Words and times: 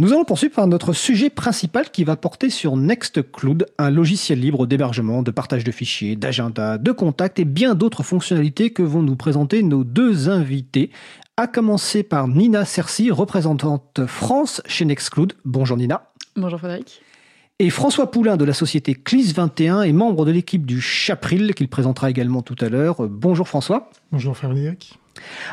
Nous 0.00 0.14
allons 0.14 0.24
poursuivre 0.24 0.54
par 0.54 0.66
notre 0.66 0.94
sujet 0.94 1.28
principal 1.28 1.90
qui 1.90 2.04
va 2.04 2.16
porter 2.16 2.48
sur 2.48 2.74
Nextcloud, 2.74 3.66
un 3.76 3.90
logiciel 3.90 4.40
libre 4.40 4.66
d'hébergement, 4.66 5.22
de 5.22 5.30
partage 5.30 5.62
de 5.62 5.70
fichiers, 5.70 6.16
d'agenda, 6.16 6.78
de 6.78 6.90
contacts 6.90 7.38
et 7.38 7.44
bien 7.44 7.74
d'autres 7.74 8.02
fonctionnalités 8.02 8.70
que 8.70 8.82
vont 8.82 9.02
nous 9.02 9.14
présenter 9.14 9.62
nos 9.62 9.84
deux 9.84 10.30
invités. 10.30 10.88
À 11.36 11.46
commencer 11.46 12.02
par 12.02 12.28
Nina 12.28 12.64
Cercy, 12.64 13.10
représentante 13.10 14.06
France 14.06 14.62
chez 14.64 14.86
Nextcloud. 14.86 15.34
Bonjour 15.44 15.76
Nina. 15.76 16.10
Bonjour 16.34 16.60
Frédéric. 16.60 17.02
Et 17.58 17.68
François 17.68 18.10
Poulain 18.10 18.38
de 18.38 18.46
la 18.46 18.54
société 18.54 18.94
CLIS21 18.94 19.86
est 19.86 19.92
membre 19.92 20.24
de 20.24 20.30
l'équipe 20.30 20.64
du 20.64 20.80
Chapril 20.80 21.52
qu'il 21.52 21.68
présentera 21.68 22.08
également 22.08 22.40
tout 22.40 22.56
à 22.60 22.70
l'heure. 22.70 23.06
Bonjour 23.06 23.46
François. 23.46 23.90
Bonjour 24.12 24.34
Frédéric. 24.34 24.98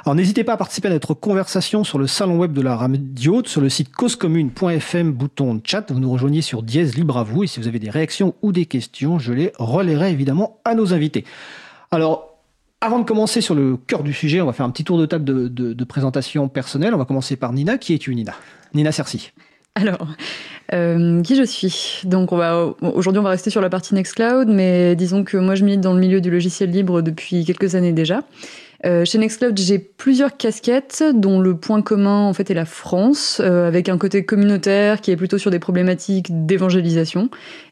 Alors 0.06 0.16
n'hésitez 0.16 0.44
pas 0.44 0.54
à 0.54 0.58
participer 0.58 0.88
à 0.88 0.92
notre 0.92 1.14
conversation 1.14 1.84
sur 1.84 2.00
le 2.00 2.08
salon 2.08 2.38
web 2.38 2.54
de 2.54 2.62
la 2.62 2.76
radio, 2.76 3.42
sur 3.46 3.62
le 3.62 3.70
site 3.70 3.92
causecommune.fm, 3.94 5.12
bouton 5.12 5.60
chat. 5.64 5.92
Vous 5.92 6.00
nous 6.00 6.12
rejoignez 6.12 6.42
sur 6.42 6.64
Dièse 6.64 6.96
Libre 6.96 7.18
à 7.18 7.24
vous. 7.24 7.44
Et 7.44 7.48
si 7.48 7.60
vous 7.60 7.68
avez 7.68 7.80
des 7.80 7.90
réactions 7.90 8.36
ou 8.42 8.52
des 8.52 8.66
questions, 8.66 9.20
je 9.20 9.34
les 9.34 9.52
relayerai 9.58 10.12
évidemment 10.12 10.60
à 10.66 10.76
nos 10.76 10.94
invités. 10.94 11.26
Alors, 11.92 12.38
avant 12.82 13.00
de 13.00 13.06
commencer 13.06 13.42
sur 13.42 13.56
le 13.56 13.78
cœur 13.78 14.04
du 14.04 14.14
sujet, 14.14 14.40
on 14.42 14.46
va 14.46 14.54
faire 14.54 14.66
un 14.66 14.70
petit 14.70 14.84
tour 14.84 15.00
de 15.00 15.06
table 15.06 15.26
de, 15.26 15.84
présentation 15.84 16.48
personnelle. 16.48 16.94
On 16.94 16.98
va 16.98 17.06
commencer 17.06 17.36
par 17.36 17.54
Nina. 17.54 17.78
Qui 17.78 17.94
es-tu, 17.94 18.14
Nina? 18.14 18.34
Nina 18.74 18.92
Cercy. 18.92 19.32
Alors, 19.76 20.08
euh, 20.74 21.22
qui 21.22 21.36
je 21.36 21.44
suis? 21.44 22.02
Donc, 22.04 22.32
aujourd'hui, 22.32 23.20
on 23.20 23.24
va 23.24 23.30
rester 23.30 23.50
sur 23.50 23.62
la 23.62 23.70
partie 23.70 23.94
Nextcloud, 23.94 24.48
mais 24.48 24.96
disons 24.96 25.24
que 25.24 25.38
moi, 25.38 25.56
je 25.56 25.64
milite 25.64 25.82
dans 25.82 25.94
le 25.94 26.00
milieu 26.00 26.22
du 26.22 26.30
logiciel 26.30 26.70
libre 26.70 27.02
depuis 27.02 27.46
quelques 27.46 27.76
années 27.76 27.94
déjà. 27.94 28.24
Euh, 28.86 29.06
chez 29.06 29.18
Nextcloud, 29.18 29.58
j'ai 29.58 29.80
plusieurs 29.80 30.38
casquettes, 30.38 31.04
dont 31.16 31.40
le 31.40 31.58
point 31.58 31.82
commun 31.82 32.28
en 32.28 32.34
fait 32.34 32.52
est 32.52 32.54
la 32.54 32.66
France, 32.66 33.42
euh, 33.44 33.68
avec 33.68 33.90
un 33.90 33.98
côté 33.98 34.24
communautaire 34.24 35.02
qui 35.02 35.12
est 35.12 35.16
plutôt 35.16 35.38
sur 35.38 35.52
des 35.52 35.60
problématiques 35.60 36.46
d'évangélisation, 36.46 37.30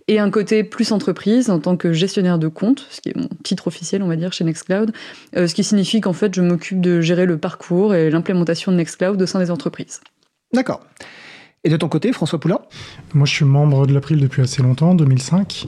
et 0.07 0.19
un 0.19 0.29
côté 0.31 0.63
plus 0.63 0.91
entreprise 0.91 1.49
en 1.49 1.59
tant 1.59 1.77
que 1.77 1.93
gestionnaire 1.93 2.39
de 2.39 2.47
compte, 2.47 2.87
ce 2.89 3.01
qui 3.01 3.09
est 3.09 3.15
mon 3.15 3.29
titre 3.43 3.67
officiel, 3.67 4.01
on 4.01 4.07
va 4.07 4.15
dire, 4.15 4.33
chez 4.33 4.43
Nextcloud, 4.43 4.93
euh, 5.35 5.47
ce 5.47 5.53
qui 5.53 5.63
signifie 5.63 6.01
qu'en 6.01 6.13
fait, 6.13 6.33
je 6.33 6.41
m'occupe 6.41 6.81
de 6.81 7.01
gérer 7.01 7.25
le 7.25 7.37
parcours 7.37 7.93
et 7.93 8.09
l'implémentation 8.09 8.71
de 8.71 8.77
Nextcloud 8.77 9.21
au 9.21 9.25
sein 9.25 9.39
des 9.39 9.51
entreprises. 9.51 10.01
D'accord. 10.53 10.81
Et 11.63 11.69
de 11.69 11.77
ton 11.77 11.87
côté, 11.87 12.11
François 12.13 12.39
Poulain? 12.39 12.59
Moi, 13.13 13.25
je 13.25 13.33
suis 13.33 13.45
membre 13.45 13.87
de 13.87 13.93
l'April 13.93 14.19
depuis 14.19 14.41
assez 14.41 14.61
longtemps, 14.61 14.93
2005. 14.93 15.65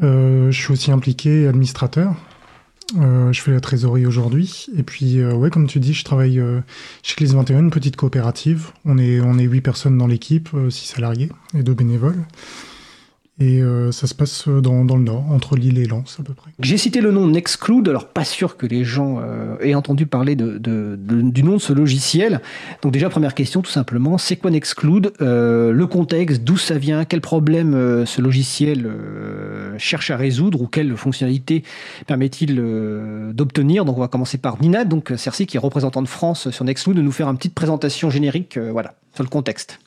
je 0.00 0.50
suis 0.50 0.72
aussi 0.72 0.90
impliqué 0.90 1.46
administrateur 1.46 2.14
euh, 2.98 3.32
je 3.32 3.40
fais 3.40 3.50
la 3.50 3.60
trésorerie 3.60 4.06
aujourd'hui. 4.06 4.66
Et 4.76 4.82
puis, 4.82 5.18
euh, 5.18 5.34
ouais, 5.34 5.50
comme 5.50 5.66
tu 5.66 5.80
dis, 5.80 5.94
je 5.94 6.04
travaille 6.04 6.38
euh, 6.38 6.60
chez 7.02 7.14
Clis 7.16 7.34
21, 7.34 7.60
une 7.60 7.70
petite 7.70 7.96
coopérative. 7.96 8.70
On 8.84 8.98
est, 8.98 9.20
on 9.20 9.38
est 9.38 9.44
8 9.44 9.60
personnes 9.60 9.98
dans 9.98 10.06
l'équipe, 10.06 10.50
6 10.70 10.86
salariés 10.86 11.30
et 11.56 11.62
2 11.62 11.74
bénévoles. 11.74 12.24
Et 13.40 13.60
euh, 13.62 13.90
ça 13.90 14.06
se 14.06 14.14
passe 14.14 14.46
dans, 14.46 14.84
dans, 14.84 14.94
le 14.94 15.02
nord, 15.02 15.24
entre 15.32 15.56
Lille 15.56 15.78
et 15.78 15.86
Lens 15.86 16.18
à 16.20 16.22
peu 16.22 16.34
près. 16.34 16.52
J'ai 16.60 16.76
cité 16.76 17.00
le 17.00 17.10
nom 17.10 17.26
Nextcloud, 17.26 17.88
alors 17.88 18.06
pas 18.06 18.24
sûr 18.24 18.56
que 18.56 18.64
les 18.64 18.84
gens 18.84 19.18
euh, 19.18 19.56
aient 19.58 19.74
entendu 19.74 20.06
parler 20.06 20.36
de, 20.36 20.56
de, 20.58 20.96
du 20.96 21.42
nom 21.42 21.54
de 21.54 21.58
ce 21.58 21.72
logiciel. 21.72 22.40
Donc 22.82 22.92
déjà, 22.92 23.10
première 23.10 23.34
question 23.34 23.60
tout 23.60 23.72
simplement, 23.72 24.18
c'est 24.18 24.36
quoi 24.36 24.52
Nextcloud 24.52 25.14
euh, 25.20 25.72
Le 25.72 25.86
contexte, 25.88 26.44
d'où 26.44 26.56
ça 26.56 26.78
vient, 26.78 27.04
quel 27.04 27.20
problème 27.20 27.74
euh, 27.74 28.06
ce 28.06 28.22
logiciel 28.22 28.86
euh, 28.86 29.76
cherche 29.78 30.12
à 30.12 30.16
résoudre 30.16 30.62
ou 30.62 30.68
quelle 30.68 30.96
fonctionnalité 30.96 31.64
permet-il 32.06 32.54
d'obtenir? 33.32 33.84
Donc 33.84 33.96
on 33.96 34.00
va 34.00 34.08
commencer 34.08 34.38
par 34.38 34.62
Nina, 34.62 34.84
donc 34.84 35.12
Cersei 35.16 35.46
qui 35.46 35.56
est 35.56 35.60
représentante 35.60 36.04
de 36.04 36.08
France 36.08 36.50
sur 36.50 36.64
Nextcloud, 36.64 36.96
de 36.96 37.02
nous 37.02 37.10
faire 37.10 37.28
une 37.28 37.36
petite 37.36 37.54
présentation 37.54 38.10
générique 38.10 38.58
voilà, 38.58 38.94
sur 39.12 39.24
le 39.24 39.28
contexte. 39.28 39.80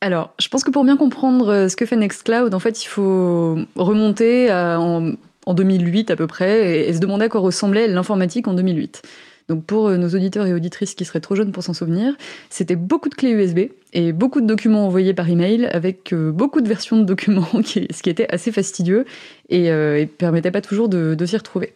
Alors, 0.00 0.32
je 0.40 0.48
pense 0.48 0.64
que 0.64 0.70
pour 0.70 0.84
bien 0.84 0.96
comprendre 0.96 1.48
euh, 1.48 1.68
ce 1.68 1.76
que 1.76 1.84
fait 1.84 1.96
Nextcloud, 1.96 2.54
en 2.54 2.58
fait, 2.58 2.84
il 2.84 2.88
faut 2.88 3.58
remonter 3.76 4.50
en, 4.52 5.14
2008 5.46 6.10
à 6.10 6.16
peu 6.16 6.26
près 6.26 6.88
et, 6.88 6.92
se 6.92 7.00
demander 7.00 7.24
à 7.24 7.28
quoi 7.28 7.40
ressemblait 7.40 7.88
l'informatique 7.88 8.46
en 8.48 8.54
2008. 8.54 9.02
Donc 9.48 9.64
pour 9.64 9.88
euh, 9.88 9.96
nos 9.96 10.08
auditeurs 10.10 10.46
et 10.46 10.54
auditrices 10.54 10.94
qui 10.94 11.04
seraient 11.04 11.20
trop 11.20 11.34
jeunes 11.34 11.50
pour 11.50 11.64
s'en 11.64 11.74
souvenir, 11.74 12.14
c'était 12.50 12.76
beaucoup 12.76 13.08
de 13.08 13.16
clés 13.16 13.32
USB 13.32 13.72
et 13.92 14.12
beaucoup 14.12 14.40
de 14.40 14.46
documents 14.46 14.86
envoyés 14.86 15.12
par 15.12 15.28
email 15.28 15.66
avec 15.66 16.12
euh, 16.12 16.30
beaucoup 16.30 16.60
de 16.60 16.68
versions 16.68 16.98
de 16.98 17.04
documents, 17.04 17.48
ce 17.64 18.02
qui 18.02 18.10
était 18.10 18.32
assez 18.32 18.52
fastidieux 18.52 19.04
et 19.48 19.70
ne 19.70 20.04
permettait 20.04 20.52
pas 20.52 20.60
toujours 20.60 20.88
de 20.88 21.26
s'y 21.26 21.36
retrouver. 21.36 21.74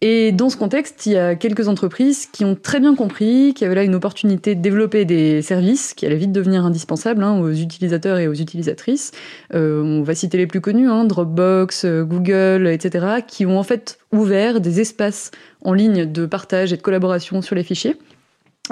Et 0.00 0.30
dans 0.30 0.48
ce 0.48 0.56
contexte, 0.56 1.06
il 1.06 1.12
y 1.12 1.16
a 1.16 1.34
quelques 1.34 1.66
entreprises 1.66 2.26
qui 2.26 2.44
ont 2.44 2.54
très 2.54 2.78
bien 2.78 2.94
compris 2.94 3.52
qu'il 3.52 3.64
y 3.64 3.66
avait 3.66 3.74
là 3.74 3.82
une 3.82 3.96
opportunité 3.96 4.54
de 4.54 4.60
développer 4.60 5.04
des 5.04 5.42
services 5.42 5.92
qui 5.92 6.06
allaient 6.06 6.14
vite 6.14 6.30
devenir 6.30 6.64
indispensables 6.64 7.24
hein, 7.24 7.40
aux 7.40 7.50
utilisateurs 7.50 8.18
et 8.18 8.28
aux 8.28 8.34
utilisatrices. 8.34 9.10
Euh, 9.54 9.82
on 9.82 10.02
va 10.02 10.14
citer 10.14 10.38
les 10.38 10.46
plus 10.46 10.60
connus, 10.60 10.88
hein, 10.88 11.04
Dropbox, 11.04 11.84
euh, 11.84 12.04
Google, 12.04 12.68
etc., 12.68 13.06
qui 13.26 13.44
ont 13.44 13.58
en 13.58 13.64
fait 13.64 13.98
ouvert 14.12 14.60
des 14.60 14.80
espaces 14.80 15.32
en 15.64 15.72
ligne 15.72 16.04
de 16.10 16.26
partage 16.26 16.72
et 16.72 16.76
de 16.76 16.82
collaboration 16.82 17.42
sur 17.42 17.56
les 17.56 17.64
fichiers 17.64 17.96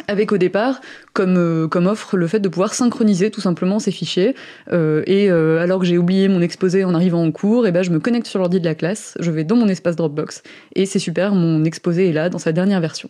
avec 0.08 0.32
au 0.32 0.38
départ 0.38 0.80
comme, 1.12 1.36
euh, 1.36 1.68
comme 1.68 1.86
offre 1.86 2.16
le 2.16 2.26
fait 2.26 2.40
de 2.40 2.48
pouvoir 2.48 2.74
synchroniser 2.74 3.30
tout 3.30 3.40
simplement 3.40 3.78
ces 3.78 3.90
fichiers. 3.90 4.34
Euh, 4.72 5.02
et 5.06 5.30
euh, 5.30 5.60
alors 5.60 5.80
que 5.80 5.86
j'ai 5.86 5.98
oublié 5.98 6.28
mon 6.28 6.40
exposé 6.40 6.84
en 6.84 6.94
arrivant 6.94 7.24
en 7.24 7.32
cours, 7.32 7.66
et 7.66 7.72
ben 7.72 7.82
je 7.82 7.90
me 7.90 8.00
connecte 8.00 8.26
sur 8.26 8.38
l'ordi 8.38 8.60
de 8.60 8.64
la 8.64 8.74
classe, 8.74 9.16
je 9.20 9.30
vais 9.30 9.44
dans 9.44 9.56
mon 9.56 9.68
espace 9.68 9.96
Dropbox, 9.96 10.42
et 10.74 10.86
c'est 10.86 10.98
super, 10.98 11.34
mon 11.34 11.64
exposé 11.64 12.08
est 12.08 12.12
là 12.12 12.28
dans 12.28 12.38
sa 12.38 12.52
dernière 12.52 12.80
version. 12.80 13.08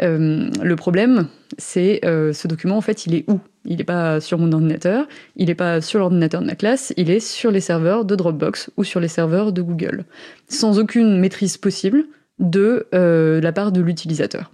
le 0.00 0.74
problème, 0.74 1.28
c'est 1.58 2.00
ce 2.02 2.48
document, 2.48 2.76
en 2.76 2.80
fait, 2.80 3.06
il 3.06 3.14
est 3.14 3.24
où? 3.28 3.40
Il 3.66 3.76
n'est 3.76 3.84
pas 3.84 4.20
sur 4.20 4.38
mon 4.38 4.50
ordinateur, 4.52 5.06
il 5.36 5.48
n'est 5.48 5.54
pas 5.54 5.80
sur 5.80 5.98
l'ordinateur 5.98 6.40
de 6.40 6.46
ma 6.46 6.54
classe, 6.54 6.94
il 6.96 7.10
est 7.10 7.20
sur 7.20 7.50
les 7.50 7.60
serveurs 7.60 8.04
de 8.04 8.14
Dropbox 8.16 8.70
ou 8.76 8.84
sur 8.84 9.00
les 9.00 9.08
serveurs 9.08 9.52
de 9.52 9.62
Google, 9.62 10.04
sans 10.48 10.78
aucune 10.78 11.18
maîtrise 11.18 11.56
possible 11.56 12.04
de 12.38 12.86
la 12.92 13.52
part 13.52 13.72
de 13.72 13.80
l'utilisateur. 13.80 14.50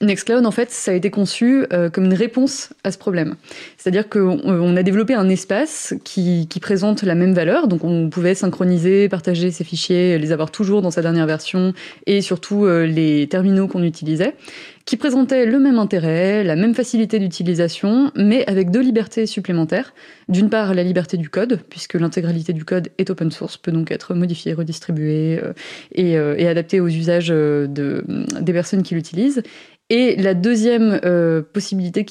Nextcloud, 0.00 0.46
en 0.46 0.50
fait, 0.50 0.70
ça 0.70 0.92
a 0.92 0.94
été 0.94 1.10
conçu 1.10 1.66
euh, 1.72 1.90
comme 1.90 2.04
une 2.04 2.14
réponse 2.14 2.70
à 2.84 2.92
ce 2.92 2.96
problème. 2.96 3.34
C'est-à-dire 3.76 4.08
qu'on 4.08 4.76
a 4.76 4.82
développé 4.82 5.12
un 5.12 5.28
espace 5.28 5.94
qui, 6.04 6.46
présente 6.62 7.02
la 7.02 7.14
même 7.14 7.34
valeur, 7.34 7.68
donc 7.68 7.84
on 7.84 8.08
pouvait 8.08 8.34
synchroniser, 8.34 9.08
partager 9.08 9.50
ces 9.50 9.64
fichiers, 9.64 10.18
les 10.18 10.32
avoir 10.32 10.50
toujours 10.50 10.80
dans 10.80 10.90
sa 10.90 11.02
dernière 11.02 11.26
version, 11.26 11.74
et 12.06 12.22
surtout 12.22 12.64
euh, 12.64 12.86
les 12.86 13.26
terminaux 13.28 13.66
qu'on 13.66 13.82
utilisait, 13.82 14.36
qui 14.84 14.96
présentaient 14.96 15.46
le 15.46 15.58
même 15.58 15.78
intérêt, 15.78 16.42
la 16.42 16.56
même 16.56 16.74
facilité 16.74 17.18
d'utilisation, 17.18 18.10
mais 18.16 18.44
avec 18.46 18.70
deux 18.70 18.80
libertés 18.80 19.26
supplémentaires. 19.26 19.94
D'une 20.28 20.50
part, 20.50 20.74
la 20.74 20.82
liberté 20.82 21.16
du 21.16 21.28
code, 21.28 21.60
puisque 21.68 21.94
l'intégralité 21.94 22.52
du 22.52 22.64
code 22.64 22.88
est 22.98 23.10
open 23.10 23.30
source, 23.30 23.56
peut 23.56 23.72
donc 23.72 23.90
être 23.90 24.14
modifiée, 24.14 24.52
redistribuée 24.52 25.40
euh, 25.42 25.52
et, 25.94 26.12
et 26.12 26.48
adaptée 26.48 26.80
aux 26.80 26.88
usages 26.88 27.28
de, 27.28 28.04
des 28.40 28.52
personnes 28.52 28.82
qui 28.82 28.94
l'utilisent. 28.94 29.42
Et 29.90 30.14
la 30.14 30.34
deuxième 30.34 31.00
euh, 31.04 31.42
possibilité, 31.42 32.06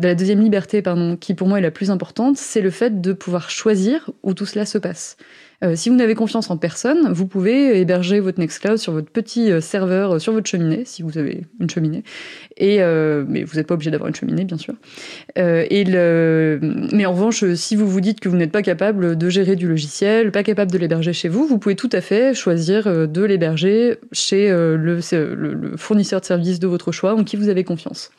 la 0.00 0.14
deuxième 0.14 0.40
liberté, 0.40 0.84
qui 1.20 1.34
pour 1.34 1.48
moi 1.48 1.58
est 1.58 1.62
la 1.62 1.72
plus 1.72 1.90
importante, 1.90 2.36
c'est 2.36 2.60
le 2.60 2.70
fait 2.70 3.00
de 3.00 3.12
pouvoir 3.12 3.50
choisir 3.50 4.08
où 4.22 4.34
tout 4.34 4.46
cela 4.46 4.64
se 4.64 4.78
passe. 4.78 5.16
Euh, 5.62 5.76
si 5.76 5.88
vous 5.88 5.96
n'avez 5.96 6.14
confiance 6.14 6.50
en 6.50 6.56
personne, 6.56 7.12
vous 7.12 7.26
pouvez 7.26 7.78
héberger 7.80 8.20
votre 8.20 8.40
Nextcloud 8.40 8.78
sur 8.78 8.92
votre 8.92 9.10
petit 9.10 9.52
euh, 9.52 9.60
serveur, 9.60 10.20
sur 10.20 10.32
votre 10.32 10.48
cheminée, 10.48 10.82
si 10.84 11.02
vous 11.02 11.18
avez 11.18 11.44
une 11.60 11.70
cheminée. 11.70 12.02
Et, 12.56 12.78
mais 12.78 13.42
vous 13.42 13.56
n'êtes 13.56 13.66
pas 13.66 13.74
obligé 13.74 13.90
d'avoir 13.90 14.08
une 14.08 14.14
cheminée, 14.14 14.44
bien 14.44 14.58
sûr. 14.58 14.74
Mais 15.36 17.06
en 17.06 17.12
revanche, 17.12 17.44
si 17.54 17.74
vous 17.74 17.88
vous 17.88 18.00
dites 18.00 18.20
que 18.20 18.28
vous 18.28 18.36
n'êtes 18.36 18.52
pas 18.52 18.62
capable 18.62 19.16
de 19.16 19.28
gérer 19.28 19.56
du 19.56 19.66
logiciel, 19.66 20.30
pas 20.30 20.44
capable 20.44 20.70
de 20.70 20.78
l'héberger 20.78 21.12
chez 21.12 21.28
vous, 21.28 21.46
vous 21.46 21.58
pouvez 21.58 21.74
tout 21.74 21.90
à 21.92 22.00
fait 22.00 22.32
choisir 22.34 23.08
de 23.08 23.22
l'héberger 23.22 23.96
chez 24.12 24.50
le, 24.50 24.76
le, 24.76 25.76
fournisseur 25.76 26.20
de 26.20 26.26
services 26.26 26.60
de 26.60 26.68
votre 26.68 26.92
choix 26.92 27.14
en 27.14 27.24
qui 27.24 27.36
vous 27.36 27.48
avez 27.48 27.64
confiance. 27.64 28.12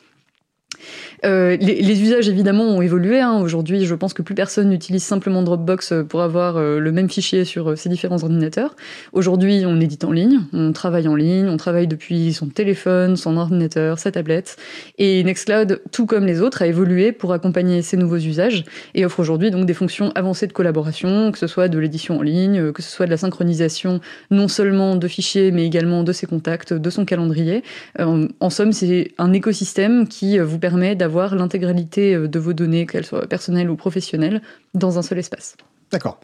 Euh, 1.24 1.56
les, 1.56 2.02
usages 2.02 2.28
évidemment 2.28 2.64
ont 2.64 2.82
évolué. 2.82 3.20
Hein. 3.20 3.40
Aujourd'hui, 3.40 3.86
je 3.86 3.94
pense 3.94 4.14
que 4.14 4.22
plus 4.22 4.34
personne 4.34 4.68
n'utilise 4.68 5.02
simplement 5.02 5.42
Dropbox 5.42 5.92
euh, 5.92 6.04
pour 6.04 6.22
avoir 6.22 6.56
euh, 6.56 6.78
le 6.78 6.92
même 6.92 7.08
fichier 7.08 7.44
sur 7.44 7.76
ses 7.76 7.88
différents 7.88 8.22
ordinateurs. 8.22 8.76
Aujourd'hui, 9.12 9.64
on 9.66 9.80
édite 9.80 10.04
en 10.04 10.12
ligne, 10.12 10.40
on 10.52 10.72
travaille 10.72 11.08
en 11.08 11.14
ligne, 11.14 11.48
on 11.48 11.56
travaille 11.56 11.86
depuis 11.86 12.32
son 12.32 12.48
téléphone, 12.48 13.16
son 13.16 13.36
ordinateur, 13.36 13.98
sa 13.98 14.12
tablette. 14.12 14.56
Et 14.98 15.24
Nextcloud, 15.24 15.80
tout 15.90 16.06
comme 16.06 16.26
les 16.26 16.40
autres, 16.40 16.62
a 16.62 16.66
évolué 16.66 17.12
pour 17.12 17.32
accompagner 17.32 17.82
ces 17.82 17.96
nouveaux 17.96 18.16
usages 18.16 18.64
et 18.94 19.04
offre 19.04 19.20
aujourd'hui 19.20 19.50
donc 19.50 19.66
des 19.66 19.74
fonctions 19.74 20.12
avancées 20.14 20.46
de 20.46 20.52
collaboration, 20.52 21.32
que 21.32 21.38
ce 21.38 21.46
soit 21.46 21.68
de 21.68 21.78
l'édition 21.78 22.18
en 22.18 22.22
ligne, 22.22 22.72
que 22.72 22.82
ce 22.82 22.90
soit 22.90 23.06
de 23.06 23.10
la 23.10 23.16
synchronisation 23.16 24.00
non 24.30 24.48
seulement 24.48 24.96
de 24.96 25.08
fichiers, 25.08 25.50
mais 25.50 25.66
également 25.66 26.02
de 26.02 26.12
ses 26.12 26.26
contacts, 26.26 26.72
de 26.72 26.90
son 26.90 27.04
calendrier. 27.04 27.62
en 27.98 28.50
somme, 28.50 28.72
c'est 28.72 29.12
un 29.18 29.32
écosystème 29.32 30.06
qui 30.08 30.38
vous 30.38 30.58
permet 30.58 30.75
d'avoir 30.76 31.34
l'intégralité 31.34 32.14
euh, 32.14 32.28
de 32.28 32.38
vos 32.38 32.52
données, 32.52 32.86
qu'elles 32.86 33.06
soient 33.06 33.26
personnelles 33.26 33.70
ou 33.70 33.76
professionnelles, 33.76 34.42
dans 34.74 34.98
un 34.98 35.02
seul 35.02 35.18
espace. 35.18 35.56
D'accord. 35.90 36.18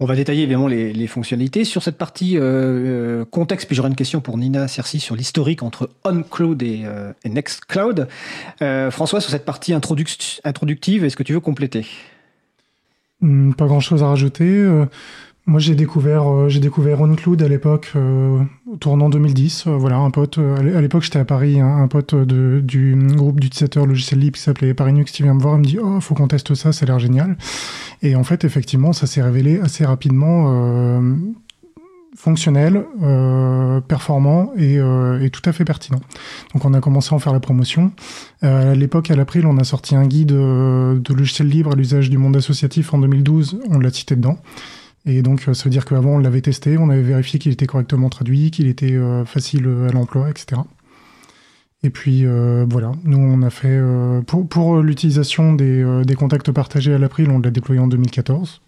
On 0.00 0.06
va 0.06 0.16
détailler 0.16 0.42
évidemment 0.42 0.66
les, 0.66 1.06
fonctionnalités. 1.06 1.64
Sur 1.64 1.82
cette 1.82 1.96
partie 1.96 2.36
euh, 2.36 3.24
contexte, 3.24 3.68
puis 3.68 3.76
j'aurai 3.76 3.88
une 3.88 3.94
question 3.94 4.20
pour 4.20 4.36
Nina 4.36 4.66
Cerci 4.66 4.98
sur 4.98 5.14
l'historique 5.14 5.62
entre 5.62 5.90
OnCloud 6.02 6.60
et, 6.62 6.84
et 7.22 7.28
NextCloud. 7.28 8.08
François, 8.90 9.20
sur 9.20 9.30
cette 9.30 9.44
partie 9.44 9.72
introductive, 9.74 11.04
est-ce 11.04 11.14
que 11.14 11.22
tu 11.22 11.32
veux 11.32 11.40
compléter? 11.40 11.86
Hmm, 13.20 13.52
Pas 13.52 13.66
grand-chose 13.66 14.02
à 14.02 14.08
rajouter. 14.08 14.66
Moi, 15.44 15.58
j'ai 15.58 15.74
découvert, 15.74 16.28
euh, 16.28 16.48
j'ai 16.48 16.60
découvert 16.60 17.00
OnCloud 17.00 17.42
à 17.42 17.48
l'époque, 17.48 17.92
euh, 17.96 18.44
tournant 18.78 19.08
2010. 19.08 19.64
Euh, 19.66 19.76
voilà, 19.76 19.96
un 19.96 20.10
pote. 20.10 20.38
Euh, 20.38 20.78
à 20.78 20.80
l'époque, 20.80 21.02
j'étais 21.02 21.18
à 21.18 21.24
Paris, 21.24 21.58
hein, 21.58 21.78
un 21.78 21.88
pote 21.88 22.14
de, 22.14 22.60
du 22.62 22.96
groupe 23.16 23.40
d'utilisateurs 23.40 23.84
logiciel 23.84 24.20
libre 24.20 24.36
qui 24.36 24.42
s'appelait 24.42 24.72
Paris 24.72 24.92
Nux 24.92 25.04
qui 25.04 25.24
vient 25.24 25.34
me 25.34 25.40
voir 25.40 25.56
et 25.56 25.58
me 25.58 25.64
dit 25.64 25.78
Oh, 25.82 26.00
faut 26.00 26.14
qu'on 26.14 26.28
teste 26.28 26.54
ça, 26.54 26.72
ça 26.72 26.84
a 26.84 26.86
l'air 26.86 27.00
génial. 27.00 27.36
Et 28.02 28.14
en 28.14 28.22
fait, 28.22 28.44
effectivement, 28.44 28.92
ça 28.92 29.08
s'est 29.08 29.20
révélé 29.20 29.58
assez 29.58 29.84
rapidement 29.84 30.44
euh, 30.46 31.16
fonctionnel, 32.14 32.84
euh, 33.02 33.80
performant 33.80 34.52
et, 34.56 34.78
tout 35.32 35.42
à 35.44 35.52
fait 35.52 35.64
pertinent. 35.64 36.00
Donc, 36.54 36.64
on 36.64 36.72
a 36.72 36.80
commencé 36.80 37.12
à 37.12 37.16
en 37.16 37.18
faire 37.18 37.32
la 37.32 37.40
promotion. 37.40 37.90
à 38.42 38.76
l'époque, 38.76 39.10
à 39.10 39.16
l'April, 39.16 39.46
on 39.46 39.58
a 39.58 39.64
sorti 39.64 39.96
un 39.96 40.06
guide 40.06 40.28
de 40.28 41.14
logiciel 41.14 41.48
libre 41.48 41.72
à 41.72 41.74
l'usage 41.74 42.10
du 42.10 42.18
monde 42.18 42.36
associatif 42.36 42.94
en 42.94 42.98
2012. 42.98 43.58
On 43.70 43.80
l'a 43.80 43.90
cité 43.90 44.14
dedans. 44.14 44.38
Et 45.04 45.22
donc, 45.22 45.48
euh, 45.48 45.54
ça 45.54 45.64
veut 45.64 45.70
dire 45.70 45.84
qu'avant, 45.84 46.16
on 46.16 46.18
l'avait 46.18 46.40
testé, 46.40 46.78
on 46.78 46.88
avait 46.88 47.02
vérifié 47.02 47.38
qu'il 47.38 47.52
était 47.52 47.66
correctement 47.66 48.08
traduit, 48.08 48.50
qu'il 48.50 48.68
était 48.68 48.94
euh, 48.94 49.24
facile 49.24 49.66
euh, 49.66 49.88
à 49.88 49.92
l'emploi, 49.92 50.30
etc. 50.30 50.60
Et 51.84 51.90
puis 51.90 52.24
voilà, 52.70 52.92
nous 53.02 53.18
on 53.18 53.42
a 53.42 53.50
fait 53.50 53.82
pour, 54.28 54.76
l'utilisation 54.76 55.52
des, 55.52 56.14
contacts 56.16 56.52
partagés 56.52 56.94
à 56.94 56.98
l'April, 56.98 57.28
on 57.28 57.40
l'a 57.40 57.50
déployé 57.50 57.80
en 57.80 57.88
2014. 57.88 58.60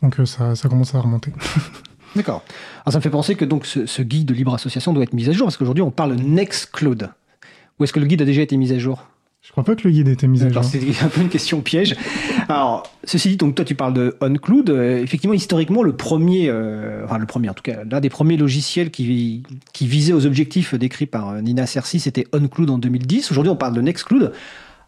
Donc 0.00 0.16
ça, 0.24 0.54
ça 0.54 0.66
commence 0.70 0.94
à 0.94 1.00
remonter. 1.02 1.32
D'accord. 2.16 2.42
Alors 2.86 2.92
ça 2.94 2.98
me 2.98 3.02
fait 3.02 3.10
penser 3.10 3.34
que 3.34 3.44
donc 3.44 3.66
ce, 3.66 3.84
ce, 3.84 4.00
guide 4.00 4.24
de 4.24 4.32
libre 4.32 4.54
association 4.54 4.94
doit 4.94 5.02
être 5.02 5.12
mis 5.12 5.28
à 5.28 5.32
jour 5.32 5.48
parce 5.48 5.58
qu'aujourd'hui 5.58 5.82
on 5.82 5.90
parle 5.90 6.14
Nextcloud. 6.14 7.10
Ou 7.78 7.84
est-ce 7.84 7.92
que 7.92 8.00
le 8.00 8.06
guide 8.06 8.22
a 8.22 8.24
déjà 8.24 8.40
été 8.40 8.56
mis 8.56 8.72
à 8.72 8.78
jour? 8.78 9.06
Je 9.46 9.52
crois 9.52 9.62
pas 9.62 9.76
que 9.76 9.86
le 9.86 9.92
guide 9.92 10.08
ait 10.08 10.12
été 10.12 10.26
mis 10.26 10.42
à 10.42 10.50
jour. 10.50 10.64
C'est 10.64 10.80
un 11.04 11.08
peu 11.08 11.20
une 11.20 11.28
question 11.28 11.60
piège. 11.60 11.94
Alors, 12.48 12.92
ceci 13.04 13.28
dit, 13.28 13.36
donc 13.36 13.54
toi 13.54 13.64
tu 13.64 13.76
parles 13.76 13.94
de 13.94 14.16
OnCloud. 14.20 14.70
Euh, 14.70 15.00
effectivement, 15.00 15.34
historiquement, 15.34 15.84
le 15.84 15.92
premier, 15.92 16.48
euh, 16.48 17.04
enfin 17.04 17.18
le 17.18 17.26
premier 17.26 17.48
en 17.48 17.54
tout 17.54 17.62
cas, 17.62 17.84
l'un 17.88 18.00
des 18.00 18.08
premiers 18.08 18.36
logiciels 18.36 18.90
qui, 18.90 19.44
qui 19.72 19.86
visait 19.86 20.12
aux 20.12 20.26
objectifs 20.26 20.74
décrits 20.74 21.06
par 21.06 21.30
euh, 21.30 21.40
Nina 21.42 21.64
Cerci, 21.66 22.00
c'était 22.00 22.26
OnCloud 22.32 22.70
en 22.70 22.78
2010. 22.78 23.30
Aujourd'hui, 23.30 23.50
on 23.50 23.56
parle 23.56 23.74
de 23.74 23.80
Nextcloud. 23.82 24.32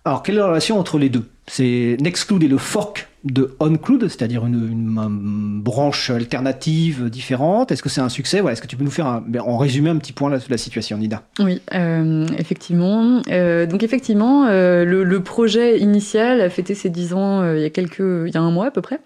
Alors, 0.09 0.23
quelle 0.23 0.37
est 0.37 0.39
la 0.39 0.47
relation 0.47 0.79
entre 0.79 0.97
les 0.97 1.11
deux? 1.11 1.25
C'est 1.47 1.99
Nextcloud 2.01 2.43
et 2.43 2.49
le 2.49 2.57
fork 2.57 3.09
de 3.25 3.55
OnCloud, 3.61 4.09
c'est-à-dire 4.09 4.47
une, 4.47 5.61
branche 5.63 6.09
alternative 6.09 7.11
différente 7.11 7.73
Est-ce 7.73 7.83
que 7.83 7.91
c'est 7.91 8.01
un 8.01 8.09
succès? 8.09 8.39
Est-ce 8.39 8.63
que 8.63 8.67
tu 8.67 8.77
peux 8.77 8.85
nous 8.85 8.91
faire 8.91 9.23
en 9.45 9.59
résumé 9.59 9.91
un 9.91 9.97
petit 9.97 10.15
point 10.15 10.31
la, 10.31 10.39
la 10.49 10.57
situation, 10.57 10.97
Nida? 10.97 11.25
Oui, 11.41 11.61
euh, 11.75 12.27
effectivement. 12.39 13.21
Euh, 13.29 13.67
donc 13.67 13.83
effectivement, 13.83 14.47
euh, 14.47 14.87
le, 14.87 15.23
projet 15.23 15.79
initial 15.79 16.41
a 16.41 16.49
fêté 16.49 16.75
ses 16.75 16.89
10 16.89 17.13
ans 17.13 17.53
il 17.53 17.61
y 17.61 17.67
a 17.67 17.71
quelques, 17.71 17.99
il 17.99 18.33
y 18.33 18.39
a 18.39 18.41
un 18.41 18.51
mois 18.51 18.69
à 18.69 18.71
peu 18.71 18.81
près. 18.81 19.01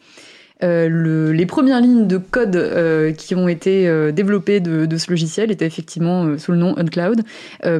Les 0.62 1.47
premières 1.47 1.81
lignes 1.81 2.06
de 2.06 2.19
code 2.19 3.14
qui 3.17 3.35
ont 3.35 3.49
été 3.49 4.12
développées 4.12 4.61
de, 4.61 4.97
ce 4.97 5.11
logiciel 5.11 5.50
étaient 5.50 5.67
effectivement 5.67 6.38
sous 6.38 6.53
le 6.53 6.59
nom 6.59 6.75
OnCloud 6.79 7.23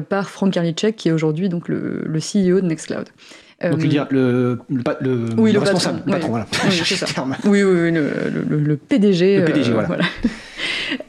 par 0.09 0.29
Frank 0.29 0.53
Karliczek, 0.53 0.95
qui 0.95 1.09
est 1.09 1.11
aujourd'hui 1.11 1.49
donc 1.49 1.69
le, 1.69 2.03
le, 2.05 2.19
CEO 2.19 2.61
de 2.61 2.67
Nextcloud. 2.67 3.07
Donc, 3.63 3.79
il 3.81 3.89
dire 3.89 4.07
le, 4.09 4.59
le, 4.69 5.29
oui, 5.37 5.53
le, 5.53 5.59
responsable, 5.59 5.99
patron, 5.99 6.11
patron 6.11 6.29
voilà. 6.29 6.45
Oui, 6.65 6.75
ça. 6.85 7.05
oui, 7.45 7.63
oui, 7.63 7.91
le, 7.91 8.09
le, 8.49 8.77
PDG. 8.77 9.39
Le 9.39 9.45
PDG, 9.45 9.71
voilà. 9.71 9.87
voilà. 9.87 10.03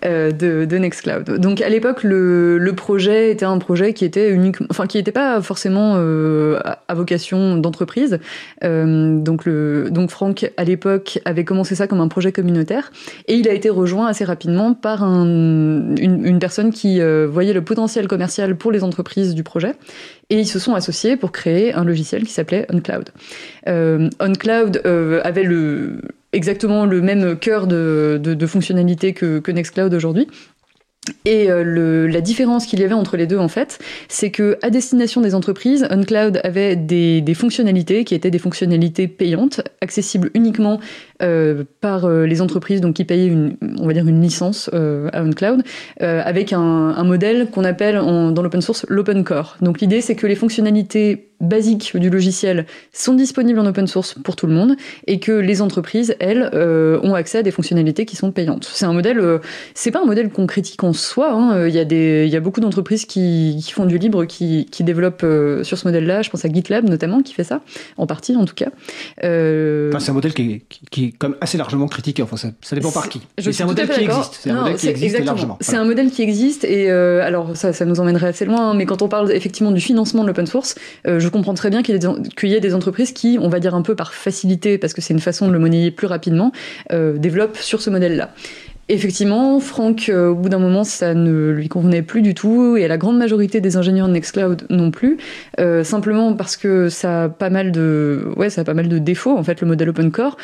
Euh, 0.05 0.31
de, 0.31 0.65
de, 0.65 0.79
Nextcloud. 0.79 1.39
Donc 1.39 1.61
à 1.61 1.69
l'époque, 1.69 2.03
le, 2.03 2.59
le, 2.59 2.73
projet 2.75 3.31
était 3.31 3.45
un 3.45 3.59
projet 3.59 3.93
qui 3.93 4.05
était 4.05 4.31
uniquement, 4.31 4.67
enfin 4.71 4.87
qui 4.87 4.99
n'était 4.99 5.13
pas 5.13 5.41
forcément 5.41 5.95
euh, 5.97 6.59
à 6.89 6.95
vocation 6.95 7.57
d'entreprise. 7.57 8.19
Euh, 8.63 9.19
donc 9.19 9.45
le, 9.45 9.89
donc 9.91 10.11
Franck 10.11 10.51
à 10.57 10.65
l'époque 10.65 11.21
avait 11.25 11.45
commencé 11.45 11.75
ça 11.75 11.87
comme 11.87 12.01
un 12.01 12.09
projet 12.09 12.33
communautaire 12.33 12.93
et 13.27 13.35
il 13.35 13.49
a 13.49 13.53
été 13.53 13.71
rejoint 13.71 14.07
assez 14.07 14.25
rapidement 14.25 14.75
par 14.75 15.03
un, 15.03 15.25
une, 15.97 16.25
une, 16.25 16.39
personne 16.39 16.73
qui 16.73 17.01
euh, 17.01 17.27
voyait 17.31 17.53
le 17.53 17.63
potentiel 17.63 18.09
commercial 18.09 18.57
pour 18.57 18.73
les 18.73 18.85
entreprises 18.85 19.35
du 19.35 19.43
projet 19.43 19.73
et 20.31 20.39
ils 20.39 20.47
se 20.47 20.59
sont 20.59 20.75
associés 20.75 21.17
pour 21.17 21.33
créer 21.33 21.73
un 21.73 21.85
logiciel 21.85 22.25
qui 22.25 22.33
s'appelait 22.33 22.67
OnCloud. 22.73 23.11
Euh, 23.69 24.09
OnCloud 24.21 24.83
euh, 24.87 25.21
avait 25.25 25.45
le 25.45 26.01
exactement 26.35 26.85
le 26.85 27.01
même 27.01 27.39
cœur 27.39 27.67
de, 27.67 28.21
de, 28.23 28.35
de 28.35 28.47
fonctionnalité 28.47 29.13
que, 29.15 29.39
que 29.39 29.51
Nextcloud 29.51 29.95
aujourd'hui. 29.95 30.29
Et 31.27 31.51
euh, 31.51 31.63
le, 31.63 32.07
la 32.07 32.21
différence 32.21 32.67
qu'il 32.67 32.81
y 32.81 32.85
avait 32.85 32.95
entre 32.95 33.17
les 33.17 33.27
deux, 33.27 33.39
en 33.39 33.49
fait, 33.49 33.79
c'est 34.09 34.31
que 34.31 34.59
à 34.63 34.71
destination 34.71 35.21
des 35.21 35.35
entreprises, 35.35 35.87
OnCloud 35.91 36.41
avait 36.45 36.77
des, 36.77 37.21
des, 37.21 37.35
fonctionnalités 37.35 38.05
qui 38.05 38.15
étaient 38.15 38.31
des 38.31 38.39
fonctionnalités 38.39 39.07
payantes, 39.07 39.61
accessibles 39.83 40.31
uniquement 40.35 40.81
euh, 41.23 41.63
par 41.81 42.07
euh, 42.07 42.27
les 42.27 42.41
entreprises, 42.41 42.81
donc 42.81 42.97
qui 42.97 43.05
payaient 43.05 43.29
une, 43.29 43.57
on 43.79 43.87
va 43.87 43.93
dire 43.93 44.07
une 44.09 44.21
licence 44.21 44.69
euh, 44.75 45.09
à 45.13 45.23
OnCloud, 45.23 45.63
avec 46.01 46.53
un, 46.53 47.05
modèle 47.05 47.51
qu'on 47.51 47.65
appelle 47.65 47.97
dans 47.97 48.43
l'open 48.43 48.63
source 48.63 48.87
l'open 48.89 49.23
core. 49.25 49.57
Donc 49.61 49.81
l'idée, 49.81 50.01
c'est 50.01 50.17
que 50.17 50.27
les 50.27 50.35
fonctionnalités 50.35 51.29
basiques 51.41 51.97
du 51.97 52.09
logiciel 52.09 52.65
sont 52.93 53.13
disponibles 53.13 53.59
en 53.59 53.67
open 53.67 53.87
source 53.87 54.15
pour 54.15 54.37
tout 54.37 54.47
le 54.47 54.55
monde 54.55 54.77
et 55.07 55.21
que 55.21 55.33
les 55.33 55.61
entreprises, 55.61 56.17
elles, 56.19 56.51
ont 57.03 57.15
accès 57.15 57.39
à 57.39 57.43
des 57.43 57.51
fonctionnalités 57.51 58.07
qui 58.07 58.17
sont 58.17 58.33
payantes. 58.33 58.69
C'est 58.73 58.87
un 58.87 58.93
modèle, 58.93 59.41
c'est 59.75 59.91
pas 59.91 60.01
un 60.01 60.07
modèle 60.07 60.31
qu'on 60.31 60.47
critique 60.47 60.83
en 60.83 60.95
soi. 60.95 61.33
Hein. 61.33 61.69
Il, 61.69 61.75
y 61.75 61.79
a 61.79 61.85
des, 61.85 62.25
il 62.27 62.33
y 62.33 62.37
a 62.37 62.41
beaucoup 62.41 62.61
d'entreprises 62.61 63.05
qui, 63.05 63.61
qui, 63.63 63.73
font 63.73 63.85
du 63.85 63.99
libre, 63.99 64.25
qui, 64.25 64.67
qui 64.71 64.83
développent 64.83 65.27
sur 65.63 65.77
ce 65.77 65.87
modèle-là. 65.87 66.23
Je 66.23 66.31
pense 66.31 66.45
à 66.45 66.49
GitLab 66.49 66.89
notamment, 66.89 67.23
qui 67.23 67.35
fait 67.35 67.45
ça, 67.45 67.61
en 67.99 68.07
partie 68.07 68.35
en 68.37 68.47
tout 68.47 68.55
cas. 68.55 68.71
C'est 69.21 70.11
un 70.11 70.15
modèle 70.15 70.33
qui 70.33 70.63
est, 70.93 71.04
qui 71.11 71.27
est 71.27 71.31
assez 71.41 71.59
largement 71.59 71.87
critiqué. 71.87 72.23
Enfin, 72.23 72.37
ça, 72.37 72.49
ça 72.61 72.77
dépend 72.77 72.91
par 72.91 73.09
qui. 73.09 73.21
C'est 73.39 73.63
un 73.63 73.67
modèle 73.67 73.89
qui 73.89 74.01
existe. 74.01 74.41
C'est 74.43 74.51
un 74.51 74.63
modèle 74.63 74.77
qui 74.77 74.89
existe 74.89 75.25
largement. 75.25 75.59
C'est 75.61 75.77
un 75.77 75.85
modèle 75.85 76.11
qui 76.11 76.23
existe 76.23 76.65
et 76.65 76.91
alors 76.91 77.57
ça, 77.57 77.73
ça 77.73 77.85
nous 77.85 78.01
emmènerait 78.01 78.29
assez 78.29 78.45
loin. 78.45 78.71
Hein, 78.71 78.75
mais 78.75 78.87
quand 78.87 79.03
on 79.03 79.09
parle 79.09 79.33
effectivement 79.33 79.71
du 79.71 79.81
financement 79.81 80.23
de 80.23 80.29
l'open 80.29 80.47
source, 80.47 80.75
je 81.05 81.29
comprends 81.29 81.55
très 81.55 81.71
bien 81.71 81.83
qu'il 81.83 81.97
y, 81.97 82.47
y, 82.47 82.55
ait 82.55 82.61
des 82.61 82.75
entreprises 82.75 83.13
qui, 83.13 83.39
on 83.41 83.49
va 83.49 83.61
dire 83.61 83.75
un 83.75 83.83
peu 83.83 83.95
par 83.95 84.15
facilité, 84.15 84.79
parce 84.79 84.93
que 84.93 85.01
c'est 85.01 85.15
une 85.15 85.21
façon 85.21 85.49
de 85.49 85.53
le 85.53 85.59
monnayer 85.59 85.91
plus 85.91 86.07
rapidement, 86.07 86.53
euh, 86.93 87.19
développent 87.19 87.57
sur 87.57 87.81
ce 87.81 87.91
modèle-là. 87.91 88.31
Effectivement, 88.91 89.61
Franck, 89.61 90.11
euh, 90.11 90.29
au 90.29 90.35
bout 90.35 90.51
d'un 90.51 90.59
moment, 90.59 90.85
ça 90.85 91.15
ne 91.15 91.51
lui 91.51 91.69
convenait 91.69 92.03
plus 92.03 92.21
du 92.21 92.35
tout, 92.35 92.77
et 92.77 92.87
la 92.87 92.99
grande 92.99 93.17
majorité 93.17 93.63
des 93.63 93.79
ingénieurs 93.79 94.09
de 94.09 94.13
Nextcloud 94.13 94.67
non 94.69 94.91
plus, 94.91 95.17
euh, 95.59 95.85
simplement 95.85 96.35
parce 96.35 96.59
que 96.59 96.91
ça 96.91 97.25
a 97.25 97.29
pas 97.31 97.49
mal 97.49 97.73
de, 97.73 98.29
ouais, 98.37 98.51
ça 98.51 98.63
pas 98.63 98.75
mal 98.75 98.89
de 98.89 98.99
défauts. 98.99 99.37
En 99.39 99.43
fait, 99.43 99.63
le 99.63 99.67
modèle 99.67 99.89
open 99.89 100.11
core, 100.11 100.37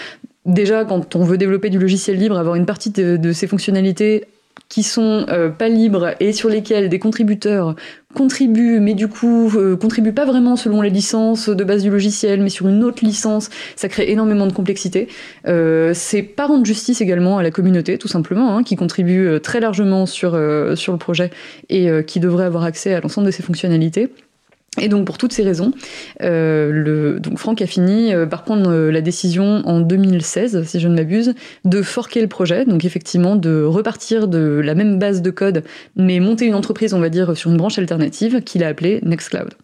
déjà, 0.47 0.87
quand 0.87 1.17
on 1.17 1.25
veut 1.25 1.37
développer 1.37 1.69
du 1.69 1.79
logiciel 1.79 2.17
libre, 2.17 2.39
avoir 2.39 2.55
une 2.55 2.67
partie 2.67 2.91
de, 2.91 3.19
de 3.19 3.33
ses 3.33 3.47
fonctionnalités 3.47 4.25
qui 4.71 4.83
sont 4.85 5.27
euh, 5.29 5.51
pas 5.51 5.69
libres 5.69 6.15
et 6.21 6.33
sur 6.33 6.49
lesquels 6.49 6.89
des 6.89 6.99
contributeurs 6.99 7.75
contribuent, 8.15 8.81
mais 8.81 8.95
du 8.95 9.09
coup 9.09 9.51
euh, 9.57 9.77
contribuent 9.77 10.13
pas 10.13 10.25
vraiment 10.25 10.57
selon 10.57 10.83
les 10.83 10.91
licences 10.91 11.49
de 11.49 11.65
base 11.65 11.83
du 11.83 11.91
logiciel, 11.91 12.43
mais 12.43 12.49
sur 12.49 12.69
une 12.69 12.83
autre 12.83 13.05
licence, 13.05 13.51
ça 13.77 13.89
crée 13.89 14.11
énormément 14.11 14.47
de 14.47 14.53
complexité. 14.53 15.09
Euh, 15.47 15.93
c'est 15.95 16.23
pas 16.23 16.47
rendre 16.47 16.65
justice 16.65 17.01
également 17.01 17.39
à 17.39 17.43
la 17.43 17.51
communauté, 17.51 17.99
tout 17.99 18.09
simplement, 18.09 18.57
hein, 18.57 18.63
qui 18.63 18.77
contribue 18.77 19.27
euh, 19.27 19.39
très 19.39 19.61
largement 19.61 20.07
sur, 20.07 20.39
sur 20.75 20.93
le 20.93 20.99
projet 20.99 21.31
et 21.69 21.89
qui 22.07 22.21
devrait 22.21 22.45
avoir 22.45 22.65
accès 22.65 22.95
à 22.95 23.01
l'ensemble 23.01 23.27
de 23.27 23.33
ses 23.33 23.43
fonctionnalités. 23.43 24.11
Et 24.79 24.89
donc 24.89 25.05
pour 25.05 25.19
toutes 25.19 25.33
ces 25.33 25.43
raisons, 25.43 25.73
euh, 26.23 26.71
le, 26.71 27.19
donc 27.19 27.39
Franck 27.39 27.61
a 27.61 27.67
fini 27.67 28.15
euh, 28.15 28.25
par 28.25 28.45
prendre 28.45 28.71
euh, 28.71 28.93
la 28.93 29.01
décision 29.01 29.63
en 29.67 29.81
2016, 29.81 30.63
si 30.65 30.79
je 30.79 30.87
ne 30.87 30.95
m'abuse, 30.95 31.35
de 31.65 31.83
forquer 31.83 32.21
le 32.21 32.29
projet, 32.29 32.65
donc 32.65 32.85
effectivement 32.85 33.35
de 33.35 33.65
repartir 33.65 34.29
de 34.29 34.61
la 34.63 34.77
même 34.77 35.01
base 35.01 35.23
de 35.23 35.31
code, 35.31 35.65
mais 35.97 36.21
monter 36.21 36.47
une 36.47 36.55
entreprise, 36.55 36.95
on 36.95 37.01
va 37.01 37.09
dire, 37.09 37.37
sur 37.37 37.51
une 37.51 37.57
branche 37.57 37.81
alternative 37.81 38.43
qu'il 38.43 38.63
a 38.63 38.69
appelée 38.69 39.01
Nextcloud. 39.03 39.55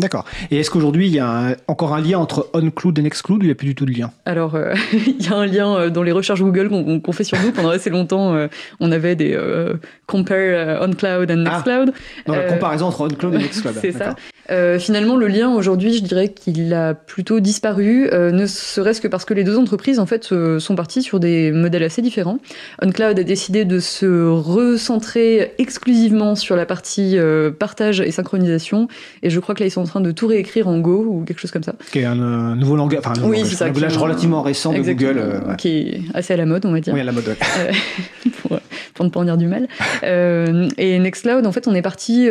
D'accord. 0.00 0.24
Et 0.50 0.58
est-ce 0.58 0.70
qu'aujourd'hui, 0.70 1.06
il 1.08 1.14
y 1.14 1.18
a 1.18 1.28
un, 1.28 1.54
encore 1.68 1.94
un 1.94 2.00
lien 2.00 2.18
entre 2.18 2.48
OnCloud 2.54 2.98
et 2.98 3.02
Nextcloud 3.02 3.40
ou 3.40 3.42
il 3.42 3.46
n'y 3.46 3.52
a 3.52 3.54
plus 3.54 3.68
du 3.68 3.74
tout 3.74 3.84
de 3.84 3.92
lien? 3.92 4.10
Alors, 4.24 4.54
euh, 4.54 4.74
il 4.92 5.22
y 5.22 5.28
a 5.28 5.36
un 5.36 5.46
lien 5.46 5.76
euh, 5.76 5.90
dans 5.90 6.02
les 6.02 6.12
recherches 6.12 6.40
Google 6.40 6.70
qu'on 6.70 7.00
qu 7.00 7.12
fait 7.12 7.24
sur 7.24 7.38
nous. 7.42 7.52
Pendant 7.52 7.70
assez 7.70 7.90
longtemps, 7.90 8.34
euh, 8.34 8.48
on 8.80 8.90
avait 8.92 9.14
des 9.14 9.34
euh, 9.34 9.74
compare 10.06 10.80
OnCloud 10.82 11.30
and 11.30 11.36
Nextcloud. 11.36 11.92
Ah, 11.94 12.22
dans 12.26 12.34
la 12.34 12.44
comparaison 12.44 12.86
entre 12.86 13.02
OnCloud 13.02 13.34
et 13.34 13.38
Nextcloud. 13.38 13.74
C'est 13.80 13.92
ça. 13.92 14.16
Finalement, 14.80 15.14
le 15.14 15.28
lien 15.28 15.48
aujourd'hui, 15.54 15.96
je 15.96 16.02
dirais 16.02 16.28
qu'il 16.28 16.74
a 16.74 16.94
plutôt 16.94 17.38
disparu, 17.38 18.10
ne 18.12 18.46
serait-ce 18.46 19.00
que 19.00 19.06
parce 19.06 19.24
que 19.24 19.32
les 19.32 19.44
deux 19.44 19.56
entreprises 19.56 20.00
en 20.00 20.06
fait 20.06 20.24
sont 20.24 20.74
parties 20.74 21.02
sur 21.02 21.20
des 21.20 21.52
modèles 21.52 21.84
assez 21.84 22.02
différents. 22.02 22.40
OnCloud 22.82 23.16
a 23.16 23.22
décidé 23.22 23.64
de 23.64 23.78
se 23.78 24.28
recentrer 24.28 25.52
exclusivement 25.58 26.34
sur 26.34 26.56
la 26.56 26.66
partie 26.66 27.16
partage 27.60 28.00
et 28.00 28.10
synchronisation, 28.10 28.88
et 29.22 29.30
je 29.30 29.38
crois 29.38 29.54
que 29.54 29.60
là 29.60 29.68
ils 29.68 29.70
sont 29.70 29.82
en 29.82 29.86
train 29.90 30.00
de 30.00 30.10
tout 30.10 30.26
réécrire 30.26 30.68
en 30.68 30.78
Go 30.78 31.04
ou 31.08 31.24
quelque 31.24 31.40
chose 31.40 31.50
comme 31.50 31.62
ça. 31.62 31.74
Qui 31.92 32.00
est 32.00 32.04
un, 32.04 32.56
nouveau 32.56 32.76
langage, 32.76 33.00
enfin 33.00 33.12
un, 33.20 33.28
oui, 33.28 33.38
langage, 33.38 33.62
un 33.62 33.66
langage 33.66 33.96
relativement 33.98 34.42
récent 34.42 34.72
de 34.72 34.80
Google, 34.80 35.22
qui 35.58 35.68
est 35.68 36.00
assez 36.14 36.32
à 36.32 36.36
la 36.36 36.46
mode, 36.46 36.64
on 36.64 36.72
va 36.72 36.80
dire. 36.80 36.94
Oui, 36.94 37.00
à 37.00 37.04
la 37.04 37.12
mode. 37.12 37.24
pour, 38.42 38.58
pour, 38.94 39.04
ne 39.04 39.10
pas 39.10 39.20
en 39.20 39.24
dire 39.24 39.36
du 39.36 39.46
mal. 39.46 39.68
et 40.02 40.98
Nextcloud, 40.98 41.46
en 41.46 41.52
fait, 41.52 41.68
on 41.68 41.74
est 41.74 41.82
parti 41.82 42.28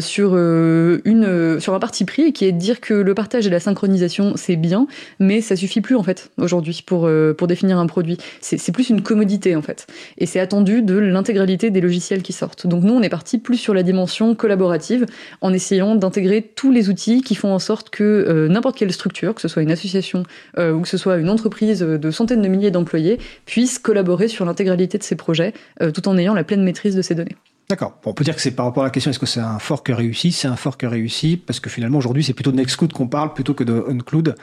sur 0.00 0.36
une 0.36 1.60
sur 1.60 1.74
un 1.74 1.78
parti 1.78 2.04
pris 2.04 2.32
qui 2.32 2.44
est 2.44 2.52
de 2.52 2.58
dire 2.58 2.80
que 2.80 2.94
le 2.94 3.14
partage 3.14 3.46
et 3.46 3.50
la 3.50 3.60
synchronisation 3.60 4.34
c'est 4.36 4.56
bien, 4.56 4.86
mais 5.18 5.40
ça 5.40 5.56
suffit 5.56 5.80
plus 5.80 5.96
en 5.96 6.02
fait 6.02 6.30
aujourd'hui 6.38 6.82
pour 6.84 7.06
euh, 7.06 7.34
pour 7.34 7.46
définir 7.46 7.78
un 7.78 7.86
produit. 7.86 8.18
C'est 8.40 8.72
plus 8.72 8.90
une 8.90 9.02
commodité 9.02 9.56
en 9.56 9.62
fait, 9.62 9.86
et 10.18 10.26
c'est 10.26 10.40
attendu 10.40 10.82
de 10.82 10.96
l'intégralité 10.96 11.70
des 11.70 11.80
logiciels 11.80 12.22
qui 12.22 12.32
sortent. 12.32 12.66
Donc 12.66 12.84
nous 12.84 12.94
on 12.94 13.02
est 13.02 13.08
parti 13.08 13.38
plus 13.38 13.56
sur 13.56 13.74
la 13.74 13.82
dimension 13.82 14.34
collaborative 14.34 15.06
en 15.40 15.52
essayant 15.52 15.94
d'intégrer 15.94 16.42
tous 16.54 16.70
les 16.70 16.77
outils 16.86 17.22
qui 17.22 17.34
font 17.34 17.52
en 17.52 17.58
sorte 17.58 17.90
que 17.90 18.04
euh, 18.04 18.48
n'importe 18.48 18.76
quelle 18.76 18.92
structure, 18.92 19.34
que 19.34 19.40
ce 19.40 19.48
soit 19.48 19.62
une 19.62 19.70
association 19.70 20.22
euh, 20.58 20.72
ou 20.72 20.82
que 20.82 20.88
ce 20.88 20.96
soit 20.96 21.16
une 21.16 21.30
entreprise 21.30 21.80
de 21.80 22.10
centaines 22.10 22.42
de 22.42 22.48
milliers 22.48 22.70
d'employés, 22.70 23.18
puisse 23.46 23.78
collaborer 23.78 24.28
sur 24.28 24.44
l'intégralité 24.44 24.98
de 24.98 25.02
ces 25.02 25.16
projets 25.16 25.52
tout 25.94 26.08
en 26.08 26.16
ayant 26.18 26.34
la 26.34 26.44
pleine 26.44 26.62
maîtrise 26.62 26.94
de 26.94 27.02
ces 27.02 27.14
données. 27.14 27.36
D'accord. 27.68 27.98
On 28.06 28.14
peut 28.14 28.24
dire 28.24 28.34
que 28.34 28.40
c'est 28.40 28.52
par 28.52 28.64
rapport 28.64 28.82
à 28.82 28.86
la 28.86 28.90
question 28.90 29.10
est-ce 29.10 29.18
que 29.18 29.26
c'est 29.26 29.40
un 29.40 29.58
fork 29.58 29.86
réussi? 29.92 30.32
C'est 30.32 30.48
un 30.48 30.56
fork 30.56 30.80
réussi 30.82 31.36
parce 31.36 31.60
que 31.60 31.68
finalement 31.68 31.98
aujourd'hui 31.98 32.24
c'est 32.24 32.32
plutôt 32.32 32.50
de 32.50 32.56
Nextcloud 32.56 32.94
qu'on 32.94 33.08
parle 33.08 33.34
plutôt 33.34 33.52
que 33.52 33.62
de 33.62 33.84
Uncloud 33.88 34.36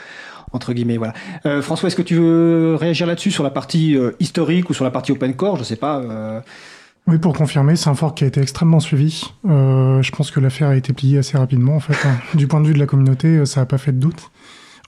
entre 0.51 0.73
guillemets. 0.73 0.97
Voilà. 0.97 1.13
Euh, 1.47 1.63
François, 1.63 1.87
est-ce 1.87 1.95
que 1.95 2.03
tu 2.03 2.15
veux 2.15 2.75
réagir 2.75 3.07
là-dessus 3.07 3.31
sur 3.31 3.43
la 3.43 3.49
partie 3.49 3.97
euh, 3.97 4.11
historique 4.19 4.69
ou 4.69 4.75
sur 4.75 4.83
la 4.83 4.91
partie 4.91 5.11
open 5.11 5.35
core? 5.35 5.57
Je 5.57 5.63
sais 5.63 5.75
pas. 5.75 5.99
Euh... 6.01 6.39
Oui, 7.07 7.19
pour 7.19 7.33
confirmer, 7.33 7.75
c'est 7.75 7.89
un 7.89 7.95
fork 7.95 8.17
qui 8.17 8.23
a 8.23 8.27
été 8.27 8.41
extrêmement 8.41 8.79
suivi. 8.79 9.23
Euh, 9.47 10.01
je 10.01 10.11
pense 10.11 10.31
que 10.31 10.39
l'affaire 10.39 10.69
a 10.69 10.75
été 10.75 10.91
pliée 10.91 11.19
assez 11.19 11.37
rapidement 11.37 11.75
en 11.75 11.79
fait. 11.79 12.07
Hein. 12.07 12.17
Du 12.35 12.47
point 12.47 12.61
de 12.61 12.67
vue 12.67 12.73
de 12.73 12.79
la 12.79 12.87
communauté, 12.87 13.45
ça 13.45 13.61
n'a 13.61 13.65
pas 13.65 13.77
fait 13.77 13.91
de 13.91 13.99
doute. 13.99 14.31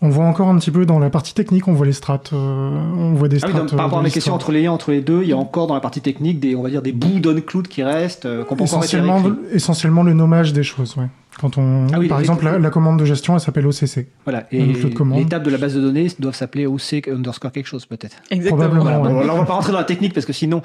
On 0.02 0.10
voit 0.10 0.26
encore 0.26 0.48
un 0.50 0.58
petit 0.60 0.70
peu 0.70 0.86
dans 0.86 1.00
la 1.00 1.10
partie 1.10 1.34
technique, 1.34 1.68
on 1.68 1.74
voit 1.74 1.88
les 1.88 1.94
strates, 1.94 2.32
euh, 2.32 2.38
on 2.38 3.14
voit 3.14 3.30
des 3.30 3.40
strates. 3.40 3.56
Ah 3.58 3.62
oui, 3.64 3.70
par 3.76 3.86
rapport 3.86 4.00
à 4.00 4.04
mes 4.04 4.12
questions 4.12 4.34
entre 4.34 4.52
les 4.52 4.62
liens 4.62 4.72
entre 4.72 4.92
les 4.92 5.02
deux, 5.02 5.24
il 5.24 5.30
y 5.30 5.34
a 5.34 5.38
encore 5.38 5.66
dans 5.66 5.74
la 5.74 5.80
partie 5.80 6.02
technique 6.02 6.40
des, 6.40 6.56
on 6.56 6.62
va 6.62 6.70
dire, 6.70 6.84
des 6.84 6.92
bouts 6.92 7.20
d'OnCloud 7.20 7.68
qui 7.68 7.82
restent, 7.82 8.28
euh, 8.28 8.44
qu'on 8.44 8.56
peut 8.56 8.66
essentiellement, 8.66 9.24
essentiellement 9.52 10.04
le 10.04 10.14
nommage 10.14 10.54
des 10.54 10.62
choses, 10.62 10.96
ouais. 10.98 11.08
Quand 11.40 11.58
on, 11.58 11.88
ah 11.94 12.00
par 12.10 12.20
exemple, 12.20 12.46
la, 12.46 12.70
commande 12.70 13.00
de 13.00 13.06
gestion, 13.06 13.36
elle 13.36 13.40
s'appelle 13.40 13.68
OCC. 13.68 14.08
Voilà. 14.24 14.48
Et 14.52 14.66
l'étape 14.66 15.44
de 15.44 15.50
la 15.52 15.58
base 15.58 15.76
de 15.76 15.82
données 15.82 16.08
doivent 16.20 16.36
s'appeler 16.36 16.66
OC 16.66 17.08
underscore 17.08 17.52
quelque 17.52 17.68
chose, 17.68 17.86
peut-être. 17.86 18.18
Exactement. 18.32 18.82
Voilà. 18.82 19.00
Bon, 19.00 19.20
là, 19.20 19.36
on 19.36 19.38
va 19.38 19.46
pas 19.46 19.54
rentrer 19.54 19.72
dans 19.72 19.78
la 19.78 19.84
technique 19.84 20.14
parce 20.14 20.26
que 20.26 20.34
sinon, 20.34 20.62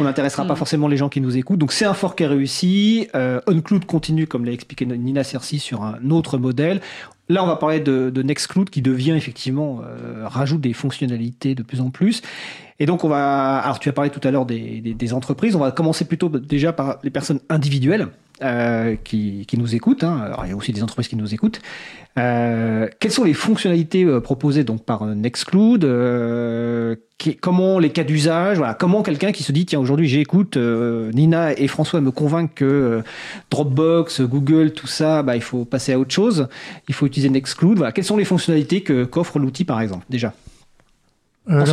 on 0.00 0.04
n'intéressera 0.04 0.46
pas 0.46 0.54
mm. 0.54 0.56
forcément 0.56 0.88
les 0.88 0.96
gens 0.96 1.10
qui 1.10 1.20
nous 1.20 1.36
écoutent. 1.36 1.58
Donc, 1.58 1.72
c'est 1.72 1.84
un 1.84 1.94
fork 1.94 2.16
qui 2.16 2.24
est 2.24 2.28
réussi. 2.28 3.08
Euh, 3.14 3.40
OnCloud 3.46 3.84
continue, 3.84 4.26
comme 4.26 4.46
l'a 4.46 4.52
expliqué 4.52 4.86
Nina 4.86 5.24
Cerci, 5.24 5.58
sur 5.58 5.82
un 5.82 6.10
autre 6.10 6.38
modèle. 6.38 6.80
Là, 7.28 7.42
on 7.42 7.46
va 7.46 7.56
parler 7.56 7.80
de, 7.80 8.10
de 8.10 8.22
Nextcloud 8.22 8.68
qui 8.68 8.82
devient 8.82 9.12
effectivement, 9.12 9.80
euh, 9.82 10.24
rajoute 10.26 10.60
des 10.60 10.72
fonctionnalités 10.72 11.54
de 11.54 11.62
plus 11.62 11.80
en 11.80 11.90
plus. 11.90 12.22
Et 12.80 12.86
donc, 12.86 13.04
on 13.04 13.08
va. 13.08 13.58
Alors, 13.58 13.78
tu 13.78 13.88
as 13.88 13.92
parlé 13.92 14.10
tout 14.10 14.20
à 14.26 14.30
l'heure 14.30 14.46
des, 14.46 14.80
des, 14.80 14.94
des 14.94 15.12
entreprises. 15.12 15.54
On 15.56 15.60
va 15.60 15.70
commencer 15.70 16.04
plutôt 16.04 16.28
déjà 16.28 16.72
par 16.72 16.98
les 17.02 17.10
personnes 17.10 17.40
individuelles. 17.48 18.08
Euh, 18.42 18.96
qui, 18.96 19.44
qui, 19.46 19.56
nous 19.56 19.76
écoutent. 19.76 20.02
Hein. 20.02 20.20
Alors, 20.24 20.44
il 20.44 20.48
y 20.48 20.52
a 20.52 20.56
aussi 20.56 20.72
des 20.72 20.82
entreprises 20.82 21.06
qui 21.06 21.14
nous 21.14 21.32
écoutent. 21.32 21.60
Euh, 22.18 22.88
quelles 22.98 23.12
sont 23.12 23.22
les 23.22 23.32
fonctionnalités 23.32 24.02
euh, 24.02 24.20
proposées 24.20 24.64
donc 24.64 24.84
par 24.84 25.06
Nextcloud 25.06 25.84
euh, 25.84 26.96
qui, 27.16 27.36
Comment 27.36 27.78
les 27.78 27.90
cas 27.90 28.02
d'usage 28.02 28.58
voilà, 28.58 28.74
Comment 28.74 29.04
quelqu'un 29.04 29.30
qui 29.30 29.44
se 29.44 29.52
dit 29.52 29.66
tiens 29.66 29.78
aujourd'hui 29.78 30.08
j'écoute 30.08 30.56
euh, 30.56 31.12
Nina 31.12 31.56
et 31.56 31.68
François 31.68 32.00
me 32.00 32.10
convainquent 32.10 32.54
que 32.54 33.02
Dropbox, 33.50 34.20
Google, 34.22 34.72
tout 34.72 34.88
ça, 34.88 35.22
bah, 35.22 35.36
il 35.36 35.42
faut 35.42 35.64
passer 35.64 35.92
à 35.92 35.98
autre 36.00 36.12
chose. 36.12 36.48
Il 36.88 36.94
faut 36.94 37.06
utiliser 37.06 37.30
Nextcloud. 37.30 37.76
Voilà. 37.76 37.92
Quelles 37.92 38.04
sont 38.04 38.16
les 38.16 38.24
fonctionnalités 38.24 38.80
que 38.80 39.04
qu'offre 39.04 39.38
l'outil 39.38 39.64
par 39.64 39.80
exemple 39.80 40.04
déjà? 40.10 40.32
Euh, 41.50 41.66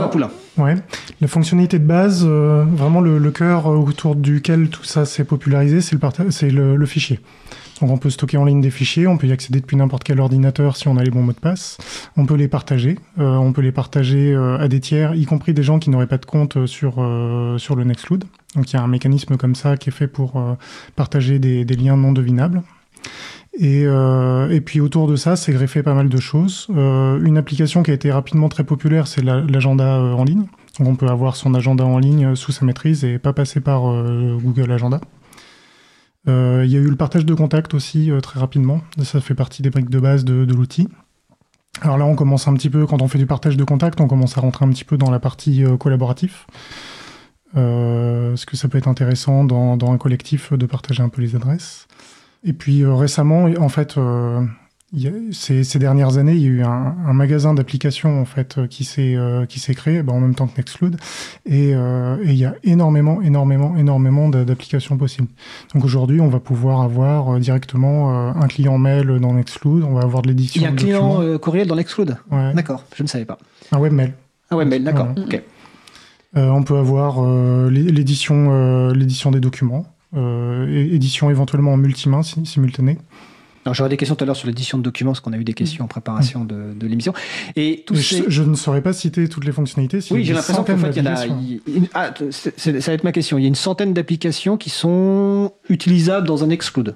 ouais. 0.58 0.76
La 1.22 1.28
fonctionnalité 1.28 1.80
de 1.80 1.86
base, 1.86 2.26
euh, 2.28 2.66
vraiment 2.68 3.00
le, 3.00 3.18
le, 3.18 3.32
cœur 3.32 3.68
autour 3.68 4.18
duquel 4.18 4.70
tout 4.70 4.84
ça 4.84 5.06
s'est 5.06 5.24
popularisé, 5.24 5.80
c'est 5.80 5.96
le, 5.96 6.32
c'est 6.32 6.50
le, 6.50 6.76
le, 6.76 6.86
fichier. 6.86 7.22
Donc 7.80 7.90
on 7.90 7.98
peut 7.98 8.10
stocker 8.10 8.36
en 8.36 8.44
ligne 8.44 8.60
des 8.60 8.70
fichiers, 8.70 9.08
on 9.08 9.18
peut 9.18 9.28
y 9.28 9.32
accéder 9.32 9.62
depuis 9.62 9.78
n'importe 9.78 10.04
quel 10.04 10.20
ordinateur 10.20 10.76
si 10.76 10.90
on 10.90 10.98
a 10.98 11.04
les 11.04 11.10
bons 11.10 11.24
mots 11.24 11.32
de 11.32 11.40
passe. 11.40 11.78
On 12.18 12.26
peut 12.26 12.36
les 12.36 12.50
partager, 12.50 13.00
euh, 13.18 13.36
on 13.36 13.54
peut 13.54 13.62
les 13.62 13.72
partager 13.72 14.34
euh, 14.34 14.58
à 14.58 14.68
des 14.68 14.82
tiers, 14.82 15.16
y 15.16 15.26
compris 15.26 15.54
des 15.54 15.64
gens 15.64 15.80
qui 15.80 15.90
n'auraient 15.90 16.06
pas 16.06 16.18
de 16.18 16.26
compte 16.26 16.66
sur 16.66 16.96
sur 17.58 17.76
le 17.76 17.84
Nextcloud. 17.86 18.26
Donc 18.56 18.74
il 18.74 18.76
y 18.76 18.80
a 18.80 18.84
un 18.84 18.88
mécanisme 18.88 19.38
comme 19.38 19.56
ça 19.56 19.78
qui 19.78 19.88
est 19.88 19.94
fait 19.94 20.08
pour 20.08 20.44
partager 20.98 21.40
des, 21.40 21.64
des 21.64 21.76
liens 21.76 21.96
non 21.96 22.12
devinables. 22.12 22.62
Et, 23.54 23.84
euh, 23.86 24.50
et, 24.50 24.62
puis 24.62 24.80
autour 24.80 25.08
de 25.08 25.16
ça, 25.16 25.36
c'est 25.36 25.52
greffé 25.52 25.84
pas 25.84 25.94
mal 25.94 26.08
de 26.08 26.20
choses. 26.20 26.68
Euh, 26.70 27.22
une 27.22 27.38
application 27.38 27.84
qui 27.84 27.92
a 27.92 27.94
été 27.94 28.12
rapidement 28.12 28.48
très 28.48 28.64
populaire, 28.64 29.08
c'est 29.08 29.22
l'agenda 29.22 29.98
euh, 29.98 30.14
en 30.14 30.24
ligne. 30.24 30.46
Donc 30.80 30.88
on 30.88 30.96
peut 30.96 31.08
avoir 31.08 31.36
son 31.36 31.54
agenda 31.54 31.86
en 31.86 32.00
ligne 32.00 32.36
sous 32.36 32.54
sa 32.54 32.66
maîtrise 32.66 33.04
et 33.04 33.20
pas 33.20 33.34
passer 33.34 33.60
par 33.60 33.90
euh, 33.90 34.38
Google 34.42 34.72
Agenda. 34.72 35.02
Euh, 36.30 36.62
il 36.66 36.72
y 36.72 36.78
a 36.78 36.80
eu 36.80 36.90
le 36.90 36.96
partage 36.96 37.26
de 37.26 37.34
contacts 37.34 37.74
aussi 37.74 38.10
très 38.24 38.40
rapidement. 38.40 38.82
Ça 39.04 39.20
fait 39.20 39.36
partie 39.36 39.62
des 39.62 39.70
briques 39.70 39.90
de 39.90 40.00
base 40.00 40.24
de, 40.24 40.46
de 40.46 40.54
l'outil. 40.54 40.88
Alors 41.82 41.98
là, 41.98 42.06
on 42.06 42.16
commence 42.16 42.48
un 42.48 42.54
petit 42.54 42.70
peu, 42.70 42.86
quand 42.86 43.02
on 43.02 43.08
fait 43.08 43.18
du 43.18 43.26
partage 43.26 43.58
de 43.58 43.64
contacts, 43.64 44.00
on 44.00 44.08
commence 44.08 44.38
à 44.38 44.42
rentrer 44.42 44.66
un 44.66 44.70
petit 44.70 44.86
peu 44.86 44.98
dans 44.98 45.10
la 45.10 45.20
partie 45.20 45.64
collaboratif. 45.80 46.46
Euh, 47.58 48.36
ce 48.38 48.46
que 48.46 48.56
ça 48.56 48.70
peut 48.70 48.78
être 48.78 48.88
intéressant 48.88 49.44
dans, 49.44 49.76
dans, 49.76 49.92
un 49.92 49.98
collectif 49.98 50.54
de 50.54 50.66
partager 50.66 51.04
un 51.04 51.10
peu 51.10 51.22
les 51.22 51.36
adresses. 51.36 51.88
Et 52.44 52.54
puis 52.54 52.82
euh, 52.82 52.94
récemment, 52.94 53.48
en 53.60 53.70
fait, 53.70 53.98
euh, 53.98 54.42
y 54.94 55.08
a, 55.08 55.12
ces, 55.32 55.64
ces, 55.64 55.78
dernières 55.78 56.18
années, 56.18 56.34
il 56.34 56.42
y 56.42 56.46
a 56.46 56.50
eu 56.50 56.64
un, 56.64 56.96
un 57.06 57.14
magasin 57.14 57.54
d'applications 57.54 58.20
en 58.20 58.26
fait 58.26 58.58
euh, 58.58 58.68
qui 58.68 58.84
s'est 58.84 59.16
qui 59.48 59.60
s'est 59.60 59.76
créé 59.76 60.02
ben, 60.02 60.14
en 60.14 60.20
même 60.20 60.34
temps 60.34 60.48
que 60.48 60.58
Nextcloud 60.58 60.98
et, 61.46 61.72
il 61.72 62.36
y 62.36 62.46
a 62.46 62.56
énormément 62.64 63.22
énormément 63.22 63.78
énormément 63.78 64.30
d'applications 64.30 64.98
possibles. 64.98 65.28
Donc 65.74 65.86
aujourd'hui, 65.86 66.20
on 66.20 66.30
va 66.30 66.40
pouvoir 66.40 66.82
avoir 66.82 67.40
directement 67.40 68.34
un 68.36 68.48
client 68.48 68.78
mail 68.78 69.20
dans 69.20 69.34
Nextcloud, 69.34 69.84
on 69.84 69.94
va 69.94 70.02
avoir 70.02 70.24
de 70.24 70.30
l'édition. 70.30 70.62
Il 70.62 70.64
y 70.64 70.68
a 70.68 70.72
un 70.72 70.76
client 70.76 71.38
courriel 71.38 71.68
dans 71.68 71.76
Nextcloud? 71.76 72.18
Ouais. 72.32 72.54
D'accord, 72.54 72.84
je 72.96 73.04
ne 73.04 73.08
savais 73.08 73.26
pas. 73.26 73.38
Un 73.72 73.80
webmail. 73.80 74.14
Un 74.50 74.58
webmail, 74.58 74.84
d'accord. 74.84 75.10
Ok. 75.16 75.42
on 76.36 76.64
peut 76.64 76.78
avoir 76.78 77.24
l'édition 77.70 78.92
l'édition 78.94 79.30
des 79.30 79.40
documents 79.40 79.86
édition 80.16 81.30
éventuellement 81.30 81.74
en 81.74 81.78
multimain 81.78 82.22
simultané. 82.24 82.98
Alors 83.66 83.76
j'aurais 83.76 83.90
des 83.90 83.98
questions 83.98 84.16
tout 84.16 84.24
à 84.24 84.28
l'heure 84.28 84.36
sur 84.36 84.48
l'édition 84.48 84.78
de 84.78 84.84
documents, 84.84 85.12
parce 85.12 85.20
qu'on 85.20 85.34
a 85.34 85.38
eu 85.38 85.44
des 85.44 85.54
questions 85.54 85.86
en 85.86 85.88
préparation 85.88 86.46
de, 86.46 86.74
de 86.74 86.88
l'émission. 86.88 87.14
Et 87.56 87.86
ces... 87.94 88.24
je, 88.24 88.30
je, 88.30 88.44
ne 88.44 88.56
saurais 88.56 88.82
pas 88.82 88.94
citer 88.94 89.28
toutes 89.30 89.46
les 89.46 89.52
fonctionnalités. 89.52 90.00
Oui, 90.10 90.24
j'ai 90.24 90.34
l'impression 90.34 90.64
qu'en 90.64 90.78
fait, 90.78 90.90
il 90.96 91.04
y 91.04 91.08
en 91.08 91.14
a. 91.14 91.26
Il, 91.26 91.90
ah, 91.94 92.12
ça 92.32 92.72
va 92.72 92.94
être 92.94 93.04
ma 93.04 93.12
question. 93.12 93.38
Il 93.38 93.42
y 93.42 93.46
a 93.46 93.48
une 93.48 93.56
centaine 93.56 93.94
d'applications 93.94 94.58
qui 94.58 94.72
sont 94.72 95.54
utilisables 95.70 96.26
dans 96.28 96.44
un 96.44 96.50
Exclude. 96.50 96.96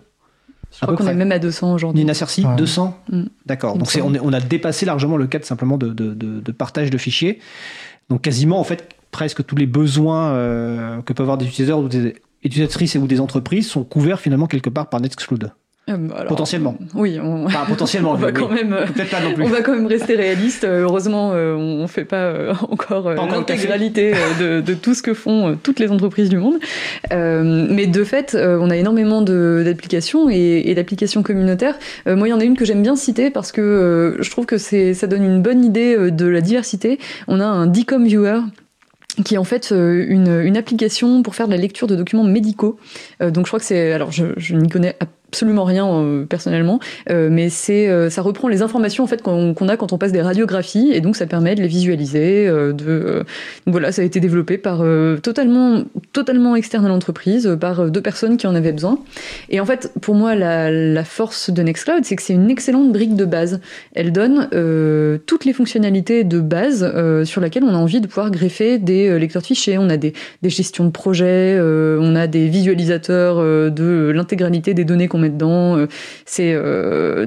Je 0.72 0.86
crois 0.86 0.98
qu'on 0.98 1.08
est 1.08 1.14
même 1.14 1.32
à 1.32 1.40
200 1.40 1.74
aujourd'hui. 1.74 2.02
Nina 2.02 2.14
Cerci, 2.14 2.46
ouais. 2.46 2.56
200 2.56 3.00
mm. 3.10 3.24
D'accord. 3.46 3.78
Donc 3.78 3.88
on, 4.04 4.14
est, 4.14 4.20
on, 4.22 4.34
a 4.34 4.40
dépassé 4.42 4.86
largement 4.86 5.16
le 5.16 5.28
cadre 5.28 5.46
simplement 5.46 5.78
de, 5.78 5.88
de, 5.88 6.14
de, 6.14 6.42
de, 6.42 6.52
partage 6.52 6.90
de 6.90 6.98
fichiers. 6.98 7.40
Donc 8.10 8.24
quasiment, 8.24 8.60
en 8.60 8.64
fait, 8.64 8.90
presque 9.12 9.46
tous 9.46 9.56
les 9.56 9.68
besoins 9.68 10.32
euh, 10.32 11.02
que 11.04 11.14
peuvent 11.14 11.26
avoir 11.26 11.38
des 11.38 11.46
utilisateurs 11.46 11.80
ou 11.80 11.88
des 11.88 12.16
utilisatrices 12.46 12.96
ou 12.96 13.08
des 13.08 13.20
entreprises 13.20 13.68
sont 13.68 13.84
couverts 13.84 14.20
finalement 14.20 14.48
quelque 14.48 14.70
part 14.70 14.90
par 14.90 15.02
Nextcloud. 15.02 15.52
Euh, 15.88 15.94
alors, 16.16 16.26
potentiellement. 16.26 16.76
Oui, 16.96 17.20
on, 17.22 17.46
enfin, 17.46 17.64
potentiellement. 17.68 18.12
on 18.14 18.16
va 18.16 18.28
oui. 18.28 18.34
quand 18.34 18.50
même. 18.50 18.76
Peut-être 18.94 19.12
pas 19.12 19.22
non 19.22 19.34
plus. 19.34 19.44
On 19.44 19.50
va 19.50 19.62
quand 19.62 19.74
même 19.74 19.86
rester 19.86 20.16
réaliste. 20.16 20.64
Heureusement, 20.64 21.34
euh, 21.34 21.54
on 21.54 21.84
ne 21.84 21.88
fait 21.88 22.06
pas 22.06 22.24
euh, 22.24 22.54
encore 22.70 23.14
l'intégralité 23.14 24.14
de, 24.40 24.62
de, 24.62 24.74
tout 24.74 24.96
ce 24.96 25.04
que 25.04 25.14
font 25.14 25.58
toutes 25.62 25.80
les 25.80 25.92
entreprises 25.92 26.30
du 26.30 26.38
monde. 26.38 26.56
mais 27.12 27.88
de 27.88 28.04
fait, 28.04 28.36
on 28.36 28.70
a 28.70 28.78
énormément 28.78 29.22
d'applications 29.22 30.30
et, 30.30 30.64
et 30.66 30.76
d'applications 30.76 31.24
communautaires. 31.24 31.78
moi, 32.08 32.28
il 32.28 32.32
y 32.32 32.34
en 32.34 32.40
a 32.40 32.44
une 32.44 32.58
que 32.58 32.66
j'aime 32.66 32.82
bien 32.82 32.96
citer 32.96 33.30
parce 33.30 33.52
que 33.52 34.18
je 34.20 34.30
trouve 34.32 34.46
que 34.46 34.58
ça 34.58 35.08
donne 35.08 35.24
une 35.24 35.42
bonne 35.42 35.64
idée 35.64 36.12
de 36.12 36.26
la 36.26 36.42
diversité. 36.42 37.00
On 37.28 37.40
a 37.40 37.46
un 37.46 37.68
DCOM 37.68 38.06
Viewer 38.06 38.40
qui 39.24 39.36
est 39.36 39.38
en 39.38 39.44
fait 39.44 39.72
euh, 39.72 40.06
une, 40.08 40.58
application 40.58 41.24
pour 41.24 41.36
faire 41.36 41.48
de 41.48 41.52
la 41.52 41.58
lecture 41.58 41.88
de 41.88 41.96
documents 41.96 42.24
médicaux. 42.24 42.78
Euh, 43.22 43.32
donc 43.32 43.46
je 43.46 43.50
crois 43.50 43.60
que 43.60 43.66
c'est, 43.66 43.92
alors 43.92 44.12
je, 44.12 44.28
je 44.38 44.56
n'y 44.56 44.70
connais 44.70 44.96
absolument 45.36 45.66
rien 45.66 46.26
personnellement, 46.30 46.80
mais 47.10 47.50
c'est 47.50 48.10
ça 48.10 48.22
reprend 48.22 48.48
les 48.48 48.62
informations 48.62 49.04
en 49.04 49.08
fait 49.08 49.22
qu'on 49.22 49.68
a 49.68 49.76
quand 49.76 49.92
on 49.92 49.98
passe 49.98 50.14
des 50.14 50.22
radiographies 50.22 50.92
et 50.94 51.02
donc 51.02 51.18
ça 51.18 51.26
permet 51.26 51.56
de 51.56 51.62
les 51.62 51.68
visualiser. 51.68 52.50
voilà, 53.66 53.92
ça 53.92 54.02
a 54.02 54.06
été 54.06 54.22
développé 54.22 54.58
par 54.58 54.82
totalement 55.22 55.84
totalement 56.14 56.56
externe 56.56 56.86
à 56.86 56.88
l'entreprise, 56.88 57.58
par 57.60 57.92
deux 57.92 58.02
personnes 58.02 58.38
qui 58.38 58.48
en 58.48 58.56
avaient 58.56 58.72
besoin. 58.72 58.98
Et 59.50 59.60
en 59.60 59.66
fait, 59.66 59.92
pour 60.00 60.16
moi, 60.16 60.36
la, 60.36 60.72
la 60.72 61.04
force 61.04 61.50
de 61.50 61.62
Nextcloud, 61.62 62.06
c'est 62.06 62.16
que 62.16 62.22
c'est 62.22 62.34
une 62.34 62.50
excellente 62.50 62.94
brique 62.94 63.16
de 63.16 63.26
base. 63.26 63.60
Elle 63.94 64.14
donne 64.14 64.48
toutes 65.26 65.44
les 65.44 65.52
fonctionnalités 65.52 66.24
de 66.24 66.40
base 66.40 67.26
sur 67.26 67.42
laquelle 67.42 67.66
on 67.66 67.74
a 67.74 67.78
envie 67.78 68.00
de 68.00 68.08
pouvoir 68.08 68.32
greffer 68.32 68.78
des 68.78 69.20
lecteurs 69.20 69.42
de 69.42 69.48
fichiers. 69.48 69.78
On 69.78 69.90
a 69.90 69.98
des, 69.98 70.14
des 70.42 70.50
gestions 70.50 70.86
de 70.86 70.92
projets, 70.92 71.60
on 71.60 72.16
a 72.16 72.28
des 72.28 72.48
visualisateurs 72.48 73.42
de 73.72 74.12
l'intégralité 74.16 74.74
des 74.74 74.86
données 74.86 75.08
qu'on 75.08 75.24
dedans. 75.30 75.78
Euh, 75.78 75.88
c'est 76.26 76.54
euh, 76.54 77.26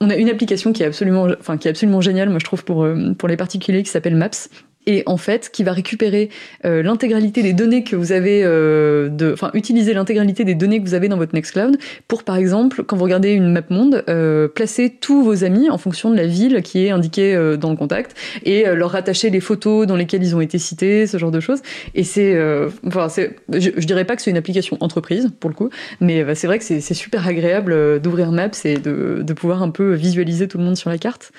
on, 0.00 0.10
a 0.10 0.16
une 0.16 0.28
application 0.28 0.72
qui 0.72 0.82
est 0.82 0.86
absolument, 0.86 1.28
enfin 1.38 1.56
qui 1.56 1.68
est 1.68 1.70
absolument 1.70 2.00
géniale, 2.00 2.30
moi 2.30 2.38
je 2.38 2.44
trouve 2.44 2.64
pour 2.64 2.84
euh, 2.84 3.14
pour 3.16 3.28
les 3.28 3.36
particuliers 3.36 3.82
qui 3.82 3.90
s'appelle 3.90 4.16
Maps 4.16 4.48
et 4.88 5.04
en 5.06 5.16
fait 5.16 5.50
qui 5.52 5.62
va 5.62 5.72
récupérer 5.72 6.30
euh, 6.64 6.82
l'intégralité 6.82 7.42
des 7.42 7.52
données 7.52 7.84
que 7.84 7.94
vous 7.94 8.10
avez, 8.10 8.42
euh, 8.44 9.08
de, 9.08 9.32
enfin 9.32 9.50
utiliser 9.54 9.94
l'intégralité 9.94 10.42
des 10.42 10.56
données 10.56 10.80
que 10.82 10.88
vous 10.88 10.94
avez 10.94 11.08
dans 11.08 11.16
votre 11.16 11.34
Nextcloud 11.34 11.78
pour 12.08 12.24
par 12.24 12.36
exemple 12.36 12.82
quand 12.82 12.96
vous 12.96 13.04
regardez 13.04 13.30
une 13.30 13.52
map 13.52 13.62
monde, 13.70 14.04
euh, 14.08 14.48
placer 14.48 14.90
tous 14.90 15.22
vos 15.22 15.44
amis 15.44 15.70
en 15.70 15.78
fonction 15.78 16.10
de 16.10 16.16
la 16.16 16.26
ville 16.26 16.62
qui 16.62 16.86
est 16.86 16.90
indiquée 16.90 17.34
euh, 17.34 17.56
dans 17.56 17.70
le 17.70 17.76
contact 17.76 18.16
et 18.44 18.66
euh, 18.66 18.74
leur 18.74 18.90
rattacher 18.90 19.30
les 19.30 19.40
photos 19.40 19.86
dans 19.86 19.96
lesquelles 19.96 20.22
ils 20.22 20.34
ont 20.34 20.40
été 20.40 20.58
cités, 20.58 21.06
ce 21.06 21.16
genre 21.18 21.30
de 21.30 21.40
choses. 21.40 21.60
Et 21.94 22.04
c'est, 22.04 22.38
enfin 22.86 23.08
c'est, 23.08 23.36
je, 23.52 23.70
je, 23.76 23.86
dirais 23.86 24.04
pas 24.04 24.16
que 24.16 24.22
c'est 24.22 24.30
une 24.30 24.36
application 24.36 24.76
entreprise 24.80 25.30
pour 25.40 25.50
le 25.50 25.54
coup, 25.54 25.70
mais 26.00 26.34
c'est 26.34 26.46
vrai 26.46 26.58
que 26.58 26.64
c'est 26.64 26.94
super 26.94 27.26
agréable 27.26 28.00
d'ouvrir 28.00 28.32
Maps 28.32 28.50
et 28.64 28.78
de, 28.78 29.22
de 29.22 29.32
pouvoir 29.32 29.62
un 29.62 29.70
peu 29.70 29.94
visualiser 29.94 30.48
tout 30.48 30.58
le 30.58 30.64
monde 30.64 30.76
sur 30.76 30.90
la 30.90 30.98
carte. 30.98 31.32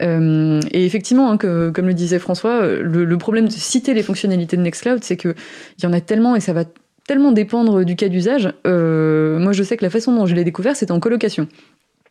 Euh, 0.00 0.60
et 0.70 0.84
effectivement, 0.84 1.30
hein, 1.30 1.36
que, 1.36 1.70
comme 1.70 1.86
le 1.86 1.94
disait 1.94 2.18
François, 2.18 2.62
euh, 2.62 2.82
le, 2.82 3.04
le, 3.04 3.18
problème 3.18 3.46
de 3.46 3.52
citer 3.52 3.94
les 3.94 4.02
fonctionnalités 4.02 4.56
de 4.56 4.62
Nextcloud, 4.62 5.02
c'est 5.02 5.16
qu'il 5.16 5.34
y 5.82 5.86
en 5.86 5.92
a 5.92 6.00
tellement 6.00 6.36
et 6.36 6.40
ça 6.40 6.52
va 6.52 6.64
tellement 7.06 7.32
dépendre 7.32 7.84
du 7.84 7.96
cas 7.96 8.08
d'usage. 8.08 8.52
Euh, 8.66 9.38
moi, 9.38 9.52
je 9.52 9.62
sais 9.62 9.76
que 9.76 9.84
la 9.84 9.90
façon 9.90 10.14
dont 10.14 10.26
je 10.26 10.34
l'ai 10.34 10.44
découvert, 10.44 10.76
c'était 10.76 10.92
en 10.92 11.00
colocation. 11.00 11.48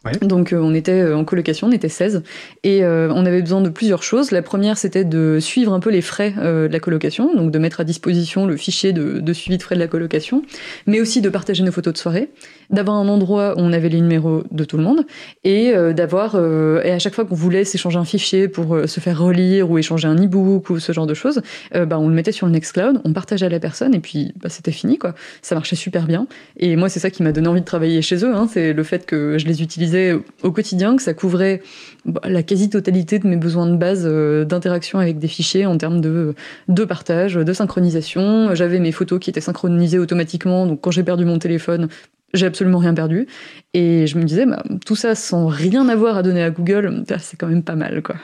Ouais. 0.06 0.12
Donc 0.22 0.54
euh, 0.54 0.60
on 0.60 0.74
était 0.74 1.12
en 1.12 1.26
colocation, 1.26 1.68
on 1.68 1.72
était 1.72 1.90
16 1.90 2.24
et 2.64 2.84
euh, 2.84 3.12
on 3.14 3.26
avait 3.26 3.42
besoin 3.42 3.62
de 3.62 3.70
plusieurs 3.70 4.04
choses. 4.04 4.32
La 4.32 4.42
première 4.42 4.78
c'était 4.78 5.04
de 5.04 5.40
suivre 5.40 5.74
un 5.74 5.80
peu 5.80 5.90
les 5.90 6.02
frais 6.02 6.34
euh, 6.38 6.68
de 6.68 6.74
la 6.74 6.80
colocation, 6.80 7.34
donc 7.34 7.52
de 7.52 7.60
mettre 7.60 7.80
à 7.80 7.84
disposition 7.84 8.46
le 8.46 8.58
fichier 8.58 8.94
de, 8.94 9.20
de, 9.20 9.34
suivi 9.34 9.58
de 9.58 9.64
frais 9.64 9.76
de 9.76 9.80
la 9.80 9.88
colocation, 9.88 10.44
mais 10.86 11.02
aussi 11.02 11.22
de 11.22 11.30
partager 11.30 11.64
nos 11.64 11.72
photos 11.72 11.94
de 11.94 11.98
soirée, 11.98 12.30
d'avoir 12.70 12.98
un 12.98 13.08
endroit 13.08 13.56
où 13.58 13.60
on 13.62 13.74
avait 13.74 13.90
les 13.90 14.02
numéros 14.02 14.44
de 14.52 14.64
tout 14.64 14.78
le 14.78 14.84
monde 14.84 15.06
et 15.44 15.74
euh, 15.76 15.94
d'avoir 15.94 16.36
et 16.38 16.92
à 16.92 17.00
chaque 17.00 17.16
fois 17.16 17.26
qu'on 17.26 17.36
voulait 17.36 17.64
s'échanger 17.64 17.98
un 17.98 18.06
fichier 18.06 18.48
pour 18.48 18.78
se 18.86 19.00
faire 19.00 19.20
relire 19.20 19.70
ou 19.70 19.78
échanger 19.78 20.08
un 20.08 20.16
e-book 20.16 20.70
ou 20.70 20.80
ce 20.80 20.92
genre 20.92 21.08
de 21.08 21.14
choses, 21.14 21.42
bah, 21.74 21.98
on 22.00 22.08
le 22.08 22.14
mettait 22.14 22.32
sur 22.32 22.46
le 22.48 22.54
Nextcloud, 22.54 23.02
on 23.04 23.14
partageait 23.14 23.46
à 23.46 23.50
la 23.50 23.60
personne 23.60 23.94
et 23.94 24.00
puis 24.00 24.34
bah, 24.42 24.50
c'était 24.50 24.72
fini 24.72 24.98
quoi. 24.98 25.16
Ça 25.42 25.56
marchait 25.56 25.76
super 25.76 26.06
bien 26.06 26.28
et 26.58 26.76
moi 26.76 26.90
c'est 26.90 27.00
ça 27.00 27.10
qui 27.10 27.24
m'a 27.24 27.32
donné 27.32 27.48
envie 27.48 27.62
de 27.62 27.66
travailler 27.66 28.02
chez 28.02 28.24
eux, 28.24 28.36
hein, 28.36 28.48
c'est 28.52 28.74
le 28.74 28.84
fait 28.84 29.06
que 29.06 29.38
je 29.38 29.46
les 29.46 29.62
utilisais 29.62 30.16
au 30.44 30.52
quotidien, 30.52 30.96
que 30.96 31.02
ça 31.02 31.14
couvrait 31.14 31.62
bah, 32.06 32.22
la 32.24 32.44
quasi-totalité 32.44 33.20
de 33.20 33.28
mes 33.28 33.36
besoins 33.36 33.68
de 33.68 33.76
base 33.76 34.04
euh, 34.06 34.46
d'interaction 34.46 35.00
avec 35.00 35.20
des 35.20 35.28
fichiers 35.28 35.66
en 35.66 35.78
termes 35.78 36.02
de, 36.02 36.36
de 36.68 36.86
partage, 36.86 37.36
de 37.36 37.54
synchronisation. 37.54 38.56
J'avais 38.56 38.80
mes 38.80 38.92
photos 38.92 39.20
qui 39.20 39.30
étaient 39.30 39.42
synchronisées 39.42 40.00
automatiquement, 40.00 40.66
donc 40.66 40.82
quand 40.82 40.92
j'ai 40.92 41.04
perdu 41.04 41.26
mon 41.26 41.40
téléphone, 41.40 41.90
j'ai 42.34 42.46
absolument 42.46 42.80
rien 42.80 42.94
perdu. 42.94 43.28
Et 43.74 44.08
je 44.08 44.18
me 44.18 44.24
disais, 44.24 44.46
bah, 44.46 44.64
tout 44.86 44.96
ça 44.96 45.16
sans 45.16 45.48
rien 45.48 45.88
avoir 45.90 46.18
à 46.18 46.24
donner 46.24 46.44
à 46.44 46.50
Google, 46.50 47.04
bah, 47.08 47.20
c'est 47.20 47.38
quand 47.38 47.48
même 47.48 47.64
pas 47.64 47.76
mal. 47.76 48.02
quoi. 48.02 48.16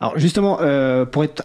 Alors 0.00 0.18
justement, 0.18 0.58
euh, 0.60 1.04
pour 1.04 1.22
être 1.22 1.44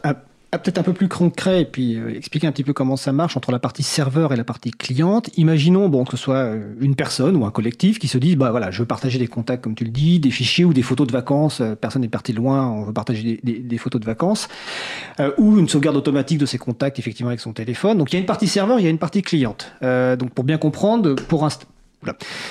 peut-être 0.51 0.79
un 0.79 0.83
peu 0.83 0.93
plus 0.93 1.07
concret 1.07 1.62
et 1.62 1.65
puis 1.65 1.95
euh, 1.95 2.09
expliquer 2.15 2.47
un 2.47 2.51
petit 2.51 2.63
peu 2.63 2.74
comment 2.74 2.95
ça 2.95 3.12
marche 3.12 3.38
entre 3.38 3.51
la 3.51 3.59
partie 3.59 3.83
serveur 3.83 4.33
et 4.33 4.36
la 4.36 4.43
partie 4.43 4.71
cliente. 4.71 5.29
Imaginons 5.38 5.89
bon 5.89 6.05
que 6.05 6.12
ce 6.12 6.17
soit 6.17 6.38
euh, 6.38 6.74
une 6.79 6.95
personne 6.95 7.36
ou 7.36 7.45
un 7.45 7.51
collectif 7.51 8.00
qui 8.00 8.07
se 8.07 8.17
dit 8.17 8.36
bah 8.36 8.50
voilà 8.50 8.71
je 8.71 8.79
veux 8.79 8.88
partager 8.88 9.19
des 9.19 9.27
contacts 9.27 9.63
comme 9.63 9.75
tu 9.75 9.83
le 9.83 9.91
dis, 9.91 10.19
des 10.19 10.31
fichiers 10.31 10.65
ou 10.65 10.74
des 10.74 10.81
photos 10.81 11.05
de 11.05 11.12
vacances. 11.12 11.62
Personne 11.79 12.01
n'est 12.01 12.07
parti 12.07 12.33
loin, 12.33 12.67
on 12.67 12.86
veut 12.86 12.93
partager 12.93 13.39
des, 13.43 13.77
photos 13.77 14.01
de 14.01 14.07
vacances 14.07 14.47
ou 15.38 15.59
une 15.59 15.69
sauvegarde 15.69 15.97
automatique 15.97 16.39
de 16.39 16.47
ses 16.47 16.57
contacts 16.57 16.97
effectivement 16.97 17.29
avec 17.29 17.41
son 17.41 17.53
téléphone. 17.53 18.00
Donc 18.00 18.12
il 18.12 18.15
y 18.15 18.17
a 18.17 18.19
une 18.19 18.25
partie 18.25 18.47
serveur, 18.47 18.79
il 18.79 18.83
y 18.83 18.88
a 18.88 18.89
une 18.89 18.97
partie 18.97 19.21
cliente. 19.21 19.71
Donc 19.81 20.31
pour 20.31 20.45
bien 20.45 20.57
comprendre, 20.57 21.13
pour 21.13 21.45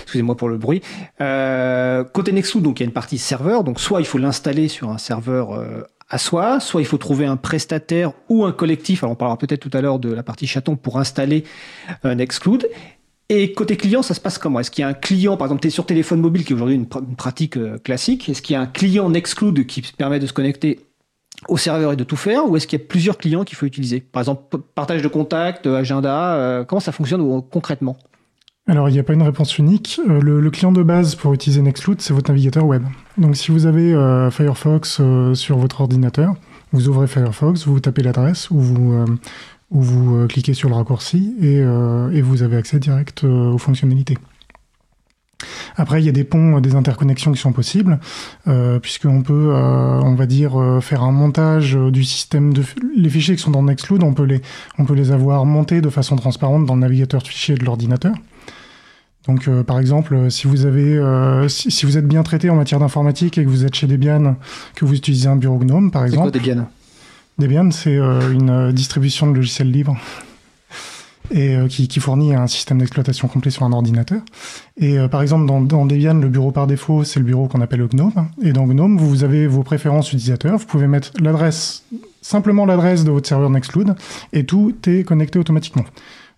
Excusez-moi 0.03 0.37
pour 0.37 0.49
le 0.49 0.59
bruit. 0.59 0.83
Euh, 1.21 2.05
côté 2.05 2.33
Nexus, 2.33 2.61
donc 2.61 2.81
il 2.81 2.83
y 2.83 2.87
a 2.87 2.89
une 2.89 2.93
partie 2.93 3.19
serveur. 3.19 3.65
Donc 3.65 3.81
soit 3.81 4.01
il 4.01 4.07
faut 4.07 4.19
l'installer 4.19 4.69
sur 4.69 4.91
un 4.91 4.99
serveur 4.99 5.53
euh, 5.53 5.83
à 6.09 6.19
soi, 6.19 6.61
soit 6.61 6.81
il 6.81 6.85
faut 6.87 6.99
trouver 6.99 7.27
un 7.27 7.37
prestataire 7.37 8.13
ou 8.29 8.45
un 8.45 8.53
collectif, 8.53 9.03
alors 9.03 9.13
on 9.13 9.17
parlera 9.17 9.39
peut-être 9.39 9.61
tout 9.61 9.77
à 9.77 9.81
l'heure 9.81 9.99
de 9.99 10.13
la 10.13 10.23
partie 10.23 10.47
chaton 10.47 10.77
pour 10.77 10.99
installer 10.99 11.45
un 12.05 12.19
exclude. 12.19 12.69
Et 13.29 13.53
côté 13.53 13.77
client, 13.77 14.03
ça 14.03 14.15
se 14.15 14.21
passe 14.21 14.39
comment? 14.39 14.61
Est-ce 14.61 14.71
qu'il 14.71 14.83
y 14.83 14.85
a 14.85 14.89
un 14.89 14.95
client, 14.95 15.37
par 15.37 15.47
exemple, 15.47 15.63
tu 15.63 15.69
es 15.69 15.71
sur 15.73 15.85
téléphone 15.85 16.21
mobile, 16.21 16.45
qui 16.45 16.53
est 16.53 16.55
aujourd'hui 16.55 16.77
une, 16.77 16.87
pr 16.87 16.99
une, 16.99 17.17
pratique 17.17 17.57
euh, 17.57 17.77
classique, 17.79 18.29
est-ce 18.29 18.41
qu'il 18.41 18.55
y 18.55 18.57
a 18.57 18.61
un 18.61 18.67
client 18.67 19.11
Nextcloud 19.11 19.67
qui 19.67 19.83
permet 19.83 20.21
de 20.21 20.29
se 20.29 20.33
connecter 20.33 20.79
au 21.49 21.57
serveur 21.57 21.93
et 21.93 21.97
de 21.97 22.05
tout 22.05 22.17
faire, 22.17 22.49
ou 22.49 22.57
est-ce 22.57 22.69
qu'il 22.69 22.79
y 22.79 22.83
a 22.83 22.85
plusieurs 22.87 23.19
clients 23.19 23.43
qu'il 23.43 23.57
faut 23.59 23.67
utiliser? 23.67 24.01
Par 24.01 24.23
exemple, 24.23 24.59
partage 24.77 25.03
de 25.03 25.09
contacts, 25.09 25.67
agenda, 25.67 26.65
comment 26.67 26.81
ça 26.81 26.93
fonctionne 26.93 27.43
concrètement? 27.51 27.97
Alors, 28.69 28.89
il 28.89 28.93
n'y 28.93 28.99
a 28.99 29.05
pas 29.05 29.13
une 29.13 29.23
réponse 29.23 29.59
unique. 29.59 30.01
Euh, 30.09 30.21
le, 30.21 30.41
le, 30.41 30.51
client 30.51 30.73
de 30.73 30.83
base 30.83 31.15
pour 31.15 31.33
utiliser 31.33 31.63
Nextcloud, 31.63 32.01
c'est 32.01 32.13
votre 32.13 32.31
navigateur 32.33 32.67
web. 32.67 32.83
Donc, 33.17 33.37
si 33.37 33.53
vous 33.53 33.65
avez 33.65 33.95
euh, 33.95 34.29
Firefox 34.31 34.99
euh, 35.01 35.35
sur 35.35 35.57
votre 35.57 35.83
ordinateur, 35.83 36.35
vous 36.73 36.89
ouvrez 36.89 37.07
Firefox, 37.07 37.65
vous 37.67 37.79
tapez 37.79 38.03
l'adresse 38.03 38.51
ou 38.51 38.59
vous, 38.59 39.07
ou 39.71 39.81
vous 39.81 40.27
cliquez 40.27 40.53
sur 40.53 40.69
le 40.69 40.75
raccourci 40.75 41.37
et, 41.41 41.59
et 41.59 42.23
vous 42.23 42.43
avez 42.43 42.57
accès 42.57 42.81
direct 42.81 43.23
aux 43.23 43.57
fonctionnalités. 43.57 44.19
Après, 45.77 46.03
il 46.03 46.07
y 46.07 46.09
a 46.09 46.13
des 46.13 46.25
ponts, 46.25 46.61
des 46.61 46.75
interconnexions 46.75 47.33
qui 47.33 47.41
sont 47.41 47.53
possibles, 47.53 48.01
euh, 48.49 48.79
puisqu'on 48.79 49.23
peut, 49.23 49.51
euh, 49.53 50.01
on 50.03 50.15
va 50.15 50.27
dire, 50.27 50.81
faire 50.81 51.03
un 51.03 51.13
montage 51.13 51.75
du 51.77 52.05
système 52.05 52.53
de 52.53 52.63
les 52.97 53.11
fichiers 53.11 53.37
qui 53.37 53.43
sont 53.43 53.51
dans 53.53 53.63
Nextcloud, 53.63 54.03
on 54.03 54.13
peut 54.13 54.25
les, 54.25 54.41
on 54.79 54.85
peut 54.85 54.95
les 54.95 55.13
avoir 55.13 55.45
montés 55.45 55.81
de 55.81 55.89
façon 55.89 56.17
transparente 56.17 56.67
dans 56.67 56.75
le 56.75 56.81
navigateur 56.81 57.23
de 57.23 57.29
fichiers 57.29 57.55
de 57.55 57.65
l'ordinateur. 57.65 58.15
Donc, 59.29 59.49
euh, 59.49 59.63
par 59.63 59.79
exemple, 59.79 60.31
si 60.31 60.47
vous 60.47 60.67
avez, 60.67 60.97
euh, 60.97 61.49
si, 61.49 61.71
si, 61.71 61.85
vous 61.85 61.99
êtes 61.99 62.07
bien 62.07 62.23
traité 62.23 62.49
en 62.51 62.57
matière 62.57 62.79
d'informatique 62.79 63.39
et 63.39 63.45
que 63.45 63.49
vous 63.49 63.65
êtes 63.65 63.75
chez 63.75 63.87
Debian, 63.87 64.37
que 64.75 64.85
vous 64.85 64.95
utilisez 64.95 65.29
un 65.29 65.37
bureau 65.37 65.59
GNOME, 65.59 65.91
par 65.91 66.05
exemple. 66.05 66.31
C'est 66.33 66.41
quoi 66.41 66.55
Debian? 66.55 66.69
Debian, 67.39 67.71
c'est 67.71 67.97
euh, 67.97 68.33
une 68.33 68.73
distribution 68.73 69.27
de 69.27 69.37
logiciels 69.37 69.71
libres 69.71 69.97
et 71.31 71.55
euh, 71.55 71.69
qui, 71.69 71.87
qui, 71.87 72.01
fournit 72.01 72.35
un 72.35 72.47
système 72.47 72.79
d'exploitation 72.79 73.29
complet 73.29 73.51
sur 73.51 73.65
un 73.65 73.73
ordinateur. 73.73 74.23
Et 74.79 74.99
euh, 74.99 75.09
par 75.09 75.21
exemple, 75.21 75.47
dans, 75.47 75.61
dans, 75.61 75.85
Debian, 75.85 76.15
le 76.15 76.29
bureau 76.29 76.51
par 76.51 76.67
défaut, 76.67 77.05
c'est 77.05 77.21
le 77.21 77.27
bureau 77.27 77.47
qu'on 77.47 77.61
appelle 77.61 77.81
le 77.81 77.89
GNOME. 77.89 78.29
Et 78.43 78.53
dans 78.53 78.67
GNOME, 78.67 78.97
vous 78.97 79.23
avez 79.23 79.47
vos 79.47 79.63
préférences 79.63 80.09
utilisateurs. 80.09 80.57
Vous 80.57 80.67
pouvez 80.67 80.87
mettre 80.87 81.11
l'adresse, 81.21 81.85
simplement 82.23 82.65
l'adresse 82.65 83.05
de 83.05 83.11
votre 83.11 83.29
serveur 83.29 83.51
Nextcloud, 83.51 83.95
et 84.33 84.45
tout 84.45 84.75
est 84.87 85.05
connecté 85.05 85.39
automatiquement. 85.39 85.85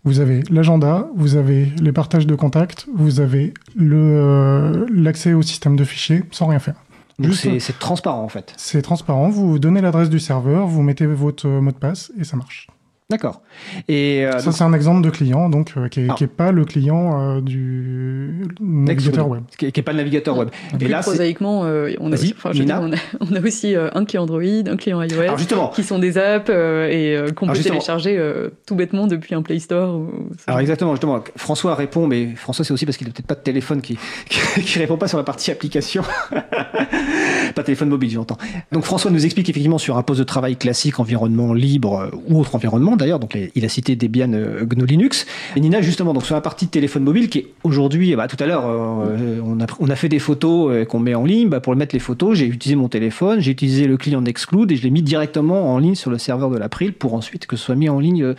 Vous 0.05 0.21
avez 0.21 0.43
l'agenda, 0.51 1.09
vous 1.17 1.37
avez 1.37 1.67
les 1.81 1.93
partages 1.93 2.27
de 2.27 2.35
contacts, 2.35 2.87
vous 2.95 3.21
avez 3.21 3.53
l'accès 3.77 5.33
au 5.33 5.43
système 5.43 5.77
de 5.77 5.85
fichiers 5.85 6.23
sans 6.31 6.47
rien 6.47 6.59
faire. 6.59 6.77
Donc 7.19 7.35
c'est 7.35 7.79
transparent 7.79 8.23
en 8.23 8.29
fait. 8.29 8.55
C'est 8.57 8.83
transparent, 8.83 9.29
vous 9.29 9.59
donnez 9.59 9.81
l'adresse 9.81 10.09
du 10.09 10.21
serveur, 10.21 10.67
vous 10.67 10.83
mettez 10.83 11.07
votre 11.07 11.49
mot 11.49 11.73
de 11.73 11.77
passe 11.77 12.13
et 12.19 12.25
ça 12.25 12.37
marche. 12.37 12.69
D'accord. 13.11 13.41
Et 13.89 14.27
euh, 14.27 14.39
ça, 14.39 14.53
c'est 14.53 14.65
un 14.65 14.75
exemple 14.75 15.03
de 15.03 15.09
client 15.09 15.49
donc 15.49 15.73
euh, 15.79 15.89
qui, 15.89 16.01
est, 16.01 16.15
qui 16.15 16.25
est 16.25 16.27
pas 16.27 16.53
le 16.53 16.67
client 16.67 17.39
euh, 17.39 17.41
du 17.41 18.47
navigateur 18.61 19.27
web. 19.27 19.45
Qui 19.57 19.65
est, 19.65 19.83
pas 19.83 19.93
le 19.93 19.97
navigateur 19.97 20.37
web. 20.37 20.51
Et 20.79 20.89
là, 20.89 21.01
prosaïquement, 21.01 21.65
euh, 21.65 21.95
on, 22.01 22.13
a 22.13 22.17
aussi, 22.17 22.35
enfin, 22.37 22.51
dire, 22.51 22.67
on, 22.83 22.93
a, 22.93 22.97
on, 23.21 23.35
a 23.35 23.41
aussi, 23.41 23.75
un 23.75 24.05
client 24.05 24.25
Android, 24.25 24.43
un 24.43 24.77
client 24.77 25.01
iOS, 25.01 25.37
qui 25.75 25.85
sont 25.85 25.99
des 25.99 26.19
apps 26.19 26.51
et 26.51 27.17
qu'on 27.35 27.47
peut 27.47 27.55
télécharger 27.55 28.23
tout 28.67 28.75
bêtement 28.75 29.07
depuis 29.07 29.35
un 29.35 29.41
Play 29.41 29.59
Store. 29.59 29.97
Ou, 29.97 30.29
Alors 30.47 30.61
exactement, 30.61 30.91
justement, 30.93 31.25
François 31.37 31.75
répond, 31.77 32.07
mais 32.07 32.35
François 32.37 32.63
c'est 32.63 32.75
aussi 32.75 32.85
parce 32.85 32.99
qu'il 32.99 33.07
n'a 33.07 33.15
peut-être 33.15 33.27
pas 33.27 33.37
de 33.37 33.41
téléphone 33.41 33.81
qui, 33.81 33.99
qui, 34.29 34.61
qui 34.61 34.79
répond 34.81 34.99
pas 34.99 35.09
sur 35.09 35.17
la 35.17 35.25
partie 35.25 35.51
application. 35.51 36.03
pas 37.55 37.63
téléphone 37.63 37.89
mobile, 37.89 38.11
j'entends. 38.11 38.39
Donc 38.73 38.85
François 38.85 39.11
nous 39.11 39.25
explique 39.25 39.49
effectivement 39.49 39.79
sur 39.79 39.97
un 39.97 40.03
poste 40.03 40.21
de 40.21 40.25
travail 40.25 40.57
classique, 40.57 41.01
environnement 41.01 41.53
libre 41.53 42.11
ou 42.27 42.41
autre 42.41 42.55
environnement 42.55 42.97
d'ailleurs, 42.97 43.19
donc 43.19 43.37
il 43.55 43.65
a 43.65 43.69
cité 43.69 43.97
Debian 43.97 44.33
euh, 44.33 44.65
GNU 44.65 44.87
Linux. 44.87 45.27
Et 45.57 45.61
Nina, 45.61 45.81
justement, 45.81 46.13
donc 46.13 46.25
sur 46.25 46.35
la 46.35 46.41
partie 46.41 46.69
téléphone 46.69 47.05
mobile, 47.05 47.29
qui 47.29 47.39
est 47.39 47.47
aujourd'hui, 47.65 48.15
bah, 48.17 48.29
tout 48.29 48.37
à 48.43 48.47
l'heure, 48.47 48.65
euh, 48.67 49.41
on, 49.45 49.91
a, 49.91 49.97
fait 49.97 50.09
des 50.09 50.19
photos 50.19 50.73
euh, 50.73 50.85
qu'on 50.85 50.99
met 50.99 51.15
en 51.15 51.25
ligne. 51.25 51.49
Bah, 51.49 51.61
pour 51.61 51.75
mettre 51.77 51.95
les 51.95 52.01
photos, 52.01 52.37
j'ai 52.37 52.47
utilisé 52.47 52.77
mon 52.77 52.89
téléphone, 52.89 53.41
j'ai 53.41 53.53
utilisé 53.53 53.87
le 53.87 53.97
client 53.97 54.21
Nextcloud 54.21 54.71
et 54.71 54.77
je 54.77 54.83
l'ai 54.83 54.91
mis 54.91 55.03
directement 55.03 55.73
en 55.73 55.79
ligne 55.79 55.95
sur 55.95 56.11
le 56.11 56.19
serveur 56.19 56.51
de 56.51 56.59
l'April 56.59 56.93
pour 56.93 57.15
ensuite 57.15 57.47
que 57.47 57.57
ce 57.57 57.65
soit 57.65 57.75
mis 57.75 57.89
en 57.89 58.01
ligne 58.01 58.35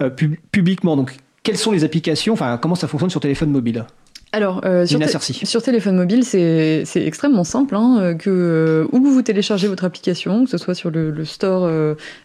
euh, 0.00 0.10
pub 0.10 0.36
publiquement. 0.52 0.96
Donc, 0.96 1.16
quelles 1.42 1.56
sont 1.56 1.72
les 1.72 1.84
applications 1.84 2.32
Enfin, 2.32 2.58
comment 2.58 2.74
ça 2.74 2.88
fonctionne 2.88 3.10
sur 3.10 3.20
téléphone 3.20 3.50
mobile? 3.50 3.86
Alors, 4.32 4.60
euh, 4.64 4.84
sur, 4.84 5.00
sur, 5.22 5.62
téléphone 5.62 5.96
mobile, 5.96 6.24
c'est 6.24 6.84
extrêmement 6.96 7.44
simple. 7.44 7.74
Hein, 7.74 7.98
euh, 8.00 8.14
que, 8.14 8.28
euh, 8.28 8.86
où 8.92 9.00
vous 9.02 9.22
téléchargez 9.22 9.68
votre 9.68 9.84
application, 9.84 10.44
que 10.44 10.50
ce 10.50 10.58
soit 10.58 10.74
sur 10.74 10.90
le, 10.90 11.24
store 11.24 11.70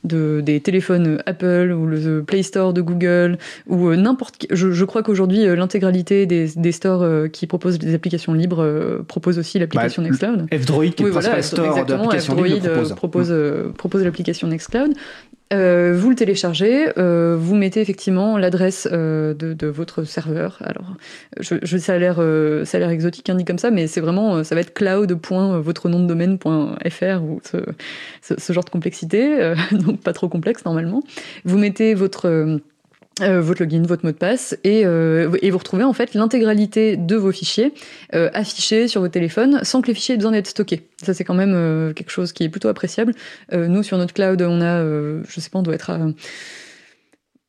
de, 0.04 0.42
des 0.42 0.60
téléphones 0.60 1.22
Apple 1.26 1.72
ou 1.72 1.86
le 1.86 2.24
Play 2.24 2.44
Store 2.44 2.74
de 2.74 2.82
Google, 2.82 3.38
ou 3.68 3.94
n'importe 3.96 4.46
je, 4.50 4.72
je, 4.72 4.86
crois 4.86 5.04
qu'aujourd'hui, 5.04 5.46
l'intégralité 5.56 6.26
des, 6.26 6.50
des, 6.56 6.72
stores 6.72 7.30
qui 7.32 7.48
proposent 7.48 7.80
des 7.80 7.94
applications 7.94 8.34
libres 8.34 9.02
proposent 9.08 9.40
aussi 9.40 9.60
l'application 9.60 10.02
bah, 10.02 10.10
Nextcloud. 10.10 10.48
F-Droid, 10.52 10.94
qui 10.94 11.04
est 11.04 11.06
le 11.06 11.12
voilà, 11.12 11.42
store 11.42 11.86
d'applications 11.86 12.42
libres, 12.42 12.68
propose, 12.68 12.94
propose, 12.94 13.34
propose 13.78 14.04
l'application 14.04 14.48
Nextcloud. 14.48 14.94
Euh, 15.52 15.94
vous 15.98 16.10
le 16.10 16.16
téléchargez, 16.16 16.98
euh, 16.98 17.36
vous 17.38 17.56
mettez 17.56 17.82
effectivement 17.82 18.38
l'adresse 18.38 18.88
euh, 18.92 19.34
de, 19.34 19.68
votre 19.68 20.04
serveur. 20.04 20.58
Alors, 20.62 20.96
je, 21.40 21.78
ça 21.78 21.94
a 21.94 21.98
l'air, 21.98 22.16
ça 22.66 22.78
a 22.78 22.80
l'air 22.80 22.90
exotique 22.90 23.30
hein, 23.30 23.36
dit 23.36 23.46
comme 23.46 23.58
ça, 23.58 23.72
mais 23.72 23.88
c'est 23.88 24.02
vraiment, 24.02 24.44
ça 24.44 24.56
va 24.56 24.62
être 24.62 24.74
cloud.votre 24.74 25.90
de 25.90 26.14
ou 27.24 27.42
ce, 27.44 27.58
ce, 28.38 28.54
genre 28.54 28.64
de 28.64 28.70
complexité, 28.70 29.54
donc 29.72 30.02
pas 30.02 30.14
trop 30.14 30.30
complexe 30.30 30.64
normalement. 30.66 31.04
Vous 31.46 31.58
mettez 31.58 31.94
votre 31.94 32.60
euh, 33.22 33.42
votre 33.42 33.62
login, 33.62 33.84
votre 33.84 34.06
mot 34.06 34.12
de 34.12 34.18
passe, 34.18 34.58
et, 34.64 34.86
euh, 34.86 35.32
et 35.42 35.52
vous 35.52 35.58
retrouvez 35.58 35.84
en 35.84 35.94
fait 35.94 36.14
l'intégralité 36.14 36.98
de 36.98 37.16
vos 37.16 37.32
fichiers 37.32 37.74
euh, 38.16 38.30
affichés 38.34 38.88
sur 38.88 39.02
votre 39.02 39.14
téléphone 39.14 39.60
sans 39.64 39.82
que 39.82 39.88
les 39.88 39.94
fichiers 39.94 40.16
aient 40.16 40.18
besoin 40.18 40.32
d'être 40.32 40.48
stockés. 40.48 40.88
Ça 41.04 41.14
c'est 41.14 41.24
quand 41.24 41.34
même 41.34 41.94
quelque 41.94 42.12
chose 42.12 42.32
qui 42.32 42.44
est 42.44 42.50
plutôt 42.50 42.68
appréciable. 42.68 43.14
nous 43.52 43.84
sur 43.84 43.98
notre 43.98 44.14
cloud, 44.14 44.42
on 44.42 44.62
a, 44.62 44.84
je 44.84 45.40
sais 45.40 45.50
pas, 45.50 45.60
on 45.60 45.64
doit 45.64 45.76
être 45.76 45.90
à 45.90 46.00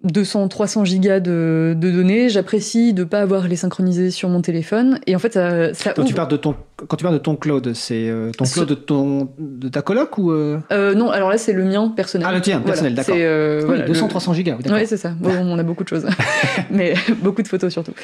200, 0.05 0.49
300 0.49 0.85
gigas 0.85 1.21
de, 1.21 1.75
données. 1.77 2.29
J'apprécie 2.29 2.93
de 2.93 3.03
ne 3.03 3.09
pas 3.09 3.21
avoir 3.21 3.49
les 3.49 3.57
synchronisés 3.57 4.11
sur 4.11 4.29
mon 4.29 4.43
téléphone. 4.43 4.99
Et 5.07 5.15
en 5.15 5.19
fait, 5.19 5.33
ça, 5.33 5.73
ça 5.75 5.93
quand, 5.93 6.05
tu 6.05 6.15
parles 6.15 6.31
de 6.31 6.37
ton, 6.37 6.55
quand 6.77 6.97
tu 6.97 7.03
parles 7.03 7.15
de 7.15 7.21
ton 7.21 7.37
cloud, 7.37 7.73
c'est 7.75 8.09
euh, 8.09 8.31
ton 8.33 8.45
cloud 8.45 8.69
de, 8.69 8.75
ton, 8.75 9.29
de 9.39 9.69
ta 9.69 9.83
coloc 9.83 10.19
ou 10.19 10.31
euh... 10.31 10.59
Euh, 10.73 10.95
Non, 10.95 11.11
alors 11.11 11.31
là, 11.31 11.39
c'est 11.39 11.53
le 11.53 11.65
mien 11.65 11.93
personnel. 11.95 12.27
Ah, 12.29 12.35
le 12.35 12.41
tien, 12.41 12.61
personnel, 12.61 12.95
d'accord. 12.95 13.17
Oui, 13.17 13.83
200, 13.87 14.09
300 14.09 14.35
gigas, 14.35 14.57
d'accord. 14.61 14.79
Oui, 14.79 14.87
c'est 14.87 14.97
ça. 14.97 15.11
Bon, 15.19 15.31
on 15.31 15.59
a 15.59 15.63
beaucoup 15.63 15.85
de 15.85 15.89
choses. 15.89 16.07
Mais 16.71 16.95
beaucoup 17.23 17.43
de 17.43 17.49
photos 17.49 17.73
surtout. 17.73 17.95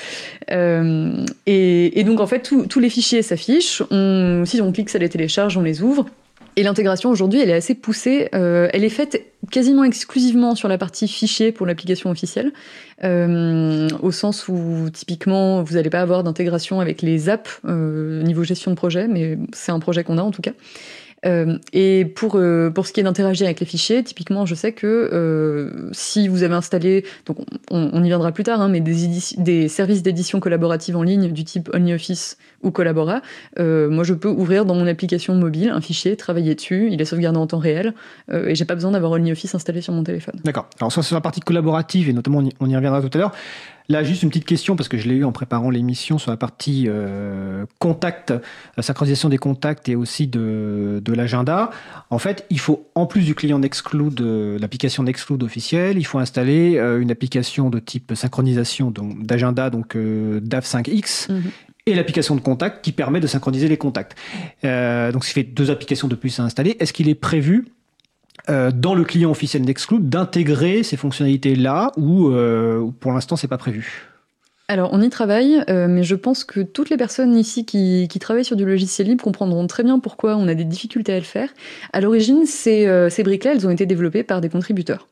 Et, 0.51 2.01
et, 2.01 2.05
donc, 2.05 2.21
en 2.21 2.27
fait, 2.27 2.51
tous 2.69 2.81
les 2.81 2.91
fichiers 2.91 3.23
s'affichent. 3.23 3.83
si 4.45 4.63
on 4.63 4.73
clique, 4.73 4.91
ça 4.91 4.99
les 4.99 5.09
télécharge, 5.09 5.57
on 5.57 5.63
les 5.63 5.83
ouvre. 5.83 6.07
Et 6.59 6.65
l'intégration 6.65 7.09
aujourd'hui, 7.11 7.41
elle 7.41 7.51
est 7.51 7.55
assez 7.55 7.77
poussée. 7.77 8.31
Euh, 8.35 8.69
elle 8.73 8.83
est 8.83 8.89
faite 8.89 9.25
quasiment 9.53 9.85
exclusivement 9.85 10.57
sur 10.57 10.67
la 10.67 10.77
partie 10.77 11.07
fichier 11.07 11.53
pour 11.53 11.67
l'application 11.67 12.11
officielle, 12.11 12.53
euh, 13.05 13.87
au 14.03 14.11
sens 14.11 14.49
où 14.49 14.91
typiquement 14.93 15.63
vous 15.63 15.75
n'allez 15.75 15.89
pas 15.89 16.01
avoir 16.01 16.25
d'intégration 16.25 16.81
avec 16.81 17.01
les 17.01 17.29
apps 17.29 17.61
euh, 17.65 18.25
niveau 18.25 18.43
gestion 18.43 18.73
de 18.73 18.77
projet, 18.77 19.07
mais 19.07 19.39
c'est 19.53 19.71
un 19.71 19.79
projet 19.79 20.03
qu'on 20.03 20.19
a 20.19 20.23
en 20.23 20.33
tout 20.33 20.43
cas. 20.43 20.51
Euh, 21.27 21.59
et 21.73 22.05
pour, 22.05 22.37
euh, 22.37 22.71
pour 22.71 22.87
ce 22.87 22.93
qui 22.93 23.01
est 23.01 23.03
d'interagir 23.03 23.47
avec 23.47 23.61
les 23.61 23.67
fichiers, 23.67 24.03
typiquement, 24.05 24.47
je 24.47 24.55
sais 24.55 24.73
que 24.73 24.87
euh, 24.87 25.91
si 25.93 26.29
vous 26.29 26.43
avez 26.43 26.55
installé, 26.55 27.05
donc 27.27 27.39
on, 27.71 28.03
y 28.05 28.07
viendra 28.07 28.33
plus 28.33 28.45
tard, 28.45 28.61
hein, 28.61 28.69
mais 28.69 28.81
des, 28.81 29.09
des 29.37 29.69
services 29.69 30.03
d'édition 30.03 30.41
collaborative 30.41 30.97
en 30.97 31.03
ligne 31.03 31.33
du 31.33 31.45
type 31.45 31.71
OnlyOffice 31.75 32.37
ou 32.63 32.71
Collabora, 32.71 33.21
moi 33.59 34.05
je 34.05 34.15
peux 34.15 34.29
ouvrir 34.29 34.65
dans 34.65 34.75
mon 34.75 34.87
application 34.87 35.35
mobile 35.35 35.71
un 35.71 35.81
fichier, 35.81 36.17
travailler 36.17 36.55
dessus, 36.55 36.89
il 36.91 37.01
est 37.01 37.05
sauvegardé 37.05 37.39
en 37.39 37.47
temps 37.47 37.59
réel, 37.59 37.95
et 38.33 38.55
j'ai 38.55 38.65
pas 38.65 38.75
besoin 38.75 38.91
d'avoir 38.91 39.13
OnlyOffice 39.13 39.55
installé 39.55 39.81
sur 39.81 39.93
mon 39.93 40.03
téléphone. 40.03 40.41
D'accord. 40.45 40.69
Alors 40.81 40.91
soit 40.91 41.03
sur 41.03 41.15
la 41.15 41.21
partie 41.21 41.41
collaborative, 41.41 42.09
et 42.09 42.13
notamment 42.13 42.43
on 42.61 42.69
y 42.69 42.77
reviendra 42.77 43.01
tout 43.01 43.11
à 43.15 43.19
l'heure, 43.19 43.33
Là, 43.91 44.03
juste 44.03 44.23
une 44.23 44.29
petite 44.29 44.45
question, 44.45 44.77
parce 44.77 44.87
que 44.87 44.99
je 44.99 45.09
l'ai 45.09 45.15
eu 45.15 45.25
en 45.25 45.33
préparant 45.33 45.71
l'émission 45.71 46.19
sur 46.19 46.31
la 46.31 46.37
partie 46.37 46.85
euh, 46.89 47.65
contact, 47.79 48.35
la 48.77 48.83
synchronisation 48.83 49.31
des 49.31 49.39
contacts 49.39 49.89
et 49.89 49.97
aussi 49.97 50.27
de, 50.27 51.01
de 51.03 51.13
l'agenda. 51.15 51.71
En 52.11 52.19
fait, 52.19 52.45
il 52.51 52.61
faut, 52.61 52.87
en 52.95 53.07
plus 53.07 53.23
du 53.23 53.35
client 53.35 53.59
Nextcloud, 53.59 54.21
euh, 54.21 54.59
l'application 54.59 55.05
Nextcloud 55.05 55.43
officielle, 55.43 55.97
il 55.97 56.05
faut 56.05 56.19
installer 56.19 56.77
euh, 56.77 57.01
une 57.01 57.11
application 57.11 57.71
de 57.71 57.79
type 57.79 58.13
synchronisation 58.15 58.91
d'agenda, 58.91 59.71
donc, 59.71 59.79
donc 59.79 59.97
DAV5X. 59.97 61.33
Mhm. 61.33 61.43
et 61.87 61.95
l'application 61.95 62.35
de 62.35 62.41
contact 62.41 62.85
qui 62.85 62.93
permet 62.93 63.21
de 63.21 63.27
synchroniser 63.27 63.69
les 63.69 63.79
contacts. 63.79 64.19
donc, 64.63 65.25
qui 65.25 65.33
fait 65.33 65.45
deux 65.45 65.71
applications 65.71 66.09
de 66.09 66.15
plus 66.15 66.39
à 66.41 66.43
installer. 66.43 66.77
Est-ce 66.81 66.93
qu'il 66.93 67.09
est 67.09 67.15
prévu 67.15 67.65
euh, 68.51 68.71
dans 68.71 68.95
le 68.95 69.05
client 69.05 69.31
officiel 69.31 69.63
Nextcloud 69.63 70.09
d'intégrer 70.09 70.83
ces 70.83 70.97
fonctionnalités-là 70.97 71.93
ou 71.97 72.31
euh, 72.31 72.91
pour 73.01 73.13
l'instant 73.13 73.37
c'est 73.37 73.49
pas 73.49 73.59
prévu 73.59 74.05
alors, 74.71 74.91
on 74.93 75.01
y 75.01 75.09
travaille, 75.09 75.65
euh, 75.71 75.87
mais 75.89 76.03
je 76.03 76.15
pense 76.15 76.45
que 76.45 76.61
toutes 76.61 76.91
les 76.91 76.99
personnes 76.99 77.35
ici 77.39 77.65
qui, 77.65 78.07
qui, 78.07 78.19
travaillent 78.19 78.45
sur 78.45 78.55
du 78.55 78.67
logiciel 78.67 79.09
libre 79.09 79.25
comprendront 79.25 79.67
très 79.67 79.83
bien 79.83 79.99
pourquoi 79.99 80.37
on 80.37 80.47
a 80.47 80.53
des 80.53 80.65
difficultés 80.65 81.15
à 81.15 81.19
le 81.19 81.25
faire. 81.25 81.49
À 81.95 82.03
l'origine, 82.03 82.45
ces, 82.45 82.87
ces 83.09 83.23
briques-là, 83.23 83.53
elles 83.55 83.67
ont 83.67 83.71
été 83.71 83.87
développées 83.87 84.25
par 84.25 84.43
des 84.43 84.51
contributeurs. 84.51 85.09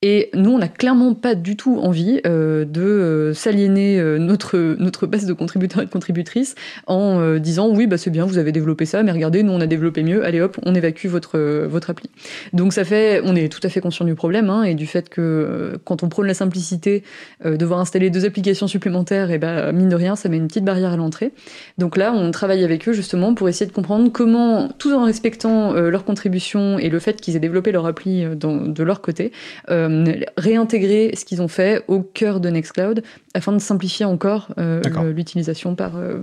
Et 0.00 0.30
nous, 0.32 0.52
on 0.52 0.58
n'a 0.58 0.68
clairement 0.68 1.14
pas 1.14 1.34
du 1.34 1.56
tout 1.56 1.76
envie 1.78 2.20
euh, 2.24 2.64
de 2.64 2.82
euh, 2.82 3.34
s'aliéner 3.34 3.98
euh, 3.98 4.18
notre, 4.18 4.76
notre 4.78 5.08
base 5.08 5.26
de 5.26 5.32
contributeurs 5.32 5.82
et 5.82 5.86
de 5.86 5.90
contributrices 5.90 6.54
en 6.86 7.18
euh, 7.18 7.40
disant 7.40 7.68
oui, 7.68 7.88
bah, 7.88 7.98
c'est 7.98 8.10
bien, 8.10 8.24
vous 8.24 8.38
avez 8.38 8.52
développé 8.52 8.84
ça, 8.84 9.02
mais 9.02 9.10
regardez, 9.10 9.42
nous, 9.42 9.50
on 9.50 9.60
a 9.60 9.66
développé 9.66 10.04
mieux, 10.04 10.24
allez 10.24 10.40
hop, 10.40 10.56
on 10.64 10.76
évacue 10.76 11.08
votre, 11.08 11.40
votre 11.66 11.90
appli. 11.90 12.10
Donc 12.52 12.72
ça 12.72 12.84
fait, 12.84 13.20
on 13.24 13.34
est 13.34 13.48
tout 13.52 13.58
à 13.64 13.68
fait 13.68 13.80
conscient 13.80 14.04
du 14.04 14.14
problème 14.14 14.50
hein, 14.50 14.62
et 14.62 14.76
du 14.76 14.86
fait 14.86 15.08
que 15.08 15.80
quand 15.84 16.04
on 16.04 16.08
prône 16.08 16.28
la 16.28 16.34
simplicité, 16.34 17.02
devoir 17.44 17.80
installer 17.80 18.10
deux 18.10 18.24
applications 18.24 18.68
supplémentaires, 18.68 19.32
et 19.32 19.38
bah, 19.38 19.72
mine 19.72 19.88
de 19.88 19.96
rien, 19.96 20.14
ça 20.14 20.28
met 20.28 20.36
une 20.36 20.46
petite 20.46 20.64
barrière 20.64 20.92
à 20.92 20.96
l'entrée. 20.96 21.32
Donc 21.76 21.96
là, 21.96 22.12
on 22.12 22.30
travaille 22.30 22.62
avec 22.62 22.88
eux 22.88 22.92
justement 22.92 23.34
pour 23.34 23.48
essayer 23.48 23.66
de 23.66 23.72
comprendre 23.72 24.12
comment, 24.12 24.68
tout 24.78 24.92
en 24.92 25.04
respectant 25.04 25.72
leur 25.72 26.04
contribution 26.04 26.78
et 26.78 26.88
le 26.88 27.00
fait 27.00 27.20
qu'ils 27.20 27.34
aient 27.34 27.40
développé 27.40 27.72
leur 27.72 27.86
appli 27.86 28.24
de 28.24 28.82
leur 28.84 29.00
côté, 29.00 29.32
euh, 29.70 29.87
réintégrer 30.36 31.12
ce 31.16 31.24
qu'ils 31.24 31.42
ont 31.42 31.48
fait 31.48 31.82
au 31.88 32.00
cœur 32.00 32.40
de 32.40 32.48
Nextcloud 32.48 33.02
afin 33.34 33.52
de 33.52 33.58
simplifier 33.58 34.04
encore 34.06 34.48
euh, 34.58 34.82
l'utilisation 35.12 35.74
par, 35.74 35.96
euh, 35.96 36.18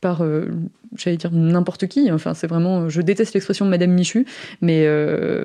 par 0.00 0.22
j'allais 0.96 1.16
dire 1.16 1.30
n'importe 1.32 1.86
qui. 1.86 2.10
Enfin, 2.12 2.34
c'est 2.34 2.46
vraiment, 2.46 2.88
je 2.88 3.00
déteste 3.00 3.34
l'expression 3.34 3.66
Madame 3.66 3.90
Michu, 3.90 4.26
mais, 4.60 4.86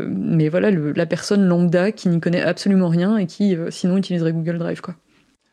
mais 0.09 0.49
voilà, 0.49 0.71
la 0.71 1.05
personne 1.05 1.45
lambda 1.45 1.91
qui 1.91 2.09
n'y 2.09 2.19
connaît 2.19 2.41
absolument 2.41 2.89
rien 2.89 3.17
et 3.17 3.25
qui, 3.25 3.55
sinon, 3.69 3.97
utiliserait 3.97 4.33
Google 4.33 4.57
Drive, 4.57 4.81
quoi. 4.81 4.95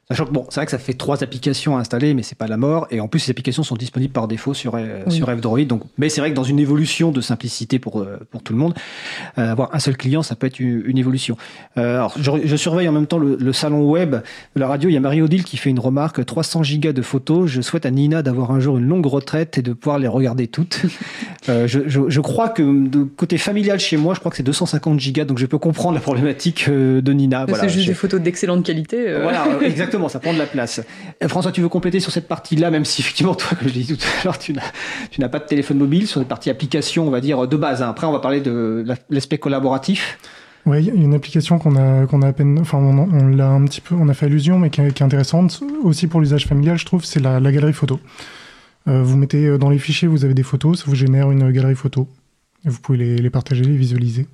Sachant 0.09 0.25
que 0.25 0.31
bon, 0.31 0.47
c'est 0.51 0.61
vrai 0.61 0.67
que 0.67 0.71
ça 0.71 0.79
fait 0.79 0.93
trois 0.93 1.25
applications 1.25 1.77
à 1.77 1.81
installer, 1.81 2.15
mais 2.15 2.23
c'est 2.23 2.39
pas 2.39 2.47
la 2.47 2.57
mort. 2.57 2.87
Et 2.93 3.01
en 3.01 3.09
plus, 3.09 3.19
ces 3.19 3.33
applications 3.33 3.65
sont 3.65 3.75
disponibles 3.75 4.13
par 4.13 4.29
défaut 4.29 4.55
sur, 4.55 4.77
euh, 4.77 5.03
sur 5.09 5.27
F-Droid. 5.27 5.67
Donc, 5.67 5.83
mais 5.99 6.09
c'est 6.11 6.21
vrai 6.21 6.31
que 6.31 6.37
dans 6.37 6.45
une 6.45 6.61
évolution 6.61 7.11
de 7.11 7.21
simplicité 7.21 7.81
pour, 7.81 7.99
euh, 7.99 8.21
pour 8.31 8.41
tout 8.45 8.53
le 8.53 8.59
monde, 8.61 8.73
euh, 9.37 9.51
avoir 9.51 9.75
un 9.75 9.81
seul 9.81 9.97
client, 9.97 10.23
ça 10.23 10.37
peut 10.37 10.47
être 10.47 10.61
une, 10.61 10.97
évolution. 10.97 11.37
alors, 11.75 12.15
je, 12.17 12.31
je, 12.45 12.57
surveille 12.57 12.89
en 12.89 12.93
même 12.93 13.09
temps 13.09 13.19
le, 13.19 13.53
salon 13.53 13.91
web 13.91 14.13
de 14.13 14.61
la 14.61 14.69
radio. 14.69 14.89
Il 14.89 14.93
y 14.93 14.97
a 14.97 15.01
Marie-Odile 15.01 15.43
qui 15.43 15.57
fait 15.57 15.71
une 15.71 15.81
remarque 15.81 16.25
300 16.25 16.63
gigas 16.63 16.93
de 16.93 17.03
photos. 17.03 17.51
Je 17.51 17.61
souhaite 17.61 17.85
à 17.85 17.91
Nina 17.91 18.23
d'avoir 18.23 18.53
un 18.53 18.61
jour 18.61 18.79
une 18.79 18.87
longue 18.87 19.07
retraite 19.07 19.59
et 19.59 19.63
de 19.63 19.73
pouvoir 19.73 19.99
les 19.99 20.09
regarder 20.09 20.47
toutes. 20.47 20.83
je, 21.49 21.67
je, 21.67 22.01
je, 22.09 22.21
crois 22.21 22.49
que 22.49 22.63
de 22.63 23.03
côté 23.03 23.39
familial 23.39 23.81
chez 23.81 23.97
moi, 23.97 24.15
je 24.15 24.21
crois 24.21 24.31
que 24.31 24.37
c'est 24.37 24.45
250 24.45 25.01
gigas. 25.01 25.25
Donc, 25.25 25.39
je 25.39 25.47
peux 25.47 25.59
comprendre 25.59 25.95
la 25.95 26.01
problématique 26.01 26.71
de 26.71 27.13
Nina. 27.13 27.45
Voilà, 27.45 27.65
c'est 27.65 27.71
juste 27.71 27.89
des 27.89 27.95
photos 27.95 28.21
d'excellente 28.21 28.65
qualité. 28.65 29.13
Voilà, 29.21 29.49
exactement 29.65 29.96
ça 30.09 30.21
prend 30.21 30.33
de 30.33 30.39
la 30.39 30.47
place. 30.47 30.81
Euh, 31.23 31.29
François, 31.29 31.53
tu 31.53 31.61
veux 31.61 31.69
compléter 31.69 32.01
sur 32.01 32.13
cette 32.13 32.29
partie-là, 32.29 32.71
même 32.71 32.85
si 32.85 33.03
effectivement, 33.03 33.35
toi, 33.35 33.57
comme 33.59 33.69
je 33.69 33.75
l'ai 33.75 33.83
dit 33.83 33.97
tout 33.97 34.07
à 34.21 34.25
l'heure, 34.25 34.39
tu 34.39 34.53
n'as 34.53 35.29
pas 35.29 35.39
de 35.39 35.47
téléphone 35.47 35.79
mobile, 35.79 36.07
sur 36.07 36.21
cette 36.21 36.29
partie 36.29 36.51
application, 36.51 37.07
on 37.07 37.11
va 37.11 37.21
dire, 37.21 37.47
de 37.47 37.57
base. 37.57 37.83
Hein. 37.83 37.91
Après, 37.91 38.07
on 38.07 38.13
va 38.13 38.21
parler 38.21 38.41
de 38.41 38.85
l'aspect 39.11 39.39
collaboratif. 39.39 40.19
Oui, 40.67 40.91
une 40.93 41.15
application 41.15 41.61
qu'on 41.61 41.77
a, 41.77 42.07
qu'on 42.07 42.23
a 42.23 42.29
à 42.29 42.33
peine, 42.33 42.59
enfin, 42.59 42.79
on, 42.79 43.29
l'a 43.29 43.49
un 43.49 43.65
petit 43.65 43.81
peu, 43.81 43.95
on 43.95 44.09
a 44.09 44.15
fait 44.15 44.27
allusion, 44.27 44.59
mais 44.59 44.69
qui 44.69 44.81
est, 44.81 45.01
intéressante 45.01 45.63
aussi 45.85 46.09
pour 46.09 46.21
l'usage 46.21 46.47
familial, 46.47 46.77
je 46.77 46.85
trouve, 46.85 47.05
c'est 47.05 47.21
la, 47.21 47.41
galerie 47.41 47.73
photo. 47.73 48.01
Euh, 48.89 49.01
vous 49.03 49.17
mettez 49.17 49.47
euh, 49.47 49.59
dans 49.59 49.71
les 49.71 49.79
fichiers, 49.79 50.09
vous 50.09 50.25
avez 50.25 50.35
des 50.35 50.43
photos, 50.43 50.81
ça 50.81 50.85
vous 50.89 50.97
génère 50.97 51.31
une 51.31 51.53
galerie 51.53 51.77
photo. 51.77 52.09
Vous 52.67 52.81
pouvez 52.81 52.99
les, 52.99 53.31
partager, 53.31 53.63
les 53.63 53.77
visualiser. 53.77 54.27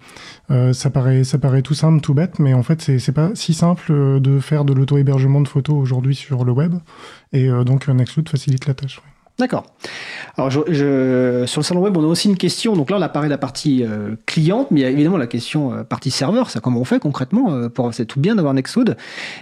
Euh, 0.50 0.72
ça, 0.72 0.88
paraît, 0.88 1.22
ça 1.22 1.38
paraît 1.38 1.60
tout 1.60 1.74
simple, 1.74 2.00
tout 2.00 2.14
bête, 2.14 2.38
mais 2.38 2.54
en 2.54 2.62
fait, 2.62 2.80
c'est 2.80 3.12
pas 3.12 3.30
si 3.34 3.52
simple 3.52 3.92
euh, 3.92 4.20
de 4.20 4.40
faire 4.40 4.64
de 4.64 4.72
l'auto-hébergement 4.72 5.42
de 5.42 5.48
photos 5.48 5.76
aujourd'hui 5.76 6.14
sur 6.14 6.44
le 6.44 6.52
web. 6.52 6.74
Et 7.32 7.48
euh, 7.48 7.62
donc, 7.62 7.88
Nextcloud 7.88 8.28
facilite 8.28 8.66
la 8.66 8.74
tâche. 8.74 9.02
D'accord. 9.38 9.64
Alors, 10.36 10.52
sur 10.52 10.64
le 10.66 11.46
salon 11.46 11.80
web, 11.80 11.96
on 11.96 12.02
a 12.02 12.06
aussi 12.06 12.28
une 12.28 12.36
question. 12.36 12.74
Donc 12.74 12.90
là, 12.90 12.96
on 12.98 13.02
a 13.02 13.08
parlé 13.08 13.28
de 13.28 13.32
la 13.32 13.38
partie 13.38 13.82
euh, 13.82 14.16
cliente, 14.26 14.70
mais 14.70 14.80
il 14.80 14.82
y 14.82 14.86
a 14.86 14.90
évidemment 14.90 15.16
la 15.16 15.26
question 15.26 15.72
euh, 15.72 15.84
partie 15.84 16.10
serveur. 16.10 16.50
C'est 16.50 16.60
comment 16.60 16.80
on 16.80 16.84
fait 16.84 17.00
concrètement 17.00 17.52
euh, 17.52 17.68
pour 17.68 17.92
C'est 17.92 18.06
tout 18.06 18.20
bien 18.20 18.34
d'avoir 18.34 18.54
Nextcloud. 18.54 18.96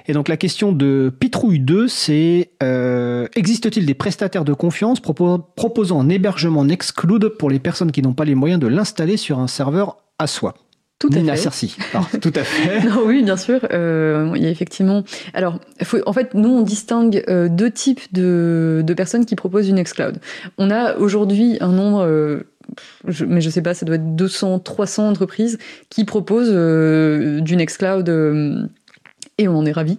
Et 0.07 0.13
donc 0.13 0.29
la 0.29 0.37
question 0.37 0.73
de 0.73 1.13
Pitrouille 1.19 1.61
2, 1.61 1.89
c'est 1.89 2.51
existe-t-il 3.35 3.87
des 3.87 3.95
prestataires 3.95 4.45
de 4.45 4.53
confiance 4.53 5.01
proposant 5.01 6.01
un 6.01 6.09
hébergement 6.09 6.65
Nextcloud 6.65 7.37
pour 7.39 7.51
les 7.51 7.59
personnes 7.59 7.93
qui 7.93 8.03
n'ont 8.03 8.15
pas 8.15 8.25
les 8.25 8.35
moyens 8.35 8.61
de 8.61 8.67
l'installer 8.67 9.17
sur 9.17 9.39
un 9.39 9.47
serveur 9.47 9.97
à 10.19 10.27
soi? 10.27 10.55
Tout 11.01 11.09
à 11.13 11.17
Nina 11.17 11.33
fait. 11.35 11.41
Cerci. 11.41 11.77
Alors, 11.93 12.09
tout 12.21 12.33
à 12.37 12.45
fait. 12.45 12.87
Non, 12.87 13.01
oui, 13.07 13.23
bien 13.25 13.37
sûr. 13.37 13.61
Euh, 13.73 14.31
il 14.37 14.43
y 14.45 14.47
a 14.47 14.51
effectivement. 14.51 15.03
Alors, 15.35 15.59
faut- 15.83 15.99
en 16.07 16.13
fait, 16.13 16.35
nous, 16.35 16.51
on 16.51 16.61
distingue 16.63 17.25
euh, 17.29 17.49
deux 17.49 17.71
types 17.73 18.01
de, 18.13 18.83
de 18.85 18.95
personnes 18.95 19.25
qui 19.27 19.35
proposent 19.35 19.69
une 19.69 19.77
Nextcloud. 19.77 20.19
On 20.59 20.71
a 20.71 20.97
aujourd'hui 20.97 21.57
un 21.61 21.73
nombre, 21.73 22.05
euh, 22.05 22.41
je- 23.09 23.25
mais 23.25 23.41
je 23.41 23.49
sais 23.51 23.63
pas, 23.63 23.73
ça 23.75 23.87
doit 23.87 23.97
être 23.97 24.15
200, 24.15 24.59
300 24.61 25.09
entreprises 25.09 25.59
qui 25.89 26.05
proposent 26.05 26.53
euh, 26.53 27.41
du 27.41 27.57
Nextcloud 27.57 28.09
euh, 28.11 28.63
et 29.39 29.49
on 29.49 29.57
en 29.57 29.65
est 29.65 29.73
ravis. 29.73 29.99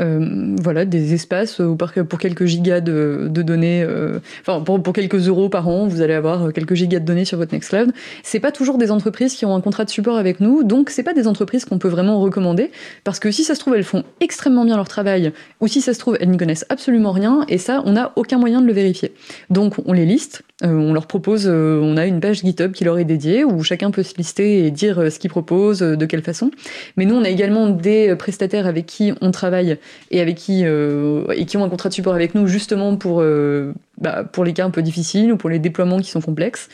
Euh, 0.00 0.56
voilà, 0.62 0.84
des 0.84 1.12
espaces 1.12 1.60
par- 1.78 1.92
pour 1.92 2.18
quelques 2.18 2.46
gigas 2.46 2.80
de, 2.80 3.28
données, 3.28 3.82
euh, 3.82 4.18
enfin 4.40 4.60
pour, 4.62 4.92
quelques 4.92 5.28
euros 5.28 5.48
par 5.48 5.68
an, 5.68 5.86
vous 5.86 6.00
allez 6.00 6.14
avoir 6.14 6.52
quelques 6.52 6.74
gigas 6.74 7.00
de 7.00 7.04
données 7.04 7.24
sur 7.24 7.36
votre 7.36 7.52
Nextcloud. 7.52 7.92
C'est 8.22 8.40
pas 8.40 8.52
toujours 8.52 8.78
des 8.78 8.90
entreprises 8.90 9.34
qui 9.34 9.44
ont 9.44 9.54
un 9.54 9.60
contrat 9.60 9.84
de 9.84 9.90
support 9.90 10.16
avec 10.16 10.40
nous, 10.40 10.62
donc 10.62 10.90
c'est 10.90 11.02
pas 11.02 11.12
des 11.12 11.26
entreprises 11.26 11.64
qu'on 11.64 11.78
peut 11.78 11.88
vraiment 11.88 12.20
recommander, 12.20 12.70
parce 13.04 13.20
que 13.20 13.30
si 13.30 13.44
ça 13.44 13.54
se 13.54 13.60
trouve 13.60 13.74
elles 13.74 13.84
font 13.84 14.04
extrêmement 14.20 14.64
bien 14.64 14.76
leur 14.76 14.88
travail, 14.88 15.32
ou 15.60 15.68
si 15.68 15.80
ça 15.80 15.92
se 15.92 15.98
trouve 15.98 16.16
elles 16.20 16.30
n'y 16.30 16.38
connaissent 16.38 16.66
absolument 16.70 17.12
rien, 17.12 17.44
et 17.48 17.58
ça 17.58 17.82
on 17.84 17.92
n'a 17.92 18.12
aucun 18.16 18.38
moyen 18.38 18.62
de 18.62 18.66
le 18.66 18.72
vérifier. 18.72 19.12
Donc 19.50 19.74
on 19.84 19.92
les 19.92 20.06
liste, 20.06 20.42
euh, 20.62 20.68
on 20.68 20.94
leur 20.94 21.06
propose, 21.06 21.44
euh, 21.46 21.80
on 21.82 21.96
a 21.96 22.06
une 22.06 22.20
page 22.20 22.40
GitHub 22.40 22.72
qui 22.72 22.84
leur 22.84 22.98
est 22.98 23.04
dédiée, 23.04 23.44
où 23.44 23.62
chacun 23.62 23.90
peut 23.90 24.02
se 24.02 24.16
lister 24.16 24.64
et 24.64 24.70
dire 24.70 24.98
euh, 24.98 25.10
ce 25.10 25.18
qu'il 25.18 25.30
propose, 25.30 25.82
euh, 25.82 25.96
de 25.96 26.06
quelle 26.06 26.22
façon. 26.22 26.50
Mais 26.96 27.04
nous 27.04 27.16
on 27.16 27.24
a 27.24 27.28
également 27.28 27.68
des 27.68 28.14
prestataires 28.16 28.66
avec 28.66 28.86
qui 28.86 29.12
on 29.20 29.30
travaille 29.30 29.78
et 30.10 30.20
avec 30.20 30.36
qui 30.36 30.62
euh, 30.64 31.24
et 31.34 31.46
qui 31.46 31.56
ont 31.56 31.64
un 31.64 31.68
contrat 31.68 31.88
de 31.88 31.94
support 31.94 32.14
avec 32.14 32.34
nous 32.34 32.46
justement 32.46 32.96
pour 32.96 33.20
euh, 33.20 33.72
bah, 33.98 34.24
pour 34.24 34.44
les 34.44 34.52
cas 34.52 34.64
un 34.64 34.70
peu 34.70 34.82
difficiles 34.82 35.32
ou 35.32 35.36
pour 35.36 35.50
les 35.50 35.58
déploiements 35.58 35.98
qui 35.98 36.10
sont 36.10 36.20
complexes 36.20 36.68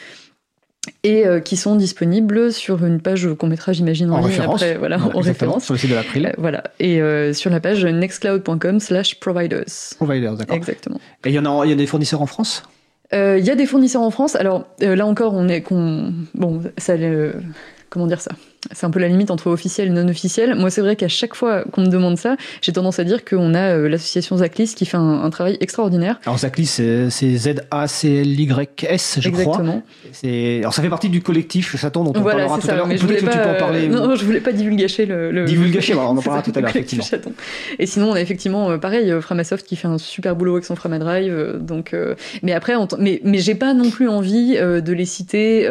et 1.03 1.27
euh, 1.27 1.41
qui 1.41 1.57
sont 1.57 1.77
disponibles 1.77 2.53
sur 2.53 2.85
une 2.85 3.01
page 3.01 3.29
qu'on 3.35 3.49
mettra 3.49 3.73
j'imagine 3.73 4.11
en, 4.11 4.19
En 4.19 4.21
référence. 4.23 4.63
après 4.63 4.77
voilà 4.77 4.99
en 5.01 5.21
référence 5.21 5.65
Sur 5.65 5.75
le 5.75 5.79
site 5.79 5.91
de 5.91 5.95
l'April. 5.97 6.33
Voilà 6.39 6.65
et 6.79 7.01
sur 7.33 7.51
la 7.51 7.61
page 7.61 7.85
nextcloud.com 7.85 8.81
slash 8.81 9.19
providers 9.21 9.65
d'accord. 10.01 10.57
exactement 10.57 11.01
Et 11.25 11.31
il 11.31 11.35
y 11.35 11.39
en 11.39 11.45
a, 11.45 11.65
il 11.67 11.71
y 11.71 11.73
a 11.73 11.77
des 11.77 11.87
fournisseurs 11.87 12.23
en 12.23 12.27
France? 12.27 12.63
Il 13.13 13.45
y 13.45 13.51
a 13.51 13.55
des 13.55 13.67
fournisseurs 13.67 14.03
en 14.03 14.11
France. 14.11 14.35
Alors 14.35 14.67
là 14.81 15.07
encore, 15.07 15.35
on 15.35 15.49
est 15.49 15.61
qu'on 15.63 16.13
bon, 16.35 16.63
ça 16.77 16.95
comment 17.89 18.07
dire 18.07 18.21
ça? 18.21 18.33
C'est 18.73 18.87
un 18.87 18.91
peu 18.91 18.99
la 19.01 19.09
limite 19.09 19.31
entre 19.31 19.49
officiel 19.49 19.89
et 19.89 19.91
non 19.91 20.09
officiel. 20.09 20.55
Moi, 20.55 20.71
c'est 20.71 20.81
vrai 20.81 20.97
qu'à 20.97 21.09
chaque 21.09 21.35
fois 21.35 21.65
qu'on 21.73 21.83
me 21.83 21.89
demande 21.89 22.19
ça, 22.19 22.37
j'ai 22.63 22.73
tendance 22.73 22.99
à 22.99 23.05
dire 23.05 23.25
qu'on 23.25 23.55
a 23.55 23.77
euh, 23.77 23.89
l'association 23.89 24.37
Zaclis 24.39 24.73
qui 24.77 24.87
fait 24.87 24.97
un, 24.97 25.23
un 25.23 25.31
travail 25.31 25.57
extraordinaire. 25.61 26.21
Alors 26.27 26.39
Zaclis, 26.39 26.67
c'est 26.67 27.37
Z-A-C-L-Y-S, 27.37 29.19
je 29.21 29.29
crois. 29.31 29.41
Exactement. 29.43 29.83
C'est- 30.13 30.59
Alors 30.61 30.75
ça 30.75 30.83
fait 30.83 30.89
partie 30.89 31.09
du 31.09 31.23
collectif 31.23 31.77
Chaton 31.77 32.05
dont 32.05 32.13
on 32.17 32.21
Voilà, 32.21 32.39
parlera 32.41 32.59
tout 32.61 32.67
ça. 32.67 32.73
à 32.73 32.77
l'heure. 32.77 32.89
Peut-être 32.89 33.07
que 33.07 33.31
tu 33.31 33.39
peux 33.39 33.49
en 33.49 33.55
parler. 33.59 33.85
euh, 33.89 33.89
non, 33.89 34.15
je 34.17 34.25
voulais 34.25 34.41
pas 34.41 34.53
divulgacher 34.53 35.07
le. 35.07 35.31
le 35.31 35.45
Divulgacher, 35.45 35.93
voilà, 35.95 36.11
on 36.11 36.17
en 36.17 36.23
parlera 36.23 36.43
tout 36.43 36.53
à 36.55 36.61
l'heure, 36.61 36.71
effectivement. 36.71 37.05
Chaton. 37.05 37.33
Et 37.79 37.87
sinon, 37.87 38.11
on 38.11 38.15
a 38.15 38.21
effectivement, 38.21 38.71
euh, 38.71 38.79
pareil, 38.79 39.11
euh, 39.11 39.21
Framasoft 39.21 39.67
qui 39.67 39.77
fait 39.77 39.89
un 39.89 39.99
super 39.99 40.37
boulot 40.37 40.55
avec 40.55 40.65
son 40.65 40.77
Framadrive. 40.77 41.57
donc, 41.61 41.95
euh, 41.95 42.15
mais 42.43 42.53
après, 42.53 42.75
tant- 42.87 42.97
mais, 42.99 43.21
mais 43.25 43.39
j'ai 43.39 43.55
pas 43.55 43.75
non 43.75 43.91
plus 43.91 44.09
envie 44.09 44.57
euh, 44.57 44.81
de 44.81 44.93
les 44.93 45.05
citer 45.05 45.69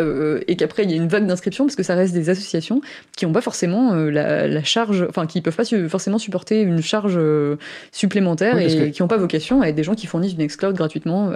et 0.48 0.56
qu'après 0.56 0.84
il 0.84 0.92
y 0.92 0.94
ait 0.94 0.98
une 0.98 1.08
vague 1.08 1.26
d'inscriptions 1.26 1.66
parce 1.66 1.76
que 1.76 1.84
ça 1.84 1.96
reste 1.96 2.14
des 2.14 2.30
associations 2.30 2.82
qui 3.18 3.26
n'ont 3.26 3.34
pas 3.34 3.42
forcément 3.42 3.94
euh, 3.94 4.10
la, 4.10 4.48
la 4.48 4.64
charge, 4.64 5.06
enfin 5.10 5.26
qui 5.28 5.42
peuvent 5.42 5.56
pas 5.56 5.66
su- 5.66 5.90
forcément 5.90 6.18
supporter 6.18 6.62
une 6.62 6.82
charge 6.82 7.16
euh, 7.18 7.58
supplémentaire 7.92 8.56
Oui, 8.56 8.64
et 8.64 8.78
que- 8.78 8.86
qui 8.96 9.02
n'ont 9.02 9.08
pas 9.08 9.18
vocation 9.18 9.62
à 9.62 9.68
être 9.70 9.76
des 9.76 9.84
gens 9.84 9.96
qui 9.96 10.08
fournissent 10.08 10.34
du 10.36 10.40
Nextcloud 10.42 10.76
gratuitement. 10.76 11.32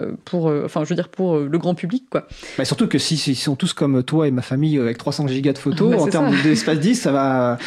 Euh, 0.00 0.12
pour, 0.24 0.48
euh, 0.48 0.64
enfin, 0.66 0.84
je 0.84 0.88
veux 0.90 0.96
dire 0.96 1.08
pour 1.08 1.36
euh, 1.36 1.48
le 1.50 1.58
grand 1.58 1.74
public, 1.74 2.04
quoi. 2.10 2.26
Bah, 2.58 2.64
surtout 2.64 2.88
que 2.88 2.98
si 2.98 3.16
s'ils 3.16 3.36
sont 3.36 3.56
tous 3.56 3.72
comme 3.72 4.02
toi 4.02 4.28
et 4.28 4.30
ma 4.30 4.42
famille 4.42 4.78
avec 4.78 4.98
300 4.98 5.28
gigas 5.28 5.52
de 5.54 5.58
photos, 5.58 5.96
Bah, 5.96 6.02
en 6.02 6.06
termes 6.08 6.34
d'espace 6.42 6.78
10, 6.78 6.94
ça 6.96 7.12
va, 7.12 7.58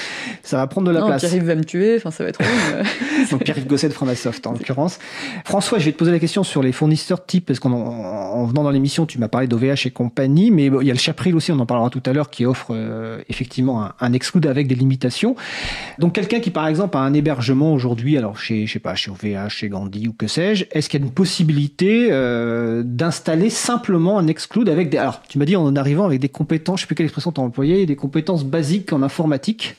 ça 0.43 0.57
va 0.57 0.67
prendre 0.67 0.87
de 0.87 0.93
la 0.93 0.99
Non, 0.99 1.07
place. 1.07 1.21
Pierre-Yves 1.21 1.45
va 1.45 1.55
me 1.55 1.63
tuer, 1.63 1.95
enfin, 1.97 2.11
ça 2.11 2.23
va 2.23 2.29
être 2.29 2.39
horrible. 2.41 2.87
Donc 3.31 3.43
Pierre-Yves 3.43 3.65
Gosset 3.65 3.89
de 3.89 3.93
Framasoft 3.93 4.45
en 4.45 4.51
l'occurrence. 4.51 4.99
François, 5.45 5.79
je 5.79 5.85
vais 5.85 5.93
te 5.93 5.97
poser 5.97 6.11
la 6.11 6.19
question 6.19 6.43
sur 6.43 6.61
les 6.61 6.71
fournisseurs 6.71 7.25
type, 7.25 7.47
parce 7.47 7.59
qu'en 7.59 7.71
en 7.71 8.45
venant 8.45 8.63
dans 8.63 8.71
l'émission, 8.71 9.05
tu 9.05 9.17
m'as 9.17 9.27
parlé 9.27 9.47
d'OVH 9.47 9.87
et 9.87 9.91
compagnie, 9.91 10.51
mais 10.51 10.69
bon, 10.69 10.81
il 10.81 10.87
y 10.87 10.91
a 10.91 10.93
le 10.93 10.99
Chapril 10.99 11.35
aussi, 11.35 11.51
on 11.51 11.59
en 11.59 11.65
parlera 11.65 11.89
tout 11.89 12.03
à 12.05 12.13
l'heure, 12.13 12.29
qui 12.29 12.45
offre 12.45 12.67
euh, 12.71 13.21
effectivement 13.29 13.83
un, 13.83 13.93
un 13.99 14.13
exclude 14.13 14.45
avec 14.45 14.67
des 14.67 14.75
limitations. 14.75 15.35
Donc 15.97 16.13
quelqu'un 16.13 16.39
qui 16.39 16.51
par 16.51 16.67
exemple 16.67 16.97
a 16.97 16.99
un 16.99 17.13
hébergement 17.13 17.73
aujourd'hui, 17.73 18.17
alors 18.17 18.37
chez, 18.37 18.67
je 18.67 18.73
sais 18.73 18.79
pas, 18.79 18.95
chez 18.95 19.09
OVH, 19.11 19.49
chez 19.49 19.69
Gandhi 19.69 20.07
ou 20.07 20.13
que 20.13 20.27
sais-je, 20.27 20.65
est-ce 20.71 20.87
qu'il 20.87 20.99
y 20.99 21.03
a 21.03 21.05
une 21.05 21.13
possibilité 21.13 22.00
euh, 22.09 22.83
d'installer 22.83 23.49
simplement 23.49 24.17
un 24.17 24.27
exclude 24.27 24.69
avec 24.69 24.89
des... 24.89 24.97
Alors 24.97 25.21
tu 25.27 25.37
m'as 25.37 25.45
dit 25.45 25.55
en 25.55 25.75
arrivant 25.75 26.05
avec 26.05 26.19
des 26.19 26.29
compétences, 26.29 26.79
je 26.79 26.81
sais 26.81 26.87
plus 26.87 26.95
quelle 26.95 27.05
expression 27.05 27.31
tu 27.31 27.41
as 27.41 27.43
employé, 27.43 27.85
des 27.85 27.95
compétences 27.95 28.43
basiques 28.43 28.93
en 28.93 29.01
informatique. 29.03 29.75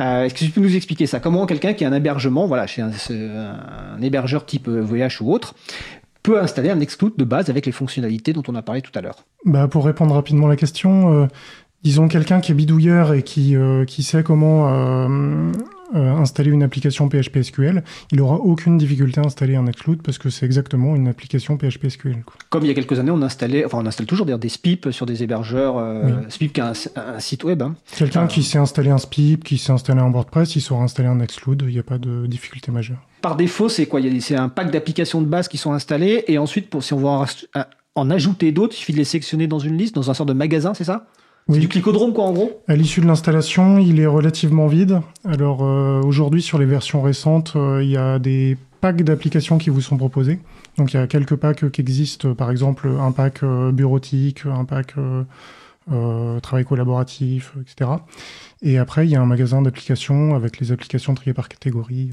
Euh, 0.00 0.24
Est-ce 0.24 0.34
que 0.34 0.38
tu 0.40 0.50
peux 0.50 0.60
nous 0.60 0.74
expliquer 0.76 1.06
ça? 1.06 1.20
Comment 1.20 1.46
quelqu'un 1.46 1.72
qui 1.72 1.84
a 1.84 1.88
un 1.88 1.92
hébergement, 1.92 2.46
voilà, 2.46 2.66
chez 2.66 2.82
un, 2.82 4.02
hébergeur 4.02 4.44
type 4.44 4.68
VH 4.68 5.20
ou 5.20 5.32
autre, 5.32 5.54
peut 6.22 6.40
installer 6.40 6.70
un 6.70 6.80
exclude 6.80 7.14
de 7.16 7.24
base 7.24 7.50
avec 7.50 7.66
les 7.66 7.72
fonctionnalités 7.72 8.32
dont 8.32 8.42
on 8.48 8.54
a 8.54 8.62
parlé 8.62 8.82
tout 8.82 8.92
à 8.94 9.00
l'heure? 9.00 9.24
Bah, 9.44 9.68
pour 9.68 9.84
répondre 9.84 10.14
rapidement 10.14 10.46
à 10.46 10.50
la 10.50 10.56
question, 10.56 11.12
euh, 11.12 11.26
disons 11.84 12.08
quelqu'un 12.08 12.40
qui 12.40 12.50
est 12.50 12.54
bidouilleur 12.54 13.12
et 13.12 13.22
qui, 13.22 13.54
euh, 13.54 13.84
qui 13.84 14.02
sait 14.02 14.22
comment 14.24 14.68
euh, 14.68 15.08
euh, 15.08 15.52
installer 15.92 16.50
une 16.50 16.62
application 16.62 17.08
PHP 17.08 17.42
SQL, 17.42 17.84
il 18.12 18.20
aura 18.20 18.36
aucune 18.36 18.78
difficulté 18.78 19.20
à 19.20 19.24
installer 19.24 19.56
un 19.56 19.66
exclude 19.66 20.02
parce 20.02 20.18
que 20.18 20.30
c'est 20.30 20.46
exactement 20.46 20.96
une 20.96 21.08
application 21.08 21.56
PHP 21.56 21.88
SQL. 21.88 22.22
quoi. 22.24 22.34
Comme 22.50 22.62
il 22.64 22.68
y 22.68 22.70
a 22.70 22.74
quelques 22.74 22.98
années, 22.98 23.10
on 23.10 23.22
installait, 23.22 23.64
enfin 23.64 23.78
on 23.80 23.86
installe 23.86 24.06
toujours 24.06 24.26
des 24.26 24.48
SPIP 24.48 24.88
sur 24.90 25.06
des 25.06 25.22
hébergeurs, 25.22 25.78
euh, 25.78 26.02
Oui. 26.06 26.12
SPIP 26.28 26.52
qui 26.54 26.60
a 26.60 26.68
un, 26.68 26.72
un 26.96 27.20
site 27.20 27.44
web. 27.44 27.62
hein. 27.62 27.74
Quelqu'un 27.96 28.26
qui 28.26 28.42
sait 28.42 28.58
installer 28.58 28.90
un 28.90 28.98
SPIP, 28.98 29.44
qui 29.44 29.58
sait 29.58 29.72
installer 29.72 30.00
un 30.00 30.10
WordPress, 30.10 30.56
il 30.56 30.60
saura 30.60 30.84
installer 30.84 31.08
un 31.08 31.20
exclude, 31.20 31.64
il 31.66 31.72
n'y 31.72 31.78
a 31.78 31.82
pas 31.82 31.98
de 31.98 32.26
difficulté 32.26 32.70
majeure. 32.72 32.98
Par 33.20 33.36
défaut, 33.36 33.68
c'est 33.68 33.86
quoi? 33.86 34.00
C'est 34.20 34.36
un 34.36 34.48
pack 34.48 34.70
d'applications 34.70 35.20
de 35.22 35.26
base 35.26 35.48
qui 35.48 35.56
sont 35.58 35.72
installées 35.72 36.24
et 36.28 36.38
ensuite, 36.38 36.68
pour, 36.70 36.82
si 36.84 36.92
on 36.92 36.98
veut 36.98 37.06
en, 37.06 37.24
en 37.94 38.10
ajouter 38.10 38.52
d'autres, 38.52 38.74
il 38.74 38.78
suffit 38.78 38.92
de 38.92 38.98
les 38.98 39.04
sélectionner 39.04 39.46
dans 39.46 39.58
une 39.58 39.76
liste, 39.78 39.94
dans 39.94 40.10
un 40.10 40.14
sort 40.14 40.26
de 40.26 40.32
magasin, 40.32 40.74
c'est 40.74 40.84
ça? 40.84 41.06
Oui. 41.48 41.58
du 41.58 41.68
clicodrome 41.68 42.12
quoi 42.12 42.24
en 42.24 42.32
gros? 42.32 42.62
À 42.68 42.74
l'issue 42.74 43.00
de 43.00 43.06
l'installation, 43.06 43.78
il 43.78 44.00
est 44.00 44.06
relativement 44.06 44.66
vide. 44.66 45.00
Alors 45.24 45.62
euh, 45.62 46.00
aujourd'hui, 46.02 46.40
sur 46.42 46.58
les 46.58 46.66
versions 46.66 47.02
récentes, 47.02 47.52
euh, 47.56 47.82
il 47.82 47.90
y 47.90 47.96
a 47.96 48.18
des 48.18 48.56
packs 48.80 49.02
d'applications 49.02 49.58
qui 49.58 49.70
vous 49.70 49.80
sont 49.80 49.96
proposés. 49.96 50.40
Donc 50.76 50.92
il 50.92 50.96
y 50.96 51.00
a 51.00 51.06
quelques 51.06 51.36
packs 51.36 51.70
qui 51.70 51.80
existent, 51.80 52.34
par 52.34 52.50
exemple 52.50 52.88
un 52.88 53.12
pack 53.12 53.42
euh, 53.42 53.72
bureautique, 53.72 54.42
un 54.46 54.64
pack 54.64 54.94
euh, 54.98 55.22
euh, 55.92 56.40
travail 56.40 56.64
collaboratif, 56.64 57.52
etc. 57.60 57.92
Et 58.62 58.78
après, 58.78 59.06
il 59.06 59.10
y 59.10 59.16
a 59.16 59.20
un 59.20 59.26
magasin 59.26 59.62
d'applications 59.62 60.34
avec 60.34 60.58
les 60.58 60.72
applications 60.72 61.14
triées 61.14 61.34
par 61.34 61.48
catégorie. 61.48 62.10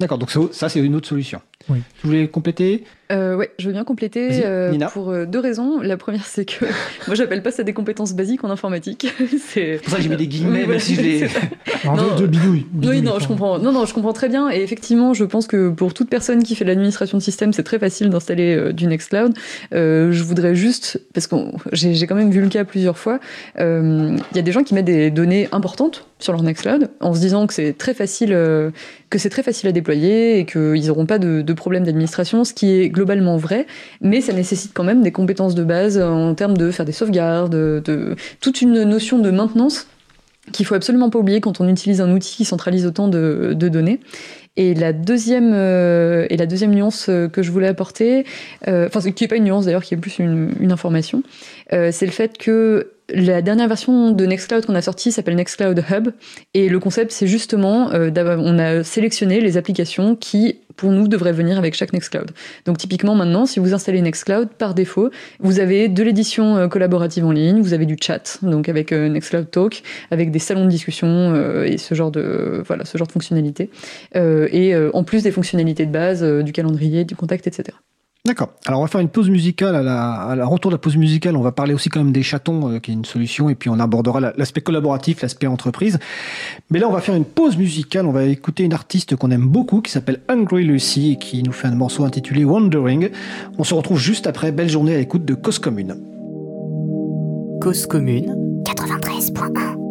D'accord, 0.00 0.18
donc 0.18 0.30
ça, 0.52 0.68
c'est 0.68 0.80
une 0.80 0.94
autre 0.94 1.08
solution. 1.08 1.40
Oui. 1.68 1.78
Tu 2.00 2.06
voulais 2.06 2.28
compléter 2.28 2.84
Euh, 3.12 3.36
ouais, 3.36 3.50
je 3.58 3.66
veux 3.66 3.72
bien 3.72 3.84
compléter 3.84 4.44
euh, 4.44 4.70
Nina. 4.70 4.88
pour 4.88 5.10
euh, 5.10 5.24
deux 5.24 5.38
raisons. 5.38 5.80
La 5.80 5.96
première, 5.96 6.24
c'est 6.26 6.44
que 6.44 6.64
moi, 7.06 7.14
j'appelle 7.14 7.42
pas 7.42 7.50
ça 7.50 7.62
des 7.62 7.72
compétences 7.72 8.12
basiques 8.14 8.44
en 8.44 8.50
informatique. 8.50 9.06
c'est 9.48 9.80
pour 9.82 9.90
ça 9.90 9.96
que 9.96 10.02
j'ai 10.02 10.08
mis 10.08 10.16
des 10.16 10.26
guillemets, 10.26 10.62
Oui, 10.62 10.68
même 10.68 10.78
si 10.78 10.94
je 10.94 11.00
les... 11.02 11.24
Alors, 11.84 11.96
Non, 11.96 12.16
de, 12.16 12.26
bidouille. 12.26 12.66
Oui, 12.82 13.02
non, 13.02 13.18
je 13.18 13.26
comprends. 13.28 13.58
Non, 13.58 13.72
non, 13.72 13.86
je 13.86 13.94
comprends 13.94 14.12
très 14.12 14.28
bien. 14.28 14.50
Et 14.50 14.62
effectivement, 14.62 15.14
je 15.14 15.24
pense 15.24 15.46
que 15.46 15.68
pour 15.70 15.94
toute 15.94 16.08
personne 16.08 16.42
qui 16.42 16.54
fait 16.54 16.64
de 16.64 16.70
l'administration 16.70 17.18
de 17.18 17.22
système, 17.22 17.52
c'est 17.52 17.62
très 17.62 17.78
facile 17.78 18.10
d'installer 18.10 18.56
euh, 18.56 18.72
du 18.72 18.86
Nextcloud. 18.86 19.34
Euh, 19.74 20.12
je 20.12 20.22
voudrais 20.22 20.54
juste, 20.54 21.00
parce 21.12 21.26
que 21.26 21.36
j'ai 21.72 22.06
quand 22.06 22.14
même 22.14 22.30
vu 22.30 22.40
le 22.40 22.48
cas 22.48 22.64
plusieurs 22.64 22.98
fois, 22.98 23.20
euh, 23.58 24.16
il 24.32 24.36
y 24.36 24.40
a 24.40 24.42
des 24.42 24.52
gens 24.52 24.62
qui 24.62 24.74
mettent 24.74 24.84
des 24.86 25.10
données 25.10 25.48
importantes 25.52 26.06
sur 26.18 26.32
leur 26.32 26.42
Nextcloud 26.42 26.90
en 27.00 27.14
se 27.14 27.20
disant 27.20 27.46
que 27.46 27.52
c'est 27.52 27.74
très 27.76 27.92
facile, 27.92 28.32
euh, 28.32 28.70
que 29.10 29.18
c'est 29.18 29.28
très 29.28 29.42
facile 29.42 29.68
à 29.68 29.72
déployer 29.72 30.38
et 30.38 30.46
qu'ils 30.46 30.86
n'auront 30.86 31.06
pas 31.06 31.18
de, 31.18 31.42
de 31.42 31.52
problème 31.54 31.84
d'administration, 31.84 32.44
ce 32.44 32.54
qui 32.54 32.72
est 32.72 32.88
globalement 32.88 33.36
vrai, 33.36 33.66
mais 34.00 34.20
ça 34.20 34.32
nécessite 34.32 34.72
quand 34.74 34.84
même 34.84 35.02
des 35.02 35.12
compétences 35.12 35.54
de 35.54 35.64
base 35.64 35.98
en 35.98 36.34
termes 36.34 36.56
de 36.56 36.70
faire 36.70 36.84
des 36.84 36.92
sauvegardes, 36.92 37.52
de, 37.52 38.16
toute 38.40 38.62
une 38.62 38.82
notion 38.84 39.18
de 39.18 39.30
maintenance 39.30 39.86
qu'il 40.52 40.66
faut 40.66 40.74
absolument 40.74 41.10
pas 41.10 41.18
oublier 41.18 41.40
quand 41.40 41.60
on 41.60 41.68
utilise 41.68 42.00
un 42.00 42.10
outil 42.12 42.36
qui 42.36 42.44
centralise 42.44 42.86
autant 42.86 43.08
de, 43.08 43.54
données. 43.54 44.00
Et 44.56 44.74
la 44.74 44.92
deuxième 44.92 45.52
euh, 45.52 46.26
et 46.30 46.36
la 46.36 46.46
deuxième 46.46 46.72
nuance 46.72 47.06
euh, 47.08 47.28
que 47.28 47.42
je 47.42 47.50
voulais 47.50 47.66
apporter, 47.66 48.24
euh, 48.68 48.86
enfin 48.86 49.10
qui 49.10 49.24
est 49.24 49.28
pas 49.28 49.34
une 49.34 49.44
nuance 49.44 49.64
d'ailleurs, 49.64 49.82
qui 49.82 49.94
est 49.94 49.96
plus 49.96 50.20
une, 50.20 50.70
information, 50.70 51.22
c'est 51.70 52.06
le 52.06 52.12
fait 52.12 52.38
que 52.38 52.92
la 53.12 53.42
dernière 53.42 53.68
version 53.68 54.12
de 54.12 54.24
Nextcloud 54.24 54.64
qu'on 54.64 54.74
a 54.74 54.80
sortie 54.80 55.12
s'appelle 55.12 55.36
Nextcloud 55.36 55.84
Hub 55.90 56.08
et 56.54 56.70
le 56.70 56.78
concept 56.78 57.12
c'est 57.12 57.26
justement 57.26 57.92
euh, 57.92 58.10
on 58.38 58.58
a 58.58 58.82
sélectionné 58.82 59.40
les 59.40 59.58
applications 59.58 60.16
qui 60.16 60.60
pour 60.76 60.90
nous 60.90 61.06
devraient 61.06 61.32
venir 61.32 61.58
avec 61.58 61.74
chaque 61.74 61.92
Nextcloud. 61.92 62.30
Donc 62.64 62.78
typiquement 62.78 63.14
maintenant 63.14 63.44
si 63.44 63.60
vous 63.60 63.74
installez 63.74 64.00
Nextcloud 64.00 64.48
par 64.48 64.74
défaut 64.74 65.10
vous 65.40 65.60
avez 65.60 65.88
de 65.88 66.02
l'édition 66.02 66.56
euh, 66.56 66.68
collaborative 66.68 67.26
en 67.26 67.32
ligne, 67.32 67.60
vous 67.60 67.74
avez 67.74 67.84
du 67.84 67.96
chat 68.00 68.38
donc 68.42 68.70
avec 68.70 68.90
euh, 68.90 69.08
Nextcloud 69.10 69.50
Talk 69.50 69.82
avec 70.10 70.30
des 70.30 70.38
salons 70.38 70.64
de 70.64 70.70
discussion 70.70 71.34
et 71.64 71.76
ce 71.76 71.94
genre 71.94 72.10
de 72.10 72.62
voilà 72.66 72.86
ce 72.86 72.96
genre 72.96 73.06
de 73.06 73.12
fonctionnalités 73.12 73.70
et 74.14 74.74
en 74.92 75.04
plus 75.04 75.22
des 75.22 75.30
fonctionnalités 75.30 75.86
de 75.86 75.92
base 75.92 76.22
du 76.22 76.52
calendrier, 76.52 77.04
du 77.04 77.16
contact, 77.16 77.46
etc. 77.46 77.76
D'accord. 78.26 78.54
Alors 78.64 78.80
on 78.80 78.84
va 78.84 78.88
faire 78.88 79.02
une 79.02 79.10
pause 79.10 79.28
musicale. 79.28 79.74
À 79.76 79.82
la, 80.34 80.46
retour 80.46 80.70
de 80.70 80.76
la 80.76 80.78
pause 80.78 80.96
musicale, 80.96 81.36
on 81.36 81.42
va 81.42 81.52
parler 81.52 81.74
aussi 81.74 81.90
quand 81.90 82.02
même 82.02 82.12
des 82.12 82.22
chatons, 82.22 82.70
euh, 82.70 82.78
qui 82.78 82.90
est 82.90 82.94
une 82.94 83.04
solution, 83.04 83.50
et 83.50 83.54
puis 83.54 83.68
on 83.68 83.78
abordera 83.78 84.18
l'aspect 84.18 84.62
collaboratif, 84.62 85.20
l'aspect 85.20 85.46
entreprise. 85.46 85.98
Mais 86.70 86.78
là, 86.78 86.88
on 86.88 86.92
va 86.92 87.02
faire 87.02 87.16
une 87.16 87.26
pause 87.26 87.58
musicale. 87.58 88.06
On 88.06 88.12
va 88.12 88.24
écouter 88.24 88.62
une 88.62 88.72
artiste 88.72 89.14
qu'on 89.16 89.30
aime 89.30 89.46
beaucoup, 89.46 89.82
qui 89.82 89.92
s'appelle 89.92 90.20
Hungry 90.28 90.64
Lucy, 90.64 91.12
et 91.12 91.16
qui 91.16 91.42
nous 91.42 91.52
fait 91.52 91.68
un 91.68 91.74
morceau 91.74 92.06
intitulé 92.06 92.46
Wandering. 92.46 93.10
On 93.58 93.64
se 93.64 93.74
retrouve 93.74 93.98
juste 93.98 94.26
après. 94.26 94.52
Belle 94.52 94.70
journée 94.70 94.94
à 94.94 94.98
l'écoute 94.98 95.26
de 95.26 95.34
Cause 95.34 95.58
Commune. 95.58 95.94
Cause 97.60 97.86
Commune 97.86 98.62
93.1 98.64 99.83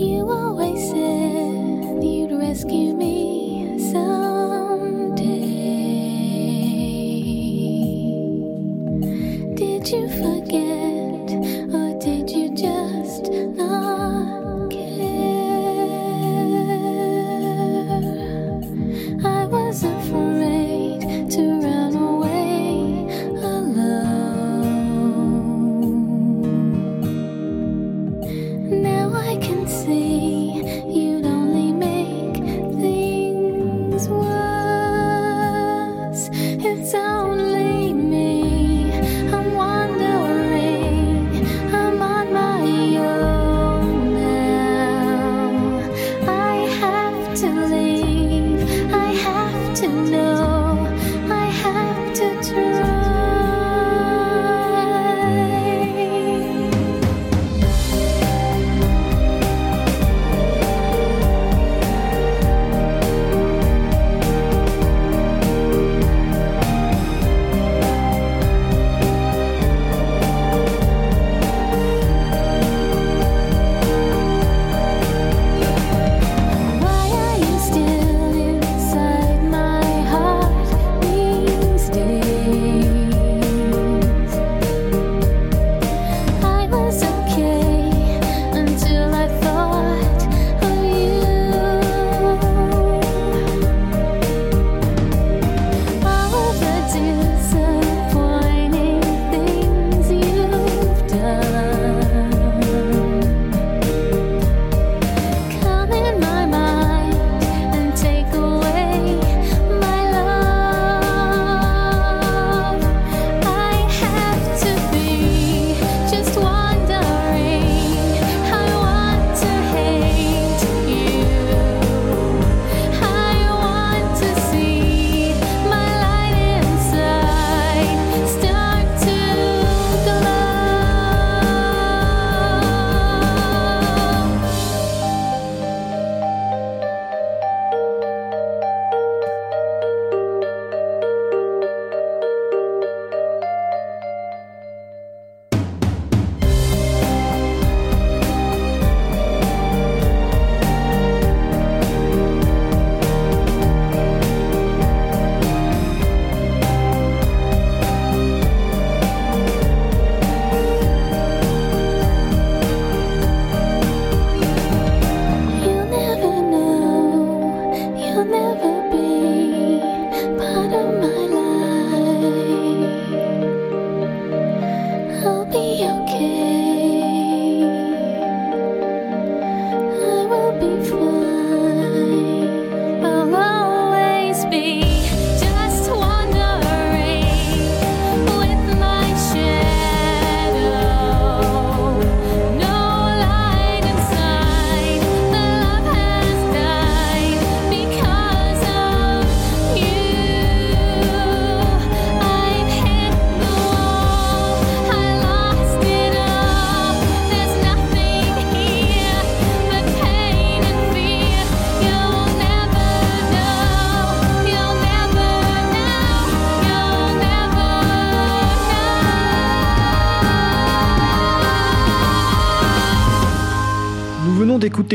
You 0.00 0.30
always 0.30 0.88
said 0.88 2.02
you'd 2.02 2.32
rescue 2.32 2.94
me. 2.94 3.29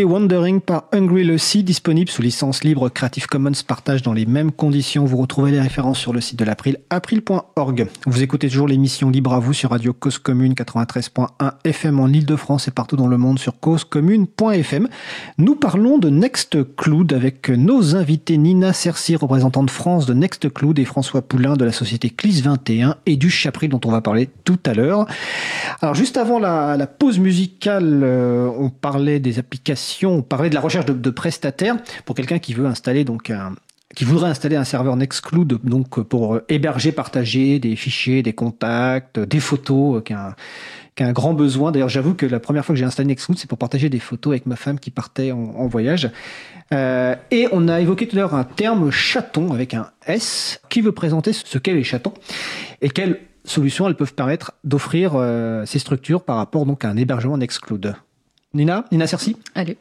Wandering 0.03 0.61
par 0.61 0.83
Hungry 0.93 1.23
Lucy, 1.23 1.63
disponible 1.63 2.09
sous 2.11 2.21
licence 2.21 2.63
libre 2.63 2.89
Creative 2.89 3.25
Commons 3.25 3.51
partage 3.67 4.03
dans 4.03 4.13
les 4.13 4.27
mêmes 4.27 4.51
conditions. 4.51 5.03
Vous 5.05 5.17
retrouvez 5.17 5.51
les 5.51 5.59
références 5.59 5.97
sur 5.97 6.13
le 6.13 6.21
site 6.21 6.37
de 6.37 6.45
l'April, 6.45 6.77
april.org. 6.91 7.87
Vous 8.05 8.21
écoutez 8.21 8.49
toujours 8.49 8.67
l'émission 8.67 9.09
Libre 9.09 9.33
à 9.33 9.39
vous 9.39 9.53
sur 9.53 9.71
Radio 9.71 9.93
Cause 9.93 10.19
Commune 10.19 10.53
93.1 10.53 11.53
FM 11.63 11.99
en 11.99 12.07
Ile-de-France 12.07 12.67
et 12.67 12.71
partout 12.71 12.97
dans 12.97 13.07
le 13.07 13.17
monde 13.17 13.39
sur 13.39 13.59
causecommune.fm. 13.59 14.87
Nous 15.39 15.55
parlons 15.55 15.97
de 15.97 16.09
Nextcloud 16.09 17.11
avec 17.11 17.49
nos 17.49 17.95
invités 17.95 18.37
Nina 18.37 18.73
Cercy, 18.73 19.15
représentante 19.15 19.71
France 19.71 20.05
de 20.05 20.13
Nextcloud 20.13 20.77
et 20.77 20.85
François 20.85 21.23
Poulain 21.23 21.55
de 21.55 21.65
la 21.65 21.71
société 21.71 22.11
CLIS 22.11 22.41
21 22.41 22.97
et 23.05 23.17
du 23.17 23.29
Chapril 23.31 23.69
dont 23.69 23.81
on 23.85 23.91
va 23.91 24.01
parler 24.01 24.29
tout 24.43 24.59
à 24.65 24.73
l'heure. 24.73 25.07
Alors 25.81 25.95
juste 25.95 26.17
avant 26.17 26.37
la, 26.37 26.87
pause 26.87 27.19
musicale, 27.19 28.01
euh, 28.03 28.49
on 28.57 28.69
parlait 28.69 29.14
des 29.19 29.39
applications 29.39 30.15
on 30.15 30.21
parlait 30.21 30.49
de 30.49 30.55
la 30.55 30.61
recherche 30.61 30.85
de, 30.85 31.09
prestataires 31.09 31.77
pour 32.05 32.15
quelqu'un 32.15 32.39
qui 32.39 32.53
veut 32.53 32.65
installer 32.65 33.03
donc 33.03 33.29
un 33.29 33.55
qui 33.95 34.03
voudraient 34.03 34.29
installer 34.29 34.55
un 34.55 34.63
serveur 34.63 34.95
Nextcloud 34.95 35.59
donc 35.63 36.03
pour 36.03 36.39
héberger, 36.49 36.91
partager 36.91 37.59
des 37.59 37.75
fichiers, 37.75 38.23
des 38.23 38.33
contacts, 38.33 39.19
des 39.19 39.39
photos, 39.39 40.03
qui 40.03 40.13
a 40.13 40.35
un, 40.99 41.11
grand 41.13 41.33
besoin. 41.33 41.71
D'ailleurs, 41.71 41.89
j'avoue 41.89 42.13
que 42.13 42.25
la 42.25 42.39
première 42.39 42.65
fois 42.65 42.73
que 42.73 42.79
j'ai 42.79 42.85
installé 42.85 43.07
Nextcloud, 43.07 43.37
c'est 43.37 43.47
pour 43.47 43.57
partager 43.57 43.89
des 43.89 43.99
photos 43.99 44.31
avec 44.31 44.45
ma 44.47 44.55
femme 44.55 44.79
qui 44.79 44.91
partait 44.91 45.31
en, 45.31 45.67
voyage. 45.67 46.11
Euh, 46.73 47.15
et 47.31 47.47
on 47.51 47.67
a 47.67 47.79
évoqué 47.79 48.07
tout 48.07 48.17
à 48.17 48.19
l'heure 48.19 48.35
un 48.35 48.43
terme 48.43 48.91
chaton 48.91 49.53
avec 49.53 49.73
un 49.73 49.91
S. 50.07 50.61
Qui 50.69 50.81
veut 50.81 50.91
présenter 50.91 51.31
ce 51.31 51.57
qu'est 51.57 51.73
les 51.73 51.83
chatons 51.83 52.13
et 52.81 52.89
quelles 52.89 53.19
solutions 53.45 53.87
elles 53.87 53.95
peuvent 53.95 54.13
permettre 54.13 54.53
d'offrir 54.63 55.13
euh, 55.15 55.65
ces 55.65 55.79
structures 55.79 56.23
par 56.23 56.37
rapport 56.37 56.65
donc 56.65 56.83
à 56.83 56.89
un 56.89 56.97
hébergement 56.97 57.37
Nextcloud 57.37 57.95
Nina 58.55 58.85
Nina 58.91 59.05
Cerci 59.05 59.35
Allez. 59.53 59.77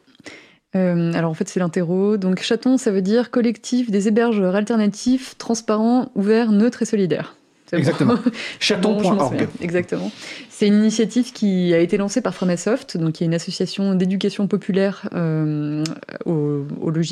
Euh, 0.76 1.12
alors 1.14 1.30
en 1.30 1.34
fait 1.34 1.48
c'est 1.48 1.60
l'interro. 1.60 2.16
Donc 2.16 2.42
chaton 2.42 2.76
ça 2.76 2.90
veut 2.90 3.02
dire 3.02 3.30
collectif 3.30 3.90
des 3.90 4.08
hébergeurs 4.08 4.56
alternatifs, 4.56 5.38
transparents, 5.38 6.10
ouverts, 6.14 6.50
neutres 6.50 6.82
et 6.82 6.86
solidaires. 6.86 7.36
Exactement. 7.72 8.16
Chaton.org. 8.60 9.48
Exactement. 9.60 10.12
C'est 10.48 10.68
une 10.68 10.74
initiative 10.74 11.32
qui 11.32 11.74
a 11.74 11.78
été 11.78 11.96
lancée 11.96 12.20
par 12.20 12.32
Framasoft, 12.32 12.96
donc 12.96 13.14
qui 13.14 13.24
est 13.24 13.26
une 13.26 13.34
association 13.34 13.96
d'éducation 13.96 14.46
populaire 14.46 15.08
euh, 15.12 15.82
au, 16.24 16.64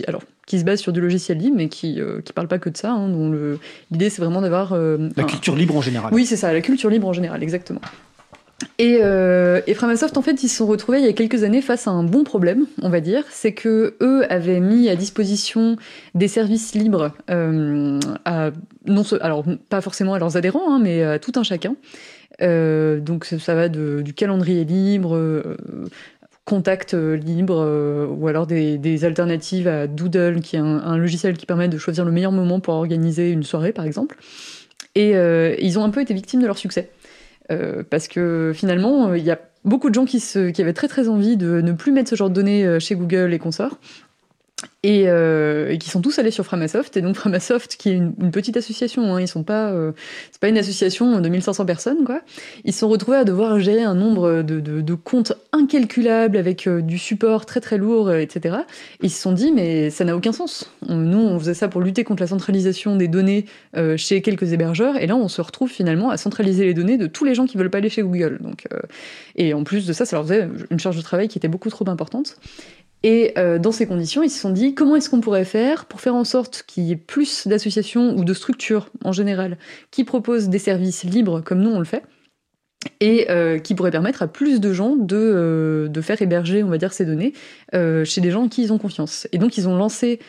alors 0.06 0.22
qui 0.46 0.60
se 0.60 0.64
base 0.64 0.78
sur 0.78 0.92
du 0.92 1.00
logiciel 1.00 1.38
libre, 1.38 1.56
mais 1.56 1.68
qui 1.68 1.94
ne 1.94 2.02
euh, 2.02 2.22
parle 2.32 2.46
pas 2.46 2.60
que 2.60 2.68
de 2.68 2.76
ça. 2.76 2.92
Hein, 2.92 3.08
dont 3.08 3.58
l'idée 3.90 4.08
c'est 4.08 4.22
vraiment 4.22 4.40
d'avoir 4.40 4.76
la 4.76 5.24
culture 5.24 5.56
libre 5.56 5.76
en 5.76 5.82
général. 5.82 6.12
Oui, 6.14 6.26
c'est 6.26 6.36
ça, 6.36 6.52
la 6.52 6.60
culture 6.60 6.90
libre 6.90 7.08
en 7.08 7.12
général, 7.12 7.42
exactement. 7.42 7.80
Et, 8.78 8.98
euh, 9.02 9.60
et, 9.66 9.74
Framasoft, 9.74 10.16
en 10.16 10.22
fait, 10.22 10.42
ils 10.42 10.48
se 10.48 10.56
sont 10.56 10.66
retrouvés 10.66 10.98
il 10.98 11.04
y 11.04 11.08
a 11.08 11.12
quelques 11.12 11.44
années 11.44 11.62
face 11.62 11.86
à 11.86 11.90
un 11.90 12.04
bon 12.04 12.24
problème, 12.24 12.66
on 12.82 12.88
va 12.88 13.00
dire. 13.00 13.24
C'est 13.30 13.52
que 13.52 13.96
eux 14.00 14.24
avaient 14.30 14.60
mis 14.60 14.88
à 14.88 14.96
disposition 14.96 15.76
des 16.14 16.28
services 16.28 16.74
libres, 16.74 17.12
euh, 17.30 17.98
non, 18.86 19.02
alors 19.20 19.44
pas 19.68 19.80
forcément 19.80 20.14
à 20.14 20.18
leurs 20.18 20.36
adhérents, 20.36 20.74
hein, 20.74 20.80
mais 20.82 21.02
à 21.02 21.18
tout 21.18 21.32
un 21.36 21.42
chacun. 21.42 21.76
Euh, 22.40 22.98
donc 22.98 23.24
ça 23.24 23.54
va 23.54 23.68
du 23.68 24.14
calendrier 24.14 24.64
libre, 24.64 25.42
contact 26.44 26.94
libre, 26.94 28.08
ou 28.10 28.28
alors 28.28 28.46
des, 28.46 29.04
alternatives 29.04 29.68
à 29.68 29.86
Doodle, 29.86 30.40
qui 30.40 30.56
est 30.56 30.60
un, 30.60 30.96
logiciel 30.96 31.36
qui 31.36 31.46
permet 31.46 31.68
de 31.68 31.78
choisir 31.78 32.04
le 32.04 32.12
meilleur 32.12 32.32
moment 32.32 32.60
pour 32.60 32.74
organiser 32.74 33.30
une 33.30 33.42
soirée, 33.42 33.72
par 33.72 33.84
exemple. 33.84 34.16
Et 34.94 35.12
ils 35.12 35.78
ont 35.78 35.84
un 35.84 35.90
peu 35.90 36.00
été 36.00 36.14
victimes 36.14 36.40
de 36.40 36.46
leur 36.46 36.58
succès. 36.58 36.90
Euh, 37.52 37.82
parce 37.88 38.08
que 38.08 38.52
finalement, 38.54 39.08
euh, 39.08 39.18
il 39.18 39.24
y 39.24 39.30
a 39.30 39.38
beaucoup 39.64 39.88
de 39.88 39.94
gens 39.94 40.04
qui, 40.04 40.20
qui 40.20 40.62
avaient 40.62 40.72
très 40.72 40.88
très 40.88 41.08
envie 41.08 41.36
de 41.36 41.60
ne 41.60 41.72
plus 41.72 41.92
mettre 41.92 42.10
ce 42.10 42.16
genre 42.16 42.30
de 42.30 42.34
données 42.34 42.64
euh, 42.64 42.80
chez 42.80 42.94
Google 42.94 43.32
et 43.32 43.38
consorts. 43.38 43.78
Euh, 44.84 45.70
et, 45.70 45.78
qui 45.78 45.90
sont 45.90 46.00
tous 46.00 46.18
allés 46.18 46.32
sur 46.32 46.44
Framasoft. 46.44 46.96
Et 46.96 47.02
donc 47.02 47.14
Framasoft, 47.14 47.76
qui 47.76 47.90
est 47.90 47.94
une, 47.94 48.30
petite 48.32 48.56
association, 48.56 49.14
hein, 49.14 49.20
ils 49.20 49.28
sont 49.28 49.44
pas, 49.44 49.70
euh, 49.70 49.92
c'est 50.32 50.40
pas 50.40 50.48
une 50.48 50.58
association 50.58 51.20
de 51.20 51.28
1500 51.28 51.64
personnes, 51.66 52.04
quoi. 52.04 52.20
Ils 52.64 52.72
se 52.72 52.80
sont 52.80 52.88
retrouvés 52.88 53.18
à 53.18 53.24
devoir 53.24 53.60
gérer 53.60 53.84
un 53.84 53.94
nombre 53.94 54.42
de, 54.42 54.58
de, 54.58 54.80
de 54.80 54.94
comptes 54.94 55.34
incalculables 55.52 56.36
avec 56.36 56.66
euh, 56.66 56.82
du 56.82 56.98
support 56.98 57.46
très 57.46 57.60
très 57.60 57.78
lourd, 57.78 58.12
etc. 58.12 58.56
Et 59.02 59.06
ils 59.06 59.10
se 59.10 59.22
sont 59.22 59.32
dit, 59.32 59.52
mais 59.52 59.90
ça 59.90 60.04
n'a 60.04 60.16
aucun 60.16 60.32
sens. 60.32 60.68
nous, 60.88 61.18
on 61.18 61.38
faisait 61.38 61.54
ça 61.54 61.68
pour 61.68 61.80
lutter 61.80 62.02
contre 62.02 62.22
la 62.22 62.26
centralisation 62.26 62.96
des 62.96 63.08
données 63.08 63.46
chez 63.96 64.20
quelques 64.22 64.52
hébergeurs, 64.52 64.96
et 64.96 65.06
là, 65.06 65.16
on 65.16 65.28
se 65.28 65.40
retrouve 65.40 65.70
finalement 65.70 66.10
à 66.10 66.16
centraliser 66.16 66.64
les 66.64 66.74
données 66.74 66.98
de 66.98 67.06
tous 67.06 67.24
les 67.24 67.34
gens 67.34 67.46
qui 67.46 67.56
veulent 67.56 67.70
pas 67.70 67.78
aller 67.78 67.88
chez 67.88 68.02
Google. 68.02 68.38
Donc, 68.40 68.66
et 69.36 69.54
en 69.54 69.64
plus 69.64 69.86
de 69.86 69.92
ça, 69.92 70.04
ça 70.04 70.16
leur 70.16 70.24
faisait 70.24 70.48
une 70.70 70.80
charge 70.80 70.96
de 70.96 71.02
travail 71.02 71.28
qui 71.28 71.38
était 71.38 71.48
beaucoup 71.48 71.70
trop 71.70 71.88
importante. 71.88 72.36
Et 73.02 73.32
euh, 73.36 73.58
dans 73.58 73.72
ces 73.72 73.86
conditions, 73.86 74.22
ils 74.22 74.30
se 74.30 74.38
sont 74.38 74.50
dit 74.50 74.74
comment 74.74 74.96
est-ce 74.96 75.10
qu'on 75.10 75.20
pourrait 75.20 75.44
faire 75.44 75.86
pour 75.86 76.00
faire 76.00 76.14
en 76.14 76.24
sorte 76.24 76.64
qu'il 76.66 76.84
y 76.84 76.92
ait 76.92 76.96
plus 76.96 77.46
d'associations 77.48 78.16
ou 78.16 78.24
de 78.24 78.34
structures 78.34 78.90
en 79.04 79.12
général 79.12 79.58
qui 79.90 80.04
proposent 80.04 80.48
des 80.48 80.58
services 80.58 81.02
libres 81.04 81.40
comme 81.40 81.60
nous 81.60 81.70
on 81.70 81.78
le 81.78 81.84
fait 81.84 82.04
et 83.00 83.30
euh, 83.30 83.58
qui 83.58 83.74
pourraient 83.74 83.92
permettre 83.92 84.22
à 84.22 84.28
plus 84.28 84.60
de 84.60 84.72
gens 84.72 84.96
de, 84.96 85.16
euh, 85.16 85.88
de 85.88 86.00
faire 86.00 86.20
héberger, 86.20 86.62
on 86.62 86.68
va 86.68 86.78
dire, 86.78 86.92
ces 86.92 87.04
données 87.04 87.32
chez 87.72 88.20
des 88.20 88.30
gens 88.30 88.48
qui 88.48 88.62
ils 88.62 88.72
ont 88.72 88.78
confiance. 88.78 89.26
Et 89.32 89.38
donc 89.38 89.56
ils 89.56 89.68
ont 89.68 89.76
lancé 89.76 90.20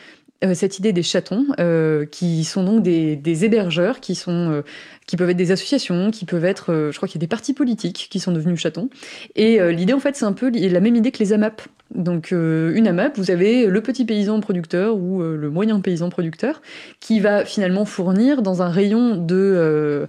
cette 0.52 0.78
idée 0.78 0.92
des 0.92 1.02
chatons, 1.02 1.46
qui 2.10 2.44
sont 2.44 2.64
donc 2.64 2.82
des, 2.82 3.44
hébergeurs, 3.44 4.00
qui 4.00 4.14
sont 4.14 4.62
qui 5.06 5.16
peuvent 5.16 5.30
être 5.30 5.36
des 5.36 5.52
associations, 5.52 6.10
qui 6.10 6.24
peuvent 6.26 6.44
être, 6.44 6.90
je 6.90 6.96
crois 6.96 7.08
qu'il 7.08 7.16
y 7.16 7.20
a 7.20 7.26
des 7.26 7.28
partis 7.28 7.54
politiques 7.54 8.08
qui 8.10 8.20
sont 8.20 8.32
devenus 8.32 8.60
chatons. 8.60 8.90
Et 9.36 9.58
l'idée, 9.72 9.94
en 9.94 10.00
fait, 10.00 10.16
c'est 10.16 10.26
un 10.26 10.32
peu 10.32 10.50
la 10.50 10.80
même 10.80 10.96
idée 10.96 11.12
que 11.12 11.18
les 11.18 11.32
AMAP. 11.32 11.62
Donc 11.94 12.32
euh, 12.32 12.74
une 12.74 12.88
AMAP, 12.88 13.16
vous 13.18 13.30
avez 13.30 13.66
le 13.66 13.80
petit 13.80 14.04
paysan 14.04 14.40
producteur 14.40 14.96
ou 14.96 15.22
euh, 15.22 15.36
le 15.36 15.50
moyen 15.50 15.80
paysan 15.80 16.10
producteur 16.10 16.60
qui 16.98 17.20
va 17.20 17.44
finalement 17.44 17.84
fournir 17.84 18.42
dans 18.42 18.62
un 18.62 18.68
rayon 18.68 19.16
de, 19.16 19.36
euh, 19.36 20.06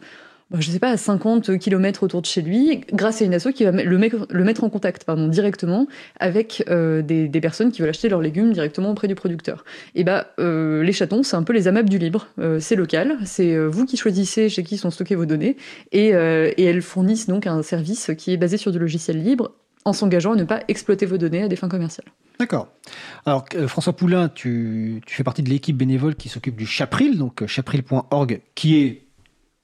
bah, 0.51 0.57
je 0.59 0.69
sais 0.69 0.79
pas, 0.79 0.91
à 0.91 0.97
50 0.97 1.57
km 1.57 2.03
autour 2.03 2.21
de 2.21 2.25
chez 2.25 2.41
lui, 2.41 2.81
grâce 2.93 3.21
à 3.21 3.25
une 3.25 3.33
asso 3.33 3.47
qui 3.53 3.63
va 3.63 3.71
le, 3.71 3.97
mettre 3.97 4.63
en 4.63 4.69
contact 4.69 5.03
pardon, 5.03 5.27
directement 5.27 5.87
avec 6.19 6.63
des, 6.67 7.39
personnes 7.41 7.71
qui 7.71 7.81
veulent 7.81 7.89
acheter 7.89 8.09
leurs 8.09 8.21
légumes 8.21 8.53
directement 8.53 8.91
auprès 8.91 9.07
du 9.07 9.15
producteur. 9.15 9.65
Et 9.95 10.03
bah 10.03 10.33
les 10.37 10.93
chatons, 10.93 11.23
c'est 11.23 11.35
un 11.35 11.43
peu 11.43 11.53
les 11.53 11.67
AMAP 11.67 11.89
du 11.89 11.97
libre, 11.97 12.27
c'est 12.59 12.75
local, 12.75 13.17
c'est 13.25 13.57
vous 13.67 13.85
qui 13.85 13.97
choisissez 13.97 14.49
chez 14.49 14.63
qui 14.63 14.77
sont 14.77 14.91
stockées 14.91 15.15
vos 15.15 15.25
données 15.25 15.57
et, 15.91 16.09
elles 16.09 16.81
fournissent 16.81 17.27
donc 17.27 17.47
un 17.47 17.63
service 17.63 18.11
qui 18.17 18.31
est 18.31 18.37
basé 18.37 18.57
sur 18.57 18.71
du 18.71 18.79
logiciel 18.79 19.21
libre 19.21 19.51
en 19.85 19.93
s'engageant 19.93 20.33
à 20.33 20.35
ne 20.35 20.43
pas 20.43 20.61
exploiter 20.67 21.05
vos 21.05 21.17
données 21.17 21.43
à 21.43 21.47
des 21.47 21.55
fins 21.55 21.69
commerciales. 21.69 22.07
D'accord. 22.39 22.67
Alors, 23.25 23.45
euh, 23.55 23.67
François 23.67 23.93
Poulain, 23.93 24.29
tu, 24.29 25.01
fais 25.07 25.23
partie 25.23 25.43
de 25.43 25.49
l'équipe 25.49 25.77
bénévole 25.77 26.15
qui 26.15 26.27
s'occupe 26.27 26.55
du 26.55 26.65
Chapril, 26.65 27.17
donc 27.17 27.41
euh, 27.43 27.47
chapril.org, 27.47 28.41
qui 28.55 28.77
est 28.77 29.04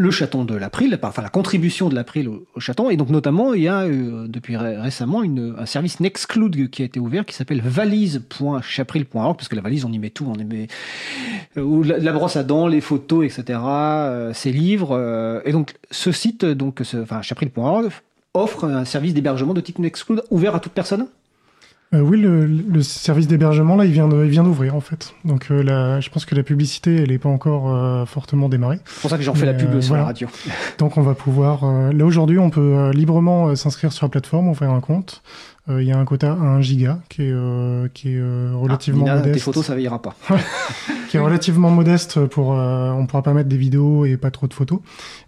le 0.01 0.11
chaton 0.11 0.43
de 0.45 0.55
l'April, 0.55 0.97
enfin 1.03 1.21
la 1.21 1.29
contribution 1.29 1.87
de 1.87 1.95
l'April 1.95 2.27
au, 2.27 2.59
chaton. 2.59 2.89
Et 2.89 2.97
donc, 2.97 3.09
notamment, 3.09 3.53
il 3.53 3.61
y 3.61 3.67
a 3.67 3.81
euh, 3.81 4.27
depuis 4.27 4.57
récemment 4.57 5.21
un 5.21 5.65
service 5.65 5.99
Nextcloud 5.99 6.69
qui 6.69 6.81
a 6.81 6.85
été 6.85 6.99
ouvert 6.99 7.25
qui 7.25 7.35
s'appelle 7.35 7.61
valise.chapril.org, 7.61 9.37
parce 9.37 9.47
que 9.47 9.55
la 9.55 9.61
valise, 9.61 9.85
on 9.85 9.91
y 9.91 9.99
met 9.99 10.09
tout, 10.09 10.25
on 10.27 10.39
y 10.39 10.43
met 10.43 10.67
la, 11.55 12.11
brosse 12.11 12.35
à 12.35 12.43
dents, 12.43 12.67
les 12.67 12.81
photos, 12.81 13.25
etc., 13.25 13.59
ses 14.33 14.51
livres. 14.51 15.41
et 15.45 15.51
donc, 15.51 15.75
ce 15.91 16.11
site, 16.11 16.45
donc, 16.45 16.81
chapril.org, 17.21 17.89
offre 18.33 18.65
un 18.65 18.85
service 18.85 19.13
d'hébergement 19.13 19.53
de 19.53 19.61
type 19.61 19.79
Nextcloud 19.79 20.23
ouvert 20.31 20.55
à 20.55 20.59
toute 20.59 20.73
personne 20.73 21.07
euh, 21.93 21.99
oui, 21.99 22.21
le, 22.21 22.81
service 22.83 23.27
d'hébergement 23.27 23.75
là, 23.75 23.83
il 23.83 23.91
vient 23.91 24.07
d'ouvrir 24.07 24.75
en 24.75 24.79
fait. 24.79 25.13
Donc 25.25 25.47
euh, 25.51 25.99
je 25.99 26.09
pense 26.09 26.23
que 26.23 26.35
la 26.35 26.43
publicité, 26.43 26.95
elle 26.95 27.09
n'est 27.09 27.17
pas 27.17 27.27
encore 27.27 27.75
euh, 27.75 28.05
fortement 28.05 28.47
démarrée. 28.47 28.79
C'est 28.85 29.01
pour 29.01 29.09
ça 29.09 29.17
que 29.17 29.23
j'en 29.23 29.33
fais 29.33 29.45
la 29.45 29.53
pub 29.53 29.77
sur 29.81 29.95
la 29.95 30.05
radio. 30.05 30.29
Donc 30.77 30.95
on 30.97 31.01
va 31.01 31.15
pouvoir. 31.15 31.65
là 31.91 32.05
aujourd'hui, 32.05 32.39
on 32.39 32.49
peut 32.49 32.91
librement 32.91 33.55
s'inscrire 33.57 33.91
sur 33.91 34.05
la 34.05 34.09
plateforme, 34.09 34.47
ouvrir 34.47 34.71
un 34.71 34.79
compte. 34.79 35.21
Il 35.69 35.83
y 35.83 35.91
a 35.91 35.97
un 35.97 36.05
quota 36.05 36.31
à 36.31 36.35
1 36.35 36.61
giga 36.61 36.99
qui 37.07 37.23
est 37.23 37.93
qui 37.93 38.15
est 38.15 38.21
relativement 38.53 39.05
ah, 39.05 39.09
Nina, 39.09 39.15
modeste. 39.17 39.33
Tes 39.35 39.39
photos, 39.39 39.65
ça 39.65 39.79
ira 39.79 40.01
pas. 40.01 40.15
qui 41.09 41.17
est 41.17 41.19
relativement 41.19 41.69
modeste 41.69 42.25
pour. 42.25 42.49
on 42.49 43.05
pourra 43.05 43.21
pas 43.21 43.33
mettre 43.33 43.49
des 43.49 43.57
vidéos 43.57 44.05
et 44.05 44.15
pas 44.15 44.31
trop 44.31 44.47
de 44.47 44.53
photos, 44.53 44.79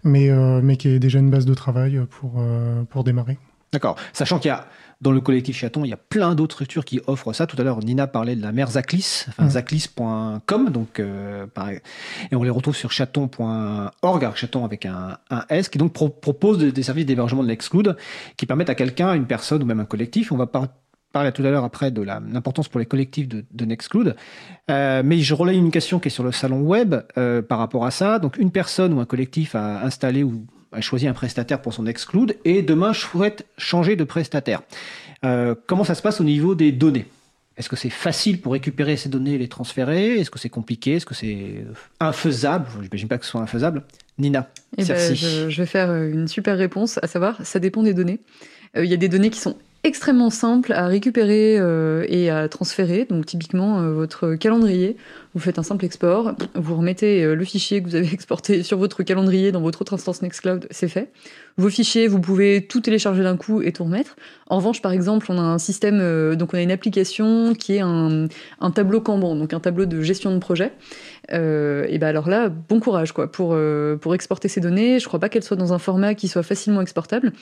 mais 0.02 0.30
mais 0.62 0.76
qui 0.76 0.88
est 0.88 0.98
déjà 0.98 1.18
une 1.18 1.30
base 1.30 1.44
de 1.44 1.54
travail 1.54 2.00
pour 2.08 2.42
pour 2.88 3.04
démarrer. 3.04 3.38
D'accord. 3.74 3.96
Sachant 4.12 4.38
qu'il 4.38 4.48
y 4.48 4.52
a 4.52 4.66
dans 5.04 5.12
le 5.12 5.20
collectif 5.20 5.58
Chaton, 5.58 5.84
il 5.84 5.90
y 5.90 5.92
a 5.92 5.98
plein 5.98 6.34
d'autres 6.34 6.54
structures 6.54 6.84
qui 6.86 6.98
offrent 7.06 7.34
ça. 7.34 7.46
Tout 7.46 7.60
à 7.60 7.62
l'heure, 7.62 7.78
Nina 7.80 8.06
parlait 8.06 8.36
de 8.36 8.42
la 8.42 8.52
mère 8.52 8.70
Zaclis, 8.70 9.26
enfin, 9.28 9.50
zaclis.com, 9.50 10.70
donc, 10.70 10.98
euh, 10.98 11.46
et 12.32 12.34
on 12.34 12.42
les 12.42 12.48
retrouve 12.48 12.74
sur 12.74 12.90
chaton.org, 12.90 14.34
chaton 14.34 14.64
avec 14.64 14.86
un, 14.86 15.18
S, 15.50 15.68
qui 15.68 15.76
donc 15.76 15.92
propose 15.92 16.58
des, 16.58 16.82
services 16.82 17.04
d'hébergement 17.04 17.42
de 17.42 17.48
l'exclude, 17.48 17.96
qui 18.38 18.46
permettent 18.46 18.70
à 18.70 18.74
quelqu'un, 18.74 19.12
une 19.12 19.26
personne 19.26 19.62
ou 19.62 19.66
même 19.66 19.80
un 19.80 19.84
collectif, 19.84 20.32
on 20.32 20.38
va 20.38 20.46
parler 20.46 21.32
tout 21.32 21.42
à 21.42 21.50
l'heure 21.50 21.64
après 21.64 21.90
de 21.90 22.00
l'importance 22.00 22.68
pour 22.68 22.80
les 22.80 22.86
collectifs 22.86 23.28
de, 23.28 23.44
de 23.52 23.64
Nextcloud. 23.66 24.16
Euh, 24.70 25.02
mais 25.04 25.18
je 25.18 25.34
relaye 25.34 25.58
une 25.58 25.70
question 25.70 25.98
qui 25.98 26.08
est 26.08 26.10
sur 26.10 26.24
le 26.24 26.32
salon 26.32 26.62
web 26.62 26.94
euh, 27.18 27.42
par 27.42 27.58
rapport 27.58 27.84
à 27.84 27.90
ça. 27.90 28.18
Donc 28.18 28.38
une 28.38 28.50
personne 28.50 28.94
ou 28.94 29.00
un 29.00 29.04
collectif 29.04 29.54
a 29.54 29.84
installé 29.84 30.22
ou 30.22 30.46
a 30.74 30.80
choisi 30.80 31.06
un 31.06 31.12
prestataire 31.12 31.62
pour 31.62 31.72
son 31.72 31.86
exclude 31.86 32.36
et 32.44 32.62
demain 32.62 32.92
je 32.92 33.00
souhaite 33.00 33.46
changer 33.56 33.96
de 33.96 34.04
prestataire. 34.04 34.62
Euh, 35.24 35.54
comment 35.66 35.84
ça 35.84 35.94
se 35.94 36.02
passe 36.02 36.20
au 36.20 36.24
niveau 36.24 36.54
des 36.54 36.72
données? 36.72 37.06
Est-ce 37.56 37.68
que 37.68 37.76
c'est 37.76 37.90
facile 37.90 38.40
pour 38.40 38.52
récupérer 38.52 38.96
ces 38.96 39.08
données 39.08 39.34
et 39.34 39.38
les 39.38 39.48
transférer? 39.48 40.18
Est-ce 40.18 40.30
que 40.30 40.40
c'est 40.40 40.48
compliqué? 40.48 40.94
Est-ce 40.94 41.06
que 41.06 41.14
c'est 41.14 41.64
infaisable? 42.00 42.66
Je 42.74 42.80
n'imagine 42.80 43.08
pas 43.08 43.16
que 43.16 43.24
ce 43.24 43.30
soit 43.30 43.40
infaisable. 43.40 43.84
Nina, 44.18 44.50
eh 44.76 44.84
ben, 44.84 45.14
je, 45.14 45.50
je, 45.50 45.62
vais 45.62 45.66
faire 45.66 45.92
une 45.94 46.28
super 46.28 46.56
réponse, 46.56 46.98
à 47.02 47.06
savoir, 47.06 47.44
ça 47.44 47.58
dépend 47.60 47.82
des 47.82 47.94
données. 47.94 48.20
Euh, 48.76 48.84
il 48.84 48.90
y 48.90 48.94
a 48.94 48.96
des 48.96 49.08
données 49.08 49.30
qui 49.30 49.40
sont 49.40 49.56
extrêmement 49.84 50.30
simple 50.30 50.72
à 50.72 50.86
récupérer 50.86 51.56
euh, 51.58 52.06
et 52.08 52.30
à 52.30 52.48
transférer. 52.48 53.04
Donc 53.04 53.26
typiquement 53.26 53.80
euh, 53.80 53.92
votre 53.92 54.34
calendrier, 54.34 54.96
vous 55.34 55.40
faites 55.40 55.58
un 55.58 55.62
simple 55.62 55.84
export, 55.84 56.34
vous 56.54 56.76
remettez 56.76 57.22
euh, 57.22 57.34
le 57.34 57.44
fichier 57.44 57.82
que 57.82 57.88
vous 57.88 57.94
avez 57.94 58.08
exporté 58.12 58.62
sur 58.62 58.78
votre 58.78 59.02
calendrier 59.02 59.52
dans 59.52 59.60
votre 59.60 59.82
autre 59.82 59.92
instance 59.92 60.22
Nextcloud, 60.22 60.66
c'est 60.70 60.88
fait. 60.88 61.12
Vos 61.58 61.68
fichiers, 61.68 62.08
vous 62.08 62.18
pouvez 62.18 62.66
tout 62.66 62.80
télécharger 62.80 63.22
d'un 63.22 63.36
coup 63.36 63.60
et 63.60 63.72
tout 63.72 63.84
remettre. 63.84 64.16
En 64.48 64.56
revanche, 64.56 64.80
par 64.80 64.90
exemple, 64.90 65.26
on 65.28 65.38
a 65.38 65.42
un 65.42 65.58
système, 65.58 66.34
donc 66.34 66.52
on 66.52 66.56
a 66.56 66.62
une 66.62 66.72
application 66.72 67.54
qui 67.54 67.76
est 67.76 67.80
un, 67.80 68.26
un, 68.60 68.70
tableau 68.72 69.00
Kanban, 69.00 69.36
donc 69.36 69.52
un 69.52 69.60
tableau 69.60 69.86
de 69.86 70.00
gestion 70.00 70.34
de 70.34 70.40
projet. 70.40 70.72
et 71.30 71.98
ben 71.98 72.08
alors 72.08 72.28
là, 72.28 72.48
bon 72.48 72.80
courage 72.80 73.12
quoi 73.12 73.30
pour 73.30 73.56
pour 74.00 74.14
exporter 74.16 74.48
ces 74.48 74.60
données. 74.60 74.98
Je 74.98 75.06
crois 75.06 75.20
pas 75.20 75.28
qu'elles 75.28 75.44
soient 75.44 75.56
dans 75.56 75.72
un 75.72 75.78
format 75.78 76.16
qui 76.16 76.26
soit 76.26 76.42
facilement 76.42 76.80
exportable. 76.80 77.32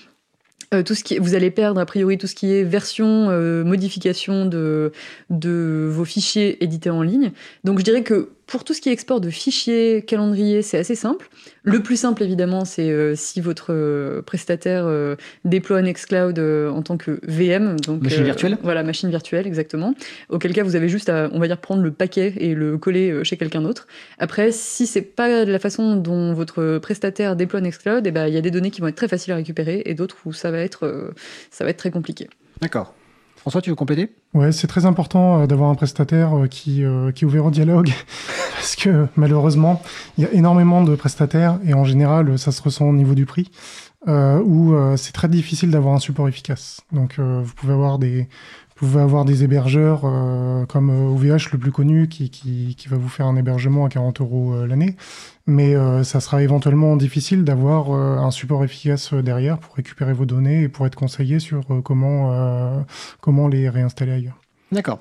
Euh, 0.72 0.82
tout 0.82 0.94
ce 0.94 1.04
qui, 1.04 1.18
vous 1.18 1.34
allez 1.34 1.50
perdre 1.50 1.80
a 1.80 1.86
priori 1.86 2.16
tout 2.16 2.26
ce 2.26 2.34
qui 2.34 2.52
est 2.52 2.62
version, 2.62 3.28
euh, 3.30 3.62
modification 3.64 4.46
de, 4.46 4.92
de 5.28 5.88
vos 5.90 6.04
fichiers 6.04 6.62
édités 6.64 6.90
en 6.90 7.02
ligne. 7.02 7.32
Donc 7.64 7.78
je 7.78 7.84
dirais 7.84 8.02
que 8.02 8.30
pour 8.52 8.64
tout 8.64 8.74
ce 8.74 8.82
qui 8.82 8.90
est 8.90 8.92
export 8.92 9.22
de 9.22 9.30
fichiers, 9.30 10.04
calendrier, 10.06 10.60
c'est 10.60 10.76
assez 10.76 10.94
simple. 10.94 11.30
Le 11.62 11.82
plus 11.82 11.96
simple, 11.96 12.22
évidemment, 12.22 12.66
c'est 12.66 12.90
euh, 12.90 13.14
si 13.16 13.40
votre 13.40 13.72
euh, 13.72 14.20
prestataire 14.20 14.84
euh, 14.84 15.16
déploie 15.46 15.80
Nextcloud 15.80 16.38
en 16.38 16.82
tant 16.82 16.98
que 16.98 17.18
VM. 17.22 17.80
Donc, 17.80 18.02
machine 18.02 18.24
virtuelle 18.24 18.58
Voilà, 18.62 18.82
machine 18.82 19.08
virtuelle, 19.08 19.46
exactement. 19.46 19.94
Auquel 20.28 20.52
cas, 20.52 20.64
vous 20.64 20.76
avez 20.76 20.90
juste 20.90 21.08
à, 21.08 21.30
on 21.32 21.38
va 21.38 21.46
dire, 21.46 21.56
prendre 21.56 21.82
le 21.82 21.92
paquet 21.92 22.34
et 22.36 22.54
le 22.54 22.76
coller 22.76 23.24
chez 23.24 23.38
quelqu'un 23.38 23.62
d'autre. 23.62 23.86
Après, 24.18 24.52
si 24.52 24.86
c'est 24.86 25.00
pas 25.00 25.46
la 25.46 25.58
façon 25.58 25.96
dont 25.96 26.34
votre 26.34 26.76
prestataire 26.76 27.36
déploie 27.36 27.62
Nextcloud, 27.62 28.06
eh 28.06 28.10
ben, 28.10 28.26
il 28.26 28.34
y 28.34 28.36
a 28.36 28.42
des 28.42 28.50
données 28.50 28.70
qui 28.70 28.82
vont 28.82 28.88
être 28.88 28.96
très 28.96 29.08
faciles 29.08 29.32
à 29.32 29.36
récupérer 29.36 29.80
et 29.86 29.94
d'autres 29.94 30.18
où 30.26 30.34
ça 30.34 30.50
va 30.50 30.58
être, 30.58 31.14
ça 31.50 31.64
va 31.64 31.70
être 31.70 31.78
très 31.78 31.90
compliqué. 31.90 32.28
D'accord. 32.60 32.94
François, 33.42 33.60
tu 33.60 33.70
veux 33.70 33.76
compléter 33.76 34.14
Ouais, 34.34 34.52
c'est 34.52 34.68
très 34.68 34.86
important 34.86 35.40
euh, 35.40 35.46
d'avoir 35.48 35.68
un 35.68 35.74
prestataire 35.74 36.38
euh, 36.38 36.46
qui, 36.46 36.84
euh, 36.84 37.10
qui 37.10 37.24
est 37.24 37.26
ouvert 37.26 37.44
au 37.44 37.50
dialogue, 37.50 37.90
parce 38.54 38.76
que 38.76 39.08
malheureusement, 39.16 39.82
il 40.16 40.22
y 40.22 40.26
a 40.28 40.32
énormément 40.32 40.84
de 40.84 40.94
prestataires, 40.94 41.58
et 41.64 41.74
en 41.74 41.82
général, 41.82 42.38
ça 42.38 42.52
se 42.52 42.62
ressent 42.62 42.88
au 42.88 42.92
niveau 42.92 43.16
du 43.16 43.26
prix, 43.26 43.50
où 44.06 44.74
c'est 44.96 45.12
très 45.12 45.28
difficile 45.28 45.70
d'avoir 45.70 45.94
un 45.94 45.98
support 46.00 46.28
efficace. 46.28 46.80
Donc, 46.90 47.18
vous 47.18 47.54
pouvez 47.54 47.72
avoir 47.72 48.00
des, 48.00 48.28
vous 48.78 48.88
pouvez 48.88 49.02
avoir 49.02 49.24
des 49.24 49.44
hébergeurs 49.44 50.02
euh, 50.04 50.64
comme 50.66 50.90
OVH, 50.90 51.24
euh, 51.24 51.38
le 51.52 51.58
plus 51.58 51.72
connu, 51.72 52.08
qui, 52.08 52.30
qui, 52.30 52.88
va 52.88 52.96
vous 52.96 53.08
faire 53.08 53.26
un 53.26 53.36
hébergement 53.36 53.84
à 53.84 53.88
40 53.88 54.20
euros 54.20 54.54
euh, 54.54 54.66
l'année. 54.66 54.96
Mais 55.46 55.74
ça 56.04 56.20
sera 56.20 56.40
éventuellement 56.40 56.94
difficile 56.96 57.42
d'avoir 57.42 57.90
un 57.90 58.30
support 58.30 58.62
efficace 58.62 59.12
derrière 59.12 59.58
pour 59.58 59.74
récupérer 59.74 60.12
vos 60.12 60.24
données 60.24 60.62
et 60.62 60.68
pour 60.68 60.86
être 60.86 60.94
conseillé 60.94 61.40
sur 61.40 61.62
comment, 61.82 62.84
comment 63.20 63.48
les 63.48 63.68
réinstaller 63.68 64.12
ailleurs. 64.12 64.38
D'accord. 64.70 65.00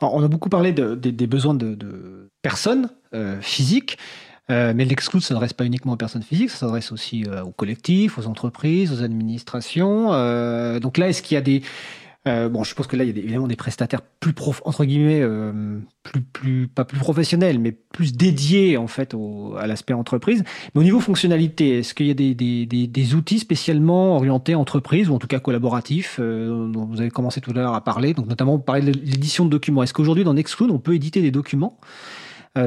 On 0.00 0.22
a 0.22 0.28
beaucoup 0.28 0.48
parlé 0.48 0.72
de, 0.72 0.94
des 0.94 1.26
besoins 1.26 1.52
de, 1.52 2.30
personnes 2.40 2.88
physiques. 3.42 3.98
mais 4.48 4.86
l'exclude 4.86 5.20
ne 5.20 5.26
s'adresse 5.26 5.52
pas 5.52 5.66
uniquement 5.66 5.92
aux 5.92 5.96
personnes 5.96 6.22
physiques, 6.22 6.48
ça 6.48 6.60
s'adresse 6.60 6.90
aussi 6.90 7.26
aux 7.44 7.52
collectifs, 7.52 8.16
aux 8.16 8.26
entreprises, 8.26 8.90
aux 8.90 9.02
administrations. 9.02 10.06
donc 10.80 10.96
là, 10.96 11.10
est-ce 11.10 11.20
qu'il 11.20 11.34
y 11.34 11.38
a 11.38 11.42
des, 11.42 11.60
euh, 12.28 12.48
bon, 12.48 12.62
je 12.64 12.74
pense 12.74 12.86
que 12.86 12.96
là, 12.96 13.04
il 13.04 13.10
y 13.10 13.12
a 13.12 13.22
évidemment 13.22 13.46
des 13.46 13.56
prestataires 13.56 14.02
plus 14.02 14.32
prof, 14.32 14.62
entre 14.64 14.84
guillemets, 14.84 15.20
euh, 15.22 15.78
plus, 16.02 16.20
plus, 16.20 16.68
pas 16.68 16.84
plus 16.84 16.98
professionnels, 16.98 17.58
mais 17.58 17.72
plus 17.72 18.12
dédiés 18.12 18.76
en 18.76 18.86
fait 18.86 19.14
à 19.58 19.66
l'aspect 19.66 19.94
entreprise. 19.94 20.44
Mais 20.74 20.80
au 20.80 20.84
niveau 20.84 21.00
fonctionnalité, 21.00 21.78
est-ce 21.78 21.94
qu'il 21.94 22.06
y 22.06 22.10
a 22.10 22.14
des, 22.14 22.34
des, 22.34 22.66
des, 22.66 23.14
outils 23.14 23.38
spécialement 23.38 24.16
orientés 24.16 24.54
entreprise 24.54 25.08
ou 25.08 25.14
en 25.14 25.18
tout 25.18 25.26
cas 25.26 25.40
collaboratifs 25.40 26.18
euh, 26.20 26.68
dont 26.68 26.84
vous 26.84 27.00
avez 27.00 27.10
commencé 27.10 27.40
tout 27.40 27.50
à 27.50 27.54
l'heure 27.54 27.74
à 27.74 27.82
parler, 27.82 28.14
donc 28.14 28.26
notamment 28.26 28.56
vous 28.56 28.62
parlez 28.62 28.82
de 28.82 28.92
l'édition 28.92 29.44
de 29.44 29.50
documents. 29.50 29.82
Est-ce 29.82 29.94
qu'aujourd'hui 29.94 30.24
dans 30.24 30.34
Nextcloud 30.34 30.70
on 30.70 30.78
peut 30.78 30.94
éditer 30.94 31.22
des 31.22 31.30
documents 31.30 31.78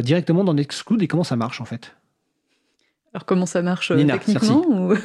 directement 0.04 0.46
dans 0.46 0.54
Nextcloud 0.54 1.02
et 1.02 1.08
comment 1.08 1.26
ça 1.26 1.36
marche 1.36 1.60
en 1.60 1.66
fait? 1.66 1.94
Alors 3.14 3.26
comment 3.26 3.46
ça 3.46 3.62
marche 3.62 3.92
euh, 3.92 4.06
techniquement 4.06 4.64
ou, 4.70 4.96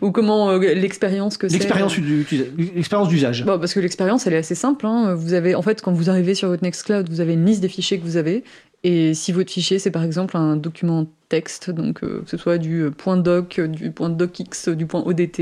ou, 0.00 0.10
comment 0.10 0.52
euh, 0.52 0.58
l'expérience 0.58 1.36
que 1.36 1.48
c'est 1.48 1.58
L'expérience 1.58 3.08
d'usage. 3.08 3.44
Bon, 3.44 3.58
parce 3.58 3.74
que 3.74 3.80
l'expérience 3.80 4.26
elle 4.26 4.32
est 4.32 4.38
assez 4.38 4.54
simple. 4.54 4.86
Hein. 4.86 5.14
Vous 5.14 5.34
avez 5.34 5.54
en 5.54 5.60
fait 5.60 5.82
quand 5.82 5.92
vous 5.92 6.08
arrivez 6.08 6.34
sur 6.34 6.48
votre 6.48 6.62
Nextcloud, 6.62 7.10
vous 7.10 7.20
avez 7.20 7.34
une 7.34 7.44
liste 7.44 7.60
des 7.60 7.68
fichiers 7.68 7.98
que 7.98 8.04
vous 8.04 8.16
avez. 8.16 8.42
Et 8.84 9.12
si 9.12 9.32
votre 9.32 9.50
fichier 9.50 9.78
c'est 9.78 9.90
par 9.90 10.02
exemple 10.02 10.38
un 10.38 10.56
document 10.56 11.06
texte, 11.28 11.70
donc 11.70 12.02
euh, 12.02 12.22
que 12.22 12.30
ce 12.30 12.38
soit 12.38 12.56
du 12.56 12.90
point 12.96 13.18
.doc, 13.18 13.60
du 13.60 13.90
point 13.90 14.08
.docx, 14.08 14.70
du 14.70 14.86
point 14.86 15.02
.odt, 15.04 15.40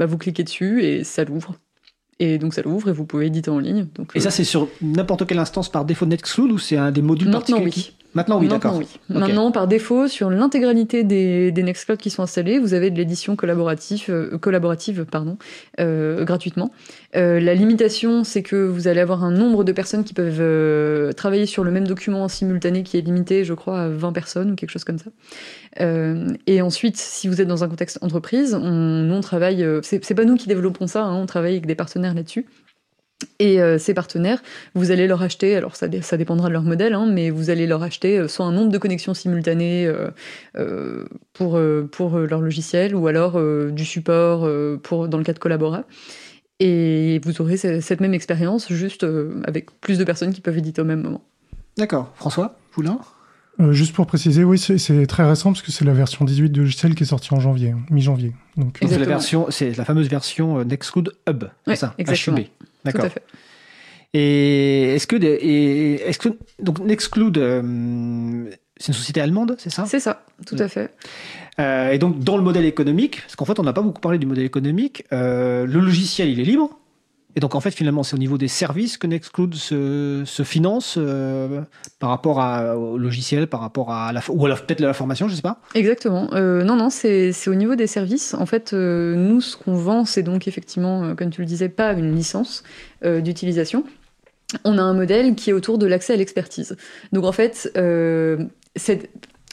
bah, 0.00 0.06
vous 0.06 0.18
cliquez 0.18 0.42
dessus 0.42 0.82
et 0.82 1.04
ça 1.04 1.22
l'ouvre. 1.22 1.54
Et 2.18 2.38
donc 2.38 2.54
ça 2.54 2.62
l'ouvre 2.62 2.88
et 2.88 2.92
vous 2.92 3.04
pouvez 3.04 3.26
éditer 3.26 3.50
en 3.50 3.60
ligne. 3.60 3.86
Donc, 3.94 4.10
et 4.16 4.20
ça 4.20 4.32
c'est 4.32 4.42
sur 4.42 4.68
n'importe 4.82 5.24
quelle 5.26 5.38
instance 5.38 5.68
par 5.68 5.84
défaut 5.84 6.06
de 6.06 6.10
Nextcloud 6.10 6.50
ou 6.50 6.58
c'est 6.58 6.76
un 6.76 6.90
des 6.90 7.02
modules 7.02 7.28
Maintenant, 7.28 7.58
particuliers 7.58 7.86
oui. 7.86 7.97
Maintenant, 8.14 8.40
oui, 8.40 8.48
d'accord. 8.48 8.80
Maintenant, 9.10 9.50
par 9.50 9.68
défaut, 9.68 10.08
sur 10.08 10.30
l'intégralité 10.30 11.04
des, 11.04 11.52
des 11.52 11.62
Nextcloud 11.62 11.98
qui 11.98 12.08
sont 12.08 12.22
installés, 12.22 12.58
vous 12.58 12.72
avez 12.72 12.90
de 12.90 12.96
l'édition 12.96 13.36
collaborative, 13.36 14.06
euh, 14.08 14.38
collaborative 14.38 15.04
pardon, 15.04 15.36
euh, 15.78 16.24
gratuitement. 16.24 16.72
Euh, 17.16 17.38
la 17.38 17.54
limitation, 17.54 18.24
c'est 18.24 18.42
que 18.42 18.56
vous 18.56 18.88
allez 18.88 19.00
avoir 19.00 19.24
un 19.24 19.30
nombre 19.30 19.62
de 19.62 19.72
personnes 19.72 20.04
qui 20.04 20.14
peuvent 20.14 21.14
travailler 21.14 21.44
sur 21.44 21.64
le 21.64 21.70
même 21.70 21.86
document 21.86 22.24
en 22.24 22.28
simultané 22.28 22.82
qui 22.82 22.96
est 22.96 23.02
limité, 23.02 23.44
je 23.44 23.52
crois, 23.52 23.82
à 23.82 23.88
20 23.88 24.12
personnes 24.12 24.52
ou 24.52 24.54
quelque 24.54 24.70
chose 24.70 24.84
comme 24.84 24.98
ça. 24.98 25.10
et 26.46 26.62
ensuite, 26.62 26.96
si 26.96 27.28
vous 27.28 27.42
êtes 27.42 27.48
dans 27.48 27.62
un 27.62 27.68
contexte 27.68 27.98
entreprise, 28.00 28.54
on, 28.54 29.10
on 29.10 29.20
travaille, 29.20 29.66
c'est 29.82 30.14
pas 30.14 30.24
nous 30.24 30.36
qui 30.36 30.48
développons 30.48 30.86
ça, 30.86 31.04
hein, 31.04 31.14
on 31.14 31.26
travaille 31.26 31.52
avec 31.52 31.66
des 31.66 31.74
partenaires 31.74 32.14
là-dessus. 32.14 32.46
Et 33.40 33.60
euh, 33.60 33.78
ces 33.78 33.94
partenaires, 33.94 34.42
vous 34.74 34.92
allez 34.92 35.08
leur 35.08 35.22
acheter, 35.22 35.56
alors 35.56 35.74
ça, 35.74 35.86
ça 36.02 36.16
dépendra 36.16 36.48
de 36.48 36.52
leur 36.52 36.62
modèle, 36.62 36.94
hein, 36.94 37.06
mais 37.10 37.30
vous 37.30 37.50
allez 37.50 37.66
leur 37.66 37.82
acheter 37.82 38.18
euh, 38.18 38.28
soit 38.28 38.46
un 38.46 38.52
nombre 38.52 38.70
de 38.70 38.78
connexions 38.78 39.12
simultanées 39.12 39.90
euh, 40.56 41.04
pour, 41.32 41.60
pour 41.90 42.18
leur 42.18 42.40
logiciel, 42.40 42.94
ou 42.94 43.06
alors 43.08 43.40
du 43.72 43.84
support 43.84 44.48
pour, 44.82 45.08
dans 45.08 45.18
le 45.18 45.24
cas 45.24 45.32
de 45.32 45.38
Collabora. 45.38 45.84
Et 46.60 47.20
vous 47.24 47.40
aurez 47.40 47.56
cette 47.56 48.00
même 48.00 48.14
expérience, 48.14 48.72
juste 48.72 49.06
avec 49.44 49.80
plus 49.80 49.98
de 49.98 50.04
personnes 50.04 50.32
qui 50.32 50.40
peuvent 50.40 50.58
éditer 50.58 50.80
au 50.80 50.84
même 50.84 51.02
moment. 51.02 51.22
D'accord. 51.76 52.12
François 52.16 52.56
Poulain? 52.72 52.98
Juste 53.70 53.94
pour 53.94 54.06
préciser, 54.06 54.42
oui, 54.44 54.58
c'est 54.58 55.06
très 55.06 55.28
récent 55.28 55.52
parce 55.52 55.62
que 55.62 55.70
c'est 55.70 55.84
la 55.84 55.92
version 55.92 56.24
18 56.24 56.50
de 56.50 56.60
logiciel 56.60 56.94
qui 56.94 57.04
est 57.04 57.06
sortie 57.06 57.32
en 57.34 57.40
janvier, 57.40 57.74
mi-janvier. 57.90 58.32
Donc 58.56 58.78
c'est 58.80 58.98
la 58.98 59.06
version, 59.06 59.46
c'est 59.50 59.76
la 59.76 59.84
fameuse 59.84 60.08
version 60.08 60.64
Nextcloud 60.64 61.12
Hub, 61.28 61.44
c'est 61.66 61.76
ça, 61.76 61.94
exactement. 61.98 62.38
D'accord. 62.84 63.06
Et 64.14 64.94
est-ce 64.94 65.06
que, 65.06 65.16
est-ce 65.16 66.18
que 66.18 66.30
donc 66.60 66.78
Nextcloud, 66.80 67.36
euh, 67.36 68.50
c'est 68.78 68.88
une 68.88 68.94
société 68.94 69.20
allemande, 69.20 69.56
c'est 69.58 69.70
ça? 69.70 69.84
C'est 69.86 70.00
ça, 70.00 70.24
tout 70.46 70.56
à 70.58 70.68
fait. 70.68 70.94
Euh, 71.60 71.90
et 71.90 71.98
donc 71.98 72.20
dans 72.20 72.36
le 72.36 72.42
modèle 72.42 72.64
économique, 72.64 73.20
parce 73.22 73.36
qu'en 73.36 73.44
fait 73.44 73.58
on 73.58 73.64
n'a 73.64 73.74
pas 73.74 73.82
beaucoup 73.82 74.00
parlé 74.00 74.18
du 74.18 74.26
modèle 74.26 74.44
économique, 74.44 75.04
euh, 75.12 75.66
le 75.66 75.80
logiciel 75.80 76.30
il 76.30 76.40
est 76.40 76.44
libre? 76.44 76.78
Et 77.38 77.40
donc 77.40 77.54
en 77.54 77.60
fait 77.60 77.70
finalement 77.70 78.02
c'est 78.02 78.16
au 78.16 78.18
niveau 78.18 78.36
des 78.36 78.48
services 78.48 78.98
que 78.98 79.06
Nextcloud 79.06 79.54
se, 79.54 80.24
se 80.26 80.42
finance 80.42 80.96
euh, 80.98 81.60
par 82.00 82.10
rapport 82.10 82.38
au 82.76 82.98
logiciel, 82.98 83.46
par 83.46 83.60
rapport 83.60 83.92
à 83.92 84.12
la 84.12 84.20
ou 84.28 84.48
peut-être 84.48 84.80
la 84.80 84.92
formation, 84.92 85.28
je 85.28 85.36
sais 85.36 85.42
pas. 85.42 85.60
Exactement. 85.76 86.30
Euh, 86.32 86.64
non 86.64 86.74
non 86.74 86.90
c'est 86.90 87.32
au 87.46 87.54
niveau 87.54 87.76
des 87.76 87.86
services. 87.86 88.34
En 88.34 88.44
fait 88.44 88.72
euh, 88.72 89.14
nous 89.14 89.40
ce 89.40 89.56
qu'on 89.56 89.74
vend 89.74 90.04
c'est 90.04 90.24
donc 90.24 90.48
effectivement 90.48 91.14
comme 91.14 91.30
tu 91.30 91.40
le 91.40 91.46
disais 91.46 91.68
pas 91.68 91.92
une 91.92 92.12
licence 92.12 92.64
d'utilisation. 93.04 93.84
On 94.64 94.76
a 94.76 94.82
un 94.82 94.94
modèle 94.94 95.36
qui 95.36 95.50
est 95.50 95.52
autour 95.52 95.78
de 95.78 95.86
l'accès 95.86 96.14
à 96.14 96.16
l'expertise. 96.16 96.76
Donc 97.12 97.24
en 97.24 97.30
fait 97.30 97.72
cette 98.74 99.10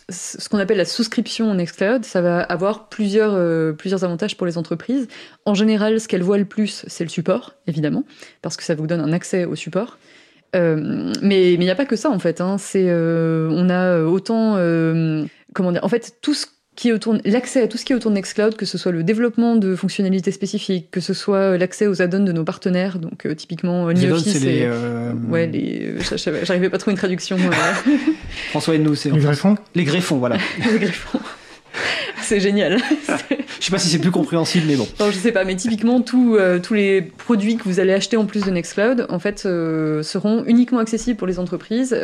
ce 0.10 0.49
qu'on 0.49 0.60
appelle 0.60 0.78
la 0.78 0.86
souscription 0.86 1.49
en 1.49 1.56
Nextcloud, 1.56 2.06
ça 2.06 2.22
va 2.22 2.39
avoir 2.41 2.89
plusieurs, 2.89 3.34
euh, 3.34 3.74
plusieurs 3.74 4.03
avantages 4.03 4.38
pour 4.38 4.45
les 4.45 4.58
entreprises. 4.58 5.08
En 5.45 5.53
général, 5.56 5.99
ce 5.99 6.08
qu'elles 6.08 6.24
voient 6.24 6.38
le 6.38 6.45
plus, 6.45 6.86
c'est 6.88 7.03
le 7.03 7.10
support, 7.10 7.56
évidemment, 7.66 8.03
parce 8.41 8.56
que 8.56 8.64
ça 8.64 8.76
vous 8.76 8.88
donne 8.88 9.01
un 9.01 9.14
accès 9.14 9.45
au 9.45 9.56
support. 9.56 9.97
Euh, 10.56 11.12
mais 11.22 11.53
il 11.53 11.60
n'y 11.60 11.70
a 11.70 11.76
pas 11.76 11.86
que 11.86 11.95
ça, 11.95 12.10
en 12.10 12.20
fait. 12.20 12.39
Hein. 12.39 12.58
Euh, 12.76 13.49
on 13.51 13.70
a 13.70 14.03
autant... 14.03 14.53
comment 15.53 15.72
dire 15.72 15.84
En 15.84 15.89
fait, 15.89 16.18
tout 16.22 16.34
ce 16.34 16.45
qui 16.76 16.91
autour 16.91 17.17
l'accès 17.23 17.61
à 17.61 17.67
tout 17.67 17.78
ce 17.78 17.86
qui 17.86 17.93
est 17.93 17.95
autour 17.95 18.11
de 18.11 18.15
Nextcloud, 18.15 18.55
que 18.55 18.65
ce 18.65 18.78
soit 18.78 18.91
le 18.91 19.03
développement 19.03 19.55
de 19.55 19.76
fonctionnalités 19.76 20.32
spécifiques, 20.32 20.91
que 20.91 20.99
ce 20.99 21.13
soit 21.13 21.57
l'accès 21.57 21.88
aux 21.88 22.01
add-ons 22.01 22.23
de 22.23 22.32
nos 22.32 22.43
partenaires, 22.43 22.99
donc 22.99 23.28
typiquement 23.36 23.88
NeoFice 23.91 24.43
et 24.43 24.67
ouais 25.30 25.47
les 25.47 25.95
j'arrivais 26.43 26.69
pas 26.69 26.76
à 26.76 26.80
trouver 26.80 26.93
une 26.93 26.97
traduction. 26.97 27.38
François 28.49 28.76
et 28.76 28.80
nous, 28.80 28.95
c'est 28.95 29.09
les 29.09 29.19
greffons. 29.19 29.55
Les 29.73 29.84
greffons, 29.84 30.17
voilà. 30.17 30.38
les 30.71 30.80
greffons. 30.80 31.19
C'est 32.21 32.39
génial. 32.39 32.80
je 33.59 33.65
sais 33.65 33.71
pas 33.71 33.78
si 33.78 33.89
c'est 33.89 33.99
plus 33.99 34.09
compréhensible, 34.09 34.65
mais 34.67 34.78
bon. 34.78 34.88
Non, 34.99 35.11
je 35.11 35.17
sais 35.17 35.32
pas, 35.32 35.43
mais 35.43 35.55
typiquement 35.55 36.01
tous 36.01 36.39
tous 36.63 36.73
les 36.73 37.01
produits 37.01 37.57
que 37.57 37.63
vous 37.65 37.80
allez 37.80 37.93
acheter 37.93 38.17
en 38.17 38.26
plus 38.26 38.43
de 38.43 38.49
Nextcloud, 38.49 39.05
en 39.09 39.19
fait, 39.19 39.41
seront 39.41 40.43
uniquement 40.45 40.80
accessibles 40.80 41.17
pour 41.17 41.28
les 41.28 41.38
entreprises 41.38 41.95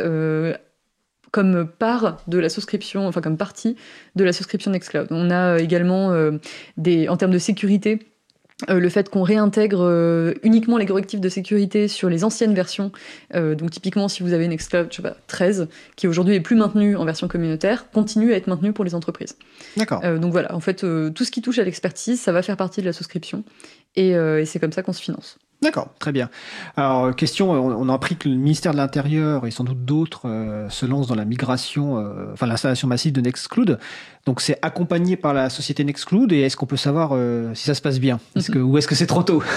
comme 1.32 1.66
part 1.66 2.18
de 2.28 2.38
la 2.38 2.48
souscription, 2.48 3.08
enfin 3.08 3.20
comme 3.20 3.36
partie 3.36 3.76
de 4.14 4.22
la 4.22 4.32
souscription 4.32 4.70
Nextcloud. 4.70 5.08
On 5.10 5.30
a 5.30 5.54
euh, 5.54 5.58
également 5.58 6.12
euh, 6.12 6.32
des, 6.76 7.08
en 7.08 7.16
termes 7.16 7.32
de 7.32 7.38
sécurité, 7.38 7.98
euh, 8.70 8.78
le 8.78 8.88
fait 8.88 9.08
qu'on 9.08 9.22
réintègre 9.22 9.82
euh, 9.82 10.34
uniquement 10.42 10.76
les 10.76 10.86
correctifs 10.86 11.20
de 11.20 11.28
sécurité 11.28 11.88
sur 11.88 12.08
les 12.08 12.24
anciennes 12.24 12.54
versions. 12.54 12.92
Euh, 13.34 13.54
donc 13.54 13.70
typiquement, 13.70 14.08
si 14.08 14.22
vous 14.22 14.32
avez 14.32 14.44
une 14.44 14.50
Nextcloud 14.50 14.88
je 14.90 14.96
sais 14.96 15.02
pas, 15.02 15.16
13, 15.26 15.68
qui 15.96 16.06
aujourd'hui 16.06 16.34
est 16.34 16.40
plus 16.40 16.56
maintenu 16.56 16.96
en 16.96 17.04
version 17.04 17.28
communautaire, 17.28 17.90
continue 17.90 18.32
à 18.32 18.36
être 18.36 18.46
maintenu 18.46 18.72
pour 18.72 18.84
les 18.84 18.94
entreprises. 18.94 19.36
D'accord. 19.76 20.00
donc 20.18 20.32
voilà, 20.32 20.54
en 20.54 20.60
fait, 20.60 20.80
tout 21.14 21.24
ce 21.24 21.30
qui 21.30 21.42
touche 21.42 21.58
à 21.58 21.64
l'expertise, 21.64 22.20
ça 22.20 22.32
va 22.32 22.42
faire 22.42 22.56
partie 22.56 22.80
de 22.80 22.86
la 22.86 22.92
souscription. 22.92 23.44
Et, 23.96 24.10
et 24.10 24.44
c'est 24.44 24.58
comme 24.58 24.72
ça 24.72 24.82
qu'on 24.82 24.92
se 24.92 25.02
finance. 25.02 25.38
D'accord, 25.62 25.88
très 25.98 26.12
bien. 26.12 26.28
Alors, 26.76 27.14
question, 27.14 27.50
on 27.52 27.88
a 27.88 27.94
appris 27.94 28.16
que 28.16 28.28
le 28.28 28.34
ministère 28.34 28.72
de 28.72 28.78
l'Intérieur 28.78 29.46
et 29.46 29.50
sans 29.50 29.64
doute 29.64 29.84
d'autres 29.84 30.22
se 30.68 30.86
lancent 30.86 31.06
dans 31.06 31.14
la 31.14 31.24
migration, 31.24 32.04
enfin 32.32 32.46
l'installation 32.46 32.88
massive 32.88 33.12
de 33.12 33.20
Nextcloud. 33.20 33.78
Donc 34.24 34.40
c'est 34.40 34.56
accompagné 34.62 35.16
par 35.16 35.34
la 35.34 35.50
société 35.50 35.82
Nextcloud 35.82 36.32
et 36.32 36.42
est-ce 36.42 36.56
qu'on 36.56 36.66
peut 36.66 36.76
savoir 36.76 37.10
euh, 37.12 37.52
si 37.54 37.64
ça 37.64 37.74
se 37.74 37.82
passe 37.82 37.98
bien? 37.98 38.20
Que, 38.52 38.58
Ou 38.58 38.78
est-ce 38.78 38.86
que 38.86 38.94
c'est 38.94 39.06
trop 39.06 39.22
tôt? 39.22 39.42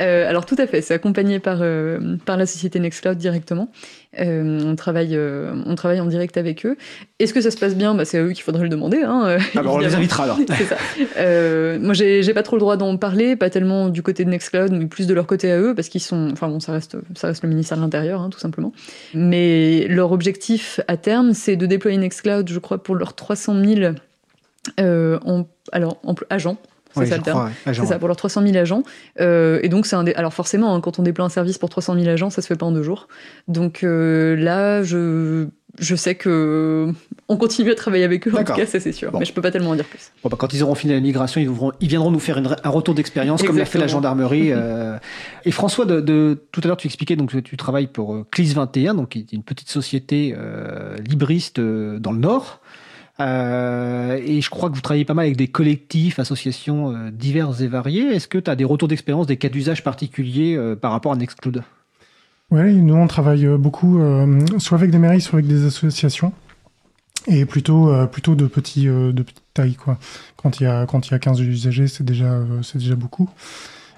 Euh, 0.00 0.28
Alors 0.28 0.46
tout 0.46 0.54
à 0.58 0.66
fait, 0.66 0.80
c'est 0.80 0.94
accompagné 0.94 1.38
par, 1.40 1.58
euh, 1.60 2.16
par 2.24 2.36
la 2.36 2.46
société 2.46 2.78
Nextcloud 2.78 3.16
directement. 3.16 3.68
on, 4.16 4.74
travaille, 4.76 5.18
on 5.18 5.74
travaille 5.74 6.00
en 6.00 6.06
direct 6.06 6.36
avec 6.36 6.64
eux. 6.64 6.76
Est-ce 7.18 7.34
que 7.34 7.40
ça 7.40 7.50
se 7.50 7.56
passe 7.56 7.74
bien? 7.74 7.94
Bah, 7.94 8.04
C'est 8.04 8.18
à 8.18 8.22
eux 8.22 8.32
qu'il 8.32 8.44
faudrait 8.44 8.62
le 8.62 8.68
demander. 8.68 9.02
Hein, 9.02 9.38
ah 9.56 9.62
bah, 9.62 9.70
on 9.72 9.78
les 9.78 9.94
invitera 9.94 10.24
alors. 10.24 10.38
c'est 10.56 10.64
ça. 10.64 11.78
moi 11.80 11.94
j'ai, 11.94 12.34
pas 12.34 12.42
trop 12.42 12.56
le 12.56 12.60
droit 12.60 12.76
d'en 12.76 12.96
parler, 12.96 13.34
pas 13.34 13.50
tellement 13.50 13.88
du 13.88 14.02
côté 14.02 14.24
de 14.24 14.30
Nextcloud, 14.30 14.72
mais 14.72 14.86
plus 14.86 15.07
de 15.08 15.14
leur 15.14 15.26
côté 15.26 15.50
à 15.50 15.58
eux, 15.58 15.74
parce 15.74 15.88
qu'ils 15.88 16.00
sont... 16.00 16.30
Enfin 16.32 16.48
bon, 16.48 16.60
ça 16.60 16.72
reste, 16.72 16.96
ça 17.16 17.28
reste 17.28 17.42
le 17.42 17.48
ministère 17.48 17.76
de 17.76 17.82
l'Intérieur, 17.82 18.20
hein, 18.20 18.30
tout 18.30 18.38
simplement. 18.38 18.72
Mais 19.14 19.86
leur 19.88 20.12
objectif 20.12 20.80
à 20.86 20.96
terme, 20.96 21.32
c'est 21.32 21.56
de 21.56 21.66
déployer 21.66 21.98
Nextcloud, 21.98 22.48
je 22.48 22.58
crois, 22.58 22.82
pour 22.82 22.94
leurs 22.94 23.14
300 23.14 23.64
000 23.64 23.94
euh, 24.80 25.18
alors, 25.72 26.00
agents. 26.30 26.56
C'est 26.94 27.06
ça 27.06 27.16
le 27.16 27.22
terme. 27.22 27.50
ça, 27.64 27.98
pour 27.98 28.08
leurs 28.08 28.16
300 28.16 28.42
000 28.42 28.56
agents. 28.56 28.82
Euh, 29.20 29.60
et 29.62 29.68
donc, 29.68 29.86
c'est 29.86 29.96
un 29.96 30.06
Alors, 30.16 30.34
forcément, 30.34 30.74
hein, 30.74 30.80
quand 30.80 30.98
on 30.98 31.02
déploie 31.02 31.26
un 31.26 31.30
service 31.30 31.58
pour 31.58 31.68
300 31.68 31.94
000 31.94 32.08
agents, 32.08 32.30
ça 32.30 32.42
se 32.42 32.46
fait 32.46 32.56
pas 32.56 32.66
en 32.66 32.72
deux 32.72 32.82
jours. 32.82 33.08
Donc 33.46 33.84
euh, 33.84 34.36
là, 34.36 34.82
je, 34.82 35.46
je 35.78 35.94
sais 35.96 36.14
que 36.14 36.92
on 37.28 37.36
continue 37.36 37.70
à 37.70 37.74
travailler 37.74 38.04
avec 38.04 38.26
eux, 38.26 38.32
en 38.34 38.44
tout 38.44 38.52
cas, 38.52 38.66
ça 38.66 38.80
c'est 38.80 38.92
sûr. 38.92 39.16
Mais 39.18 39.24
je 39.24 39.32
peux 39.32 39.42
pas 39.42 39.50
tellement 39.50 39.70
en 39.70 39.74
dire 39.74 39.84
plus. 39.84 40.10
Bon, 40.22 40.28
bah, 40.28 40.36
quand 40.38 40.52
ils 40.52 40.62
auront 40.62 40.74
fini 40.74 40.92
la 40.92 41.00
migration, 41.00 41.40
ils, 41.40 41.50
ils 41.80 41.88
viendront 41.88 42.10
nous 42.10 42.20
faire 42.20 42.38
un 42.38 42.70
retour 42.70 42.94
d'expérience, 42.94 43.42
comme 43.42 43.58
l'a 43.58 43.64
fait 43.64 43.78
la 43.78 43.86
gendarmerie. 43.86 44.52
Et 45.44 45.50
François, 45.50 45.84
de, 45.84 46.38
tout 46.52 46.60
à 46.64 46.66
l'heure, 46.66 46.76
tu 46.76 46.86
expliquais 46.86 47.16
donc 47.16 47.30
tu 47.42 47.56
travailles 47.56 47.86
pour 47.86 48.24
CLIS 48.30 48.54
21, 48.54 48.94
donc 48.94 49.10
qui 49.10 49.20
est 49.20 49.32
une 49.32 49.42
petite 49.42 49.70
société 49.70 50.34
libriste 51.06 51.60
dans 51.60 52.12
le 52.12 52.18
Nord. 52.18 52.60
Euh, 53.20 54.20
et 54.24 54.40
je 54.40 54.50
crois 54.50 54.70
que 54.70 54.74
vous 54.74 54.80
travaillez 54.80 55.04
pas 55.04 55.14
mal 55.14 55.24
avec 55.24 55.36
des 55.36 55.48
collectifs, 55.48 56.18
associations 56.18 56.92
euh, 56.92 57.10
diverses 57.10 57.60
et 57.60 57.66
variées. 57.66 58.14
Est-ce 58.14 58.28
que 58.28 58.38
tu 58.38 58.50
as 58.50 58.54
des 58.54 58.64
retours 58.64 58.88
d'expérience, 58.88 59.26
des 59.26 59.36
cas 59.36 59.48
d'usage 59.48 59.82
particuliers 59.82 60.56
euh, 60.56 60.76
par 60.76 60.92
rapport 60.92 61.12
à 61.12 61.16
Nextcloud? 61.16 61.64
Oui, 62.50 62.74
nous 62.76 62.94
on 62.94 63.06
travaille 63.06 63.46
beaucoup, 63.58 64.00
soit 64.58 64.78
avec 64.78 64.90
des 64.90 64.98
mairies, 64.98 65.20
soit 65.20 65.38
avec 65.38 65.46
des 65.46 65.66
associations. 65.66 66.32
Et 67.26 67.44
plutôt, 67.44 67.92
plutôt 68.06 68.34
de, 68.34 68.46
petits, 68.46 68.86
de 68.86 69.22
petite 69.22 69.42
taille. 69.52 69.74
Quoi. 69.74 69.98
Quand, 70.36 70.60
il 70.60 70.64
y 70.64 70.66
a, 70.66 70.86
quand 70.86 71.06
il 71.06 71.10
y 71.10 71.14
a 71.14 71.18
15 71.18 71.40
usagers, 71.40 71.88
c'est 71.88 72.04
déjà, 72.04 72.40
c'est 72.62 72.78
déjà 72.78 72.94
beaucoup. 72.94 73.28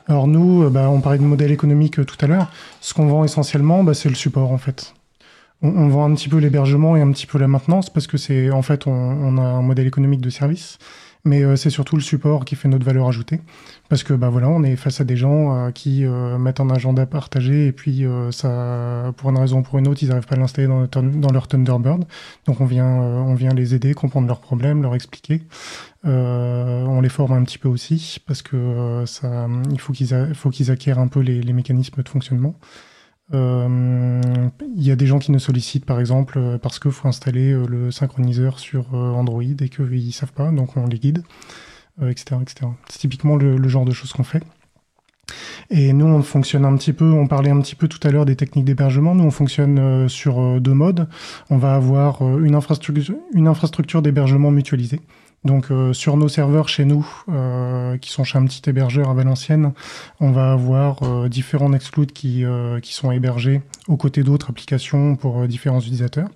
Alors 0.09 0.27
nous, 0.27 0.69
bah, 0.69 0.91
on 0.91 1.01
parlait 1.01 1.19
de 1.19 1.25
modèle 1.25 1.53
économique 1.53 2.05
tout 2.05 2.17
à 2.21 2.27
l'heure. 2.27 2.51
Ce 2.81 2.93
qu'on 2.93 3.07
vend 3.07 3.23
essentiellement, 3.23 3.85
bah, 3.85 3.95
c'est 3.95 4.09
le 4.09 4.17
support 4.17 4.51
en 4.51 4.59
fait 4.59 4.95
on, 5.63 5.89
vend 5.89 6.11
un 6.11 6.15
petit 6.15 6.29
peu 6.29 6.39
l'hébergement 6.39 6.97
et 6.97 7.01
un 7.01 7.11
petit 7.13 7.27
peu 7.27 7.39
la 7.39 7.49
maintenance 7.49 7.91
parce 7.91 8.07
que 8.07 8.17
c'est 8.17 8.51
en 8.51 8.63
fait 8.63 8.87
on, 8.87 9.39
a 9.39 9.43
un 9.43 9.63
modèle 9.63 9.87
économique 9.87 10.21
de 10.21 10.31
service, 10.31 10.79
mais 11.25 11.43
euh, 11.43 11.57
c'est 11.57 11.71
surtout 11.71 11.97
le 11.97 12.03
support 12.03 12.45
qui 12.45 12.57
fait 12.57 12.68
notre 12.68 12.85
valeur 12.85 13.09
ajoutée. 13.09 13.41
Parce 13.89 14.03
que 14.03 14.14
bah 14.14 14.29
voilà 14.29 14.49
on 14.49 14.62
est 14.62 14.77
face 14.77 15.01
à 15.01 15.05
des 15.05 15.16
gens 15.16 15.55
euh, 15.55 15.71
qui 15.71 16.05
euh, 16.05 16.39
mettent 16.39 16.61
un 16.61 16.71
agenda 16.71 17.07
partagé 17.07 17.66
et 17.66 17.73
puis 17.73 18.05
ça 18.31 19.12
pour 19.16 19.31
une 19.31 19.39
raison 19.39 19.59
ou 19.59 19.62
pour 19.62 19.79
une 19.79 19.89
autre 19.89 20.03
ils 20.03 20.09
n'arrivent 20.09 20.27
pas 20.27 20.37
à 20.37 20.39
l'installer 20.39 20.68
dans, 20.68 21.33
leur 21.33 21.49
Thunderbird. 21.49 22.05
Donc 22.47 22.61
on 22.61 22.66
vient 22.66 22.87
on 22.87 23.35
vient 23.35 23.53
les 23.53 23.75
aider 23.75 23.95
comprendre 23.95 24.29
leurs 24.29 24.41
problèmes 24.41 24.83
leur 24.83 24.95
expliquer. 24.95 25.43
On 26.05 27.01
les 27.03 27.09
forme 27.09 27.33
un 27.33 27.45
petit 27.45 27.59
peu 27.59 27.68
aussi 27.68 28.18
parce 28.27 28.43
que 28.43 29.05
ça 29.07 29.49
il 29.71 29.81
faut 29.81 29.93
qu'ils 29.93 30.35
faut 30.35 30.51
qu'ils 30.51 30.71
acquièrent 30.71 30.99
un 30.99 31.09
peu 31.09 31.21
les, 31.21 31.43
les 31.43 31.53
mécanismes 31.53 32.03
de 32.03 32.09
fonctionnement. 32.09 32.55
euh, 32.55 32.89
il 33.33 34.83
y 34.83 34.91
a 34.91 34.97
des 34.97 35.07
gens 35.07 35.18
qui 35.18 35.31
nous 35.33 35.39
sollicitent 35.39 35.85
par 35.85 36.01
exemple 36.01 36.39
euh, 36.39 36.59
parce 36.59 36.78
qu'il 36.78 36.91
faut 36.91 37.09
installer 37.09 37.53
euh, 37.53 37.66
le 37.66 37.91
synchroniseur 37.91 38.59
sur 38.59 38.95
Android 38.95 39.43
et 39.43 39.68
qu'ils 39.68 40.07
ne 40.07 40.11
savent 40.11 40.33
pas, 40.33 40.51
donc 40.51 40.76
on 40.76 40.87
les 40.87 40.99
guide, 40.99 41.22
etc. 42.03 42.37
etc. 42.43 42.66
C'est 42.89 42.99
typiquement 42.99 43.37
le, 43.37 43.68
genre 43.68 43.85
de 43.85 43.93
choses 43.93 44.12
qu'on 44.12 44.24
fait. 44.24 44.43
Et 45.70 45.93
nous, 45.93 46.07
on 46.07 46.22
fonctionne 46.22 46.64
un 46.64 46.76
petit 46.76 46.93
peu, 46.93 47.12
on 47.12 47.28
parlait 47.28 47.51
un 47.51 47.61
petit 47.61 47.76
peu 47.76 47.87
tout 47.87 48.01
à 48.03 48.11
l'heure 48.11 48.24
des 48.24 48.35
techniques 48.35 48.64
d'hébergement, 48.64 49.14
nous 49.14 49.22
on 49.22 49.31
fonctionne 49.31 50.09
sur 50.09 50.61
deux 50.61 50.74
modes. 50.74 51.09
On 51.51 51.57
va 51.57 51.74
avoir 51.74 52.22
une 52.22 52.57
infrastructure 52.57 54.03
d'hébergement 54.03 54.51
mutualisée. 54.51 55.01
Donc 55.45 55.70
euh, 55.70 55.95
sur 55.95 56.16
nos 56.16 56.28
serveurs 56.28 56.68
chez 56.68 56.84
nous, 56.84 57.07
euh, 57.30 57.97
qui 57.97 58.11
sont 58.11 58.24
chez 58.24 58.36
un 58.36 58.45
petit 58.45 58.68
hébergeur 58.68 59.09
à 59.09 59.14
Valenciennes, 59.14 59.72
on 60.20 60.32
va 60.32 60.53
avoir 60.53 61.03
euh, 61.03 61.28
différents 61.28 61.70
Nextcloud 61.70 62.12
qui, 62.12 62.45
qui 62.82 62.93
sont 62.93 63.11
hébergés 63.11 63.62
aux 63.88 63.97
côtés 63.97 64.22
d'autres 64.22 64.51
applications 64.51 65.16
pour 65.16 65.47
différents 65.49 65.80
utilisateurs, 65.80 66.28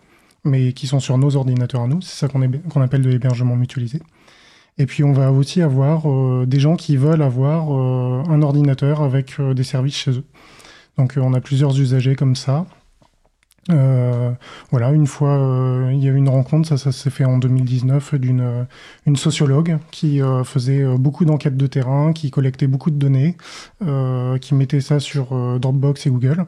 mais 0.45 0.73
qui 0.73 0.87
sont 0.87 1.01
sur 1.01 1.19
nos 1.19 1.37
ordinateurs 1.37 1.83
à 1.83 1.87
nous. 1.87 2.01
C'est 2.01 2.17
ça 2.17 2.29
qu'on 2.29 2.81
appelle 2.81 3.03
de 3.03 3.11
l'hébergement 3.11 3.57
mutualisé. 3.57 4.01
Et 4.79 4.87
puis 4.87 5.05
on 5.05 5.13
va 5.13 5.31
aussi 5.31 5.63
avoir 5.63 6.03
des 6.47 6.59
gens 6.59 6.75
qui 6.75 6.97
veulent 6.97 7.23
avoir 7.23 7.71
un 7.71 8.43
ordinateur 8.43 9.03
avec 9.03 9.41
des 9.41 9.63
services 9.63 9.97
chez 9.97 10.11
eux. 10.13 10.25
Donc 10.99 11.15
on 11.17 11.33
a 11.33 11.41
plusieurs 11.41 11.79
usagers 11.79 12.17
comme 12.17 12.35
ça. 12.35 12.67
Euh, 13.71 14.33
voilà, 14.71 14.93
une 14.93 15.07
fois, 15.07 15.37
euh, 15.39 15.91
il 15.93 16.03
y 16.05 16.09
a 16.09 16.13
eu 16.13 16.17
une 16.17 16.29
rencontre, 16.29 16.69
ça, 16.69 16.77
ça 16.77 16.93
s'est 16.93 17.11
fait 17.11 17.25
en 17.25 17.39
2019, 17.39 18.15
d'une 18.17 18.41
euh, 18.41 19.15
sociologue 19.17 19.79
qui 19.91 20.21
faisait 20.45 20.85
beaucoup 20.97 21.25
d'enquêtes 21.25 21.57
de 21.57 21.67
terrain, 21.67 22.13
qui 22.13 22.31
collectait 22.31 22.67
beaucoup 22.67 22.91
de 22.91 22.97
données, 22.97 23.37
qui 24.41 24.55
mettait 24.55 24.81
ça 24.81 25.01
sur 25.01 25.59
Dropbox 25.59 26.07
et 26.07 26.11
Google. 26.11 26.47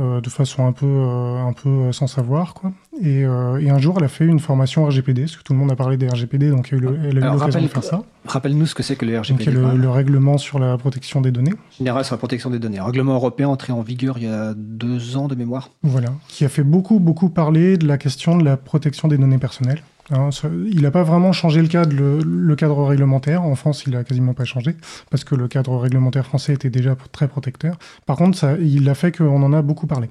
Euh, 0.00 0.20
de 0.20 0.28
façon 0.28 0.66
un 0.66 0.72
peu, 0.72 0.86
euh, 0.86 1.46
un 1.46 1.52
peu 1.52 1.68
euh, 1.68 1.92
sans 1.92 2.08
savoir. 2.08 2.54
Quoi. 2.54 2.72
Et, 3.00 3.20
et, 3.20 3.70
un 3.70 3.78
jour, 3.78 3.94
elle 3.98 4.04
a 4.04 4.08
fait 4.08 4.24
une 4.24 4.40
formation 4.40 4.84
RGPD, 4.86 5.22
parce 5.22 5.36
que 5.36 5.44
tout 5.44 5.52
le 5.52 5.58
monde 5.60 5.70
a 5.70 5.76
parlé 5.76 5.96
des 5.96 6.08
RGPD, 6.08 6.50
donc 6.50 6.72
elle 6.72 6.78
a 6.78 7.10
eu 7.10 7.32
l'occasion 7.32 7.62
de 7.62 7.68
faire 7.68 7.84
ça. 7.84 8.02
Rappelle-nous 8.26 8.66
ce 8.66 8.74
que 8.74 8.82
c'est 8.82 8.96
que 8.96 9.06
le 9.06 9.20
RGPD. 9.20 9.52
Donc, 9.52 9.74
le, 9.74 9.90
règlement 9.90 10.36
sur 10.36 10.58
la 10.58 10.76
protection 10.78 11.20
des 11.20 11.30
données. 11.30 11.54
Général 11.78 12.04
sur 12.04 12.14
la 12.14 12.18
protection 12.18 12.50
des 12.50 12.58
données. 12.58 12.80
règlement 12.80 13.14
européen 13.14 13.48
entré 13.48 13.72
en 13.72 13.82
vigueur 13.82 14.18
il 14.18 14.24
y 14.24 14.28
a 14.28 14.52
deux 14.56 15.16
ans 15.16 15.28
de 15.28 15.36
mémoire. 15.36 15.70
Voilà, 15.84 16.08
qui 16.26 16.44
a 16.44 16.48
fait 16.48 16.64
beaucoup, 16.64 16.98
beaucoup 16.98 17.28
parler 17.28 17.76
de 17.76 17.86
la 17.86 17.96
question 17.96 18.36
de 18.36 18.44
la 18.44 18.56
protection 18.56 19.06
des 19.06 19.18
données 19.18 19.38
personnelles. 19.38 19.82
Il 20.10 20.82
n'a 20.82 20.90
pas 20.90 21.02
vraiment 21.02 21.32
changé 21.32 21.62
le 21.62 21.68
cadre, 21.68 21.94
le, 21.96 22.56
cadre 22.56 22.84
réglementaire. 22.84 23.42
En 23.42 23.54
France, 23.54 23.84
il 23.86 23.92
n'a 23.92 24.04
quasiment 24.04 24.34
pas 24.34 24.44
changé 24.44 24.76
parce 25.10 25.24
que 25.24 25.34
le 25.34 25.48
cadre 25.48 25.76
réglementaire 25.78 26.26
français 26.26 26.52
était 26.52 26.70
déjà 26.70 26.96
très 27.12 27.28
protecteur. 27.28 27.78
Par 28.06 28.16
contre, 28.16 28.36
ça, 28.36 28.56
il 28.58 28.88
a 28.88 28.94
fait 28.94 29.16
qu'on 29.16 29.42
en 29.42 29.52
a 29.52 29.62
beaucoup 29.62 29.86
parlé. 29.86 30.10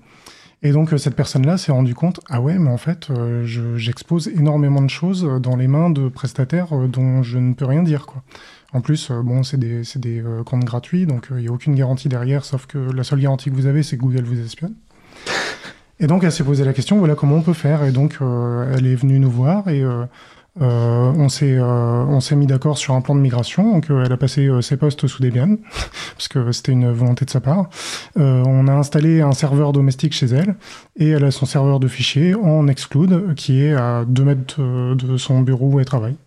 Et 0.63 0.71
donc, 0.71 0.93
euh, 0.93 0.97
cette 0.97 1.15
personne-là 1.15 1.57
s'est 1.57 1.73
rendu 1.73 1.93
compte 1.93 2.21
ah 2.29 2.41
ouais, 2.41 2.57
mais 2.57 2.69
en 2.69 2.77
fait, 2.77 3.09
euh, 3.09 3.45
j'expose 3.75 4.29
énormément 4.29 4.81
de 4.81 4.89
choses 4.89 5.29
dans 5.41 5.57
les 5.57 5.67
mains 5.67 5.89
de 5.89 6.07
prestataires 6.07 6.73
euh, 6.73 6.87
dont 6.87 7.21
je 7.21 7.37
ne 7.37 7.53
peux 7.53 7.65
rien 7.65 7.83
dire. 7.83 8.05
Quoi. 8.05 8.23
En 8.71 8.79
plus, 8.79 9.11
bon, 9.11 9.43
c'est 9.43 9.57
des, 9.57 9.83
des 9.97 10.23
comptes 10.47 10.63
gratuits, 10.63 11.05
donc 11.05 11.27
il 11.29 11.43
n'y 11.43 11.47
a 11.47 11.51
aucune 11.51 11.75
garantie 11.75 12.09
derrière, 12.09 12.43
sauf 12.43 12.65
que 12.65 12.79
la 12.79 13.03
seule 13.03 13.19
garantie 13.19 13.51
que 13.51 13.55
vous 13.55 13.67
avez, 13.67 13.83
c'est 13.83 13.97
que 13.97 14.01
Google 14.01 14.23
vous 14.23 14.43
espionne. 14.43 14.73
Et 15.99 16.07
donc, 16.07 16.23
elle 16.23 16.31
s'est 16.31 16.43
posé 16.43 16.65
la 16.65 16.73
question, 16.73 16.97
voilà 16.97 17.15
comment 17.15 17.35
on 17.35 17.41
peut 17.41 17.53
faire. 17.53 17.83
Et 17.83 17.91
donc, 17.91 18.17
euh, 18.21 18.73
elle 18.75 18.87
est 18.87 18.95
venue 18.95 19.19
nous 19.19 19.29
voir 19.29 19.67
et 19.69 19.81
euh, 19.81 20.05
euh, 20.61 21.11
on 21.17 21.29
s'est 21.29 21.59
on 21.59 22.19
s'est 22.19 22.35
mis 22.35 22.45
d'accord 22.45 22.77
sur 22.77 22.93
un 22.93 23.01
plan 23.01 23.15
de 23.15 23.19
migration. 23.19 23.73
Donc, 23.73 23.87
elle 23.89 24.11
a 24.11 24.17
passé 24.17 24.49
ses 24.61 24.77
postes 24.77 25.07
sous 25.07 25.21
Debian 25.21 25.57
parce 26.15 26.27
que 26.27 26.51
c'était 26.51 26.71
une 26.71 26.91
volonté 26.91 27.25
de 27.25 27.29
sa 27.29 27.41
part. 27.41 27.69
on 28.15 28.67
a 28.67 28.73
installé 28.73 29.21
un 29.21 29.31
serveur 29.33 29.71
domestique 29.71 30.13
chez 30.13 30.27
elle 30.27 30.55
et 30.95 31.09
elle 31.09 31.23
a 31.23 31.31
son 31.31 31.45
serveur 31.45 31.79
de 31.79 31.87
fichiers 31.87 32.35
en 32.35 32.67
exclude 32.67 33.33
qui 33.35 33.63
est 33.63 33.73
à 33.73 34.03
2 34.07 34.23
mètres 34.23 34.95
de 34.95 35.17
son 35.17 35.41
bureau 35.41 35.69
où 35.69 35.79
elle 35.79 35.85
travaille. 35.85 36.17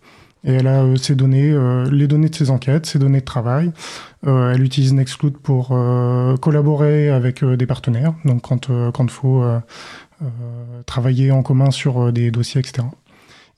Et 0.43 0.53
elle 0.53 0.67
a 0.67 0.85
ses 0.97 1.15
données, 1.15 1.53
les 1.91 2.07
données 2.07 2.29
de 2.29 2.35
ses 2.35 2.51
enquêtes, 2.51 2.85
ses 2.85 2.99
données 2.99 3.19
de 3.19 3.25
travail, 3.25 3.71
euh, 4.16 4.16
elle 4.27 4.63
utilise 4.63 4.93
Nextcloud 4.93 5.37
pour 5.37 5.69
euh, 5.71 6.35
collaborer 6.37 7.09
avec 7.09 7.43
euh, 7.43 7.55
des 7.55 7.65
partenaires, 7.65 8.13
donc 8.25 8.41
quand 8.41 8.67
quand 8.91 9.03
il 9.05 9.09
faut 9.09 9.43
travailler 10.85 11.31
en 11.31 11.43
commun 11.43 11.71
sur 11.71 12.11
des 12.11 12.31
dossiers, 12.31 12.59
etc. 12.59 12.87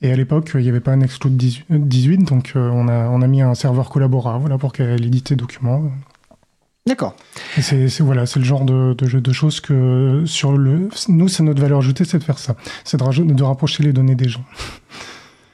Et 0.01 0.11
à 0.11 0.15
l'époque, 0.15 0.51
il 0.55 0.61
n'y 0.61 0.69
avait 0.69 0.79
pas 0.79 0.95
Nextcloud 0.95 1.35
18, 1.35 2.17
donc 2.19 2.53
on, 2.55 2.87
a, 2.87 3.07
on 3.09 3.21
a 3.21 3.27
mis 3.27 3.41
un 3.41 3.55
serveur 3.55 3.89
Collabora 3.89 4.37
voilà, 4.37 4.57
pour 4.57 4.73
qu'elle 4.73 5.05
édite 5.05 5.29
ses 5.29 5.35
documents. 5.35 5.91
D'accord. 6.85 7.15
C'est 7.61 7.99
voilà, 7.99 8.25
c'est 8.25 8.39
le 8.39 8.45
genre 8.45 8.65
de, 8.65 8.93
de, 8.93 9.19
de, 9.19 9.31
choses 9.31 9.61
que 9.61 10.23
sur 10.25 10.51
le 10.51 10.89
nous, 11.07 11.27
c'est 11.27 11.43
notre 11.43 11.61
valeur 11.61 11.79
ajoutée, 11.79 12.05
c'est 12.05 12.19
de 12.19 12.23
faire 12.23 12.39
ça, 12.39 12.55
c'est 12.83 12.97
de, 12.97 13.33
de, 13.33 13.43
rapprocher 13.43 13.83
les 13.83 13.93
données 13.93 14.15
des 14.15 14.29
gens. 14.29 14.43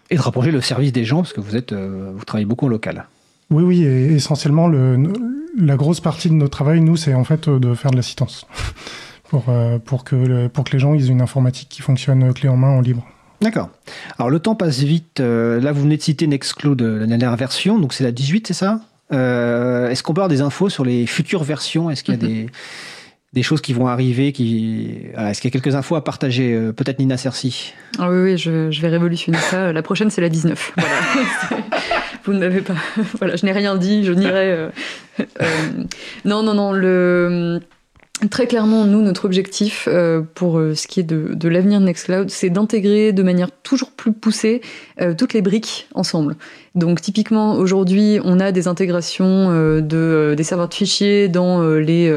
Et 0.09 0.15
de 0.15 0.21
rapprocher 0.21 0.51
le 0.51 0.61
service 0.61 0.91
des 0.91 1.05
gens 1.05 1.17
parce 1.17 1.33
que 1.33 1.41
vous 1.41 1.55
êtes 1.55 1.73
vous 1.73 2.23
travaillez 2.25 2.45
beaucoup 2.45 2.65
en 2.65 2.69
local. 2.69 3.07
Oui, 3.51 3.63
oui, 3.63 3.83
et 3.83 4.13
essentiellement, 4.13 4.67
le, 4.67 5.11
la 5.57 5.75
grosse 5.75 5.99
partie 5.99 6.29
de 6.29 6.33
notre 6.33 6.51
travail, 6.51 6.81
nous, 6.81 6.97
c'est 6.97 7.13
en 7.13 7.23
fait 7.23 7.49
de 7.49 7.73
faire 7.75 7.91
de 7.91 7.95
l'assistance. 7.95 8.47
pour, 9.29 9.45
pour, 9.85 10.03
que 10.03 10.47
pour 10.47 10.63
que 10.63 10.71
les 10.73 10.79
gens 10.79 10.93
aient 10.93 11.05
une 11.05 11.21
informatique 11.21 11.67
qui 11.69 11.81
fonctionne 11.81 12.33
clé 12.33 12.47
en 12.47 12.57
main 12.57 12.69
en 12.69 12.81
libre. 12.81 13.05
D'accord. 13.41 13.69
Alors 14.17 14.29
le 14.29 14.39
temps 14.39 14.55
passe 14.55 14.79
vite. 14.79 15.19
là, 15.19 15.71
vous 15.71 15.81
venez 15.81 15.97
de 15.97 16.01
citer 16.01 16.27
Nextcloud, 16.27 16.81
la 16.81 17.05
dernière 17.05 17.35
version, 17.35 17.79
donc 17.79 17.93
c'est 17.93 18.03
la 18.03 18.11
18, 18.11 18.47
c'est 18.47 18.53
ça? 18.53 18.81
Est-ce 19.11 20.03
qu'on 20.03 20.13
peut 20.13 20.21
avoir 20.21 20.29
des 20.29 20.41
infos 20.41 20.69
sur 20.69 20.85
les 20.85 21.05
futures 21.05 21.43
versions? 21.43 21.89
Est-ce 21.89 22.03
qu'il 22.03 22.13
y 22.13 22.17
a 22.17 22.27
des 22.27 22.47
des 23.35 23.43
choses 23.43 23.61
qui 23.61 23.73
vont 23.73 23.87
arriver 23.87 24.31
qui... 24.31 24.97
Est-ce 25.17 25.41
qu'il 25.41 25.53
y 25.53 25.55
a 25.55 25.59
quelques 25.59 25.75
infos 25.75 25.95
à 25.95 26.03
partager 26.03 26.53
euh, 26.53 26.71
Peut-être 26.71 26.99
Nina 26.99 27.17
Cerci 27.17 27.73
ah 27.99 28.09
Oui, 28.09 28.31
oui 28.31 28.37
je, 28.37 28.81
vais 28.81 28.87
révolutionner 28.87 29.37
ça. 29.37 29.73
La 29.73 29.83
prochaine, 29.83 30.09
c'est 30.09 30.21
la 30.21 30.29
19. 30.29 30.73
Voilà. 30.77 31.59
Vous 32.25 32.33
ne 32.33 32.39
m'avez 32.39 32.61
pas... 32.61 32.75
voilà, 33.19 33.35
je 33.35 33.45
n'ai 33.45 33.51
rien 33.51 33.75
dit, 33.75 34.03
je 34.03 34.11
n'irai... 34.11 34.51
Euh, 34.51 34.69
euh, 35.19 35.45
non, 36.25 36.43
non, 36.43 36.53
non. 36.53 36.71
Le... 36.71 37.59
Très 38.31 38.47
clairement, 38.47 38.85
nous, 38.85 39.01
notre 39.01 39.25
objectif 39.25 39.89
pour 40.35 40.53
ce 40.53 40.87
qui 40.87 41.01
est 41.01 41.03
de, 41.03 41.33
de 41.33 41.49
l'avenir 41.49 41.81
de 41.81 41.85
Nextcloud, 41.85 42.29
c'est 42.29 42.49
d'intégrer 42.49 43.11
de 43.11 43.21
manière 43.23 43.51
toujours 43.61 43.91
plus 43.91 44.13
poussée 44.13 44.61
toutes 45.17 45.33
les 45.33 45.41
briques 45.41 45.89
ensemble. 45.93 46.37
Donc 46.75 47.01
typiquement, 47.01 47.55
aujourd'hui, 47.55 48.21
on 48.23 48.39
a 48.39 48.53
des 48.53 48.69
intégrations 48.69 49.49
de, 49.81 50.33
des 50.35 50.43
serveurs 50.43 50.69
de 50.69 50.73
fichiers 50.73 51.27
dans 51.27 51.61
les 51.73 52.09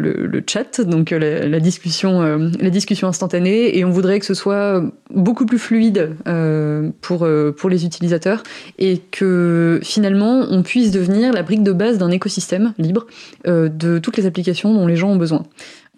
le, 0.00 0.42
chat, 0.46 0.80
donc 0.80 1.12
euh, 1.12 1.48
la, 1.48 1.60
discussion, 1.60 2.22
euh, 2.22 2.50
la 2.60 2.70
discussion 2.70 3.08
instantanée, 3.08 3.76
et 3.76 3.84
on 3.84 3.90
voudrait 3.90 4.18
que 4.18 4.26
ce 4.26 4.34
soit 4.34 4.82
beaucoup 5.10 5.46
plus 5.46 5.58
fluide 5.58 6.16
euh, 6.26 6.90
pour, 7.00 7.26
pour 7.56 7.70
les 7.70 7.84
utilisateurs 7.84 8.42
et 8.78 8.98
que 9.10 9.80
finalement 9.82 10.46
on 10.50 10.62
puisse 10.62 10.90
devenir 10.90 11.32
la 11.32 11.42
brique 11.42 11.62
de 11.62 11.72
base 11.72 11.98
d'un 11.98 12.10
écosystème 12.10 12.72
libre 12.78 13.06
de 13.46 13.98
toutes 13.98 14.16
les 14.16 14.26
applications 14.26 14.74
dont 14.74 14.86
les 14.86 14.96
gens 14.96 15.10
ont 15.10 15.16
besoin. 15.16 15.44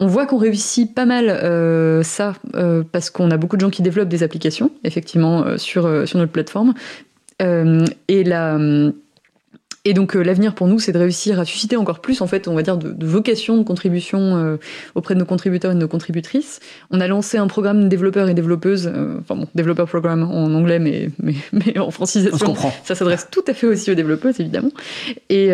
On 0.01 0.07
voit 0.07 0.27
qu'on 0.27 0.39
réussit 0.39 0.95
pas 0.95 1.07
mal 1.07 2.05
ça 2.05 2.35
parce 2.93 3.11
qu'on 3.11 3.31
a 3.31 3.37
beaucoup 3.37 3.57
de 3.57 3.61
gens 3.61 3.71
qui 3.71 3.83
développent 3.83 4.09
des 4.09 4.23
applications, 4.23 4.71
effectivement, 4.85 5.57
sur, 5.57 6.07
sur 6.07 6.19
notre 6.19 6.33
plateforme. 6.33 6.75
et 7.41 8.25
la 8.25 8.59
et 9.89 9.95
donc 9.95 10.15
euh, 10.15 10.23
l'avenir 10.23 10.55
pour 10.55 10.67
nous, 10.67 10.79
c'est 10.79 10.93
de 10.93 10.99
réussir 10.99 11.41
à 11.41 11.47
susciter 11.47 11.75
encore 11.75 12.01
plus, 12.01 12.21
en 12.21 12.27
fait, 12.27 12.47
on 12.47 12.55
va 12.55 12.61
dire, 12.61 12.77
de, 12.77 13.07
vocation 13.07 13.57
de 13.57 13.63
contribution 13.63 14.37
euh, 14.37 14.57
auprès 14.95 15.15
de 15.15 15.19
nos 15.19 15.25
contributeurs 15.25 15.73
et 15.73 15.75
de 15.75 15.81
nos 15.81 15.89
contributrices. 15.89 16.61
On 16.91 17.01
a 17.01 17.07
lancé 17.07 17.39
un 17.39 17.47
programme 17.47 17.85
de 17.85 17.89
développeurs 17.89 18.29
et 18.29 18.35
développeuses, 18.35 18.87
euh, 18.95 19.17
enfin 19.21 19.35
bon, 19.35 19.47
développeur 19.55 19.87
programme 19.89 20.25
en 20.25 20.53
anglais, 20.53 20.79
mais, 20.79 21.09
mais, 21.23 21.33
mais 21.53 21.79
en 21.79 21.91
francisation. 21.91 22.55
Ça 22.85 22.95
s'adresse 22.95 23.29
tout 23.31 23.43
à 23.47 23.55
fait 23.55 23.67
aussi 23.67 23.91
aux 23.91 23.95
développeuses, 23.95 24.39
évidemment. 24.41 24.73
Et, 25.31 25.53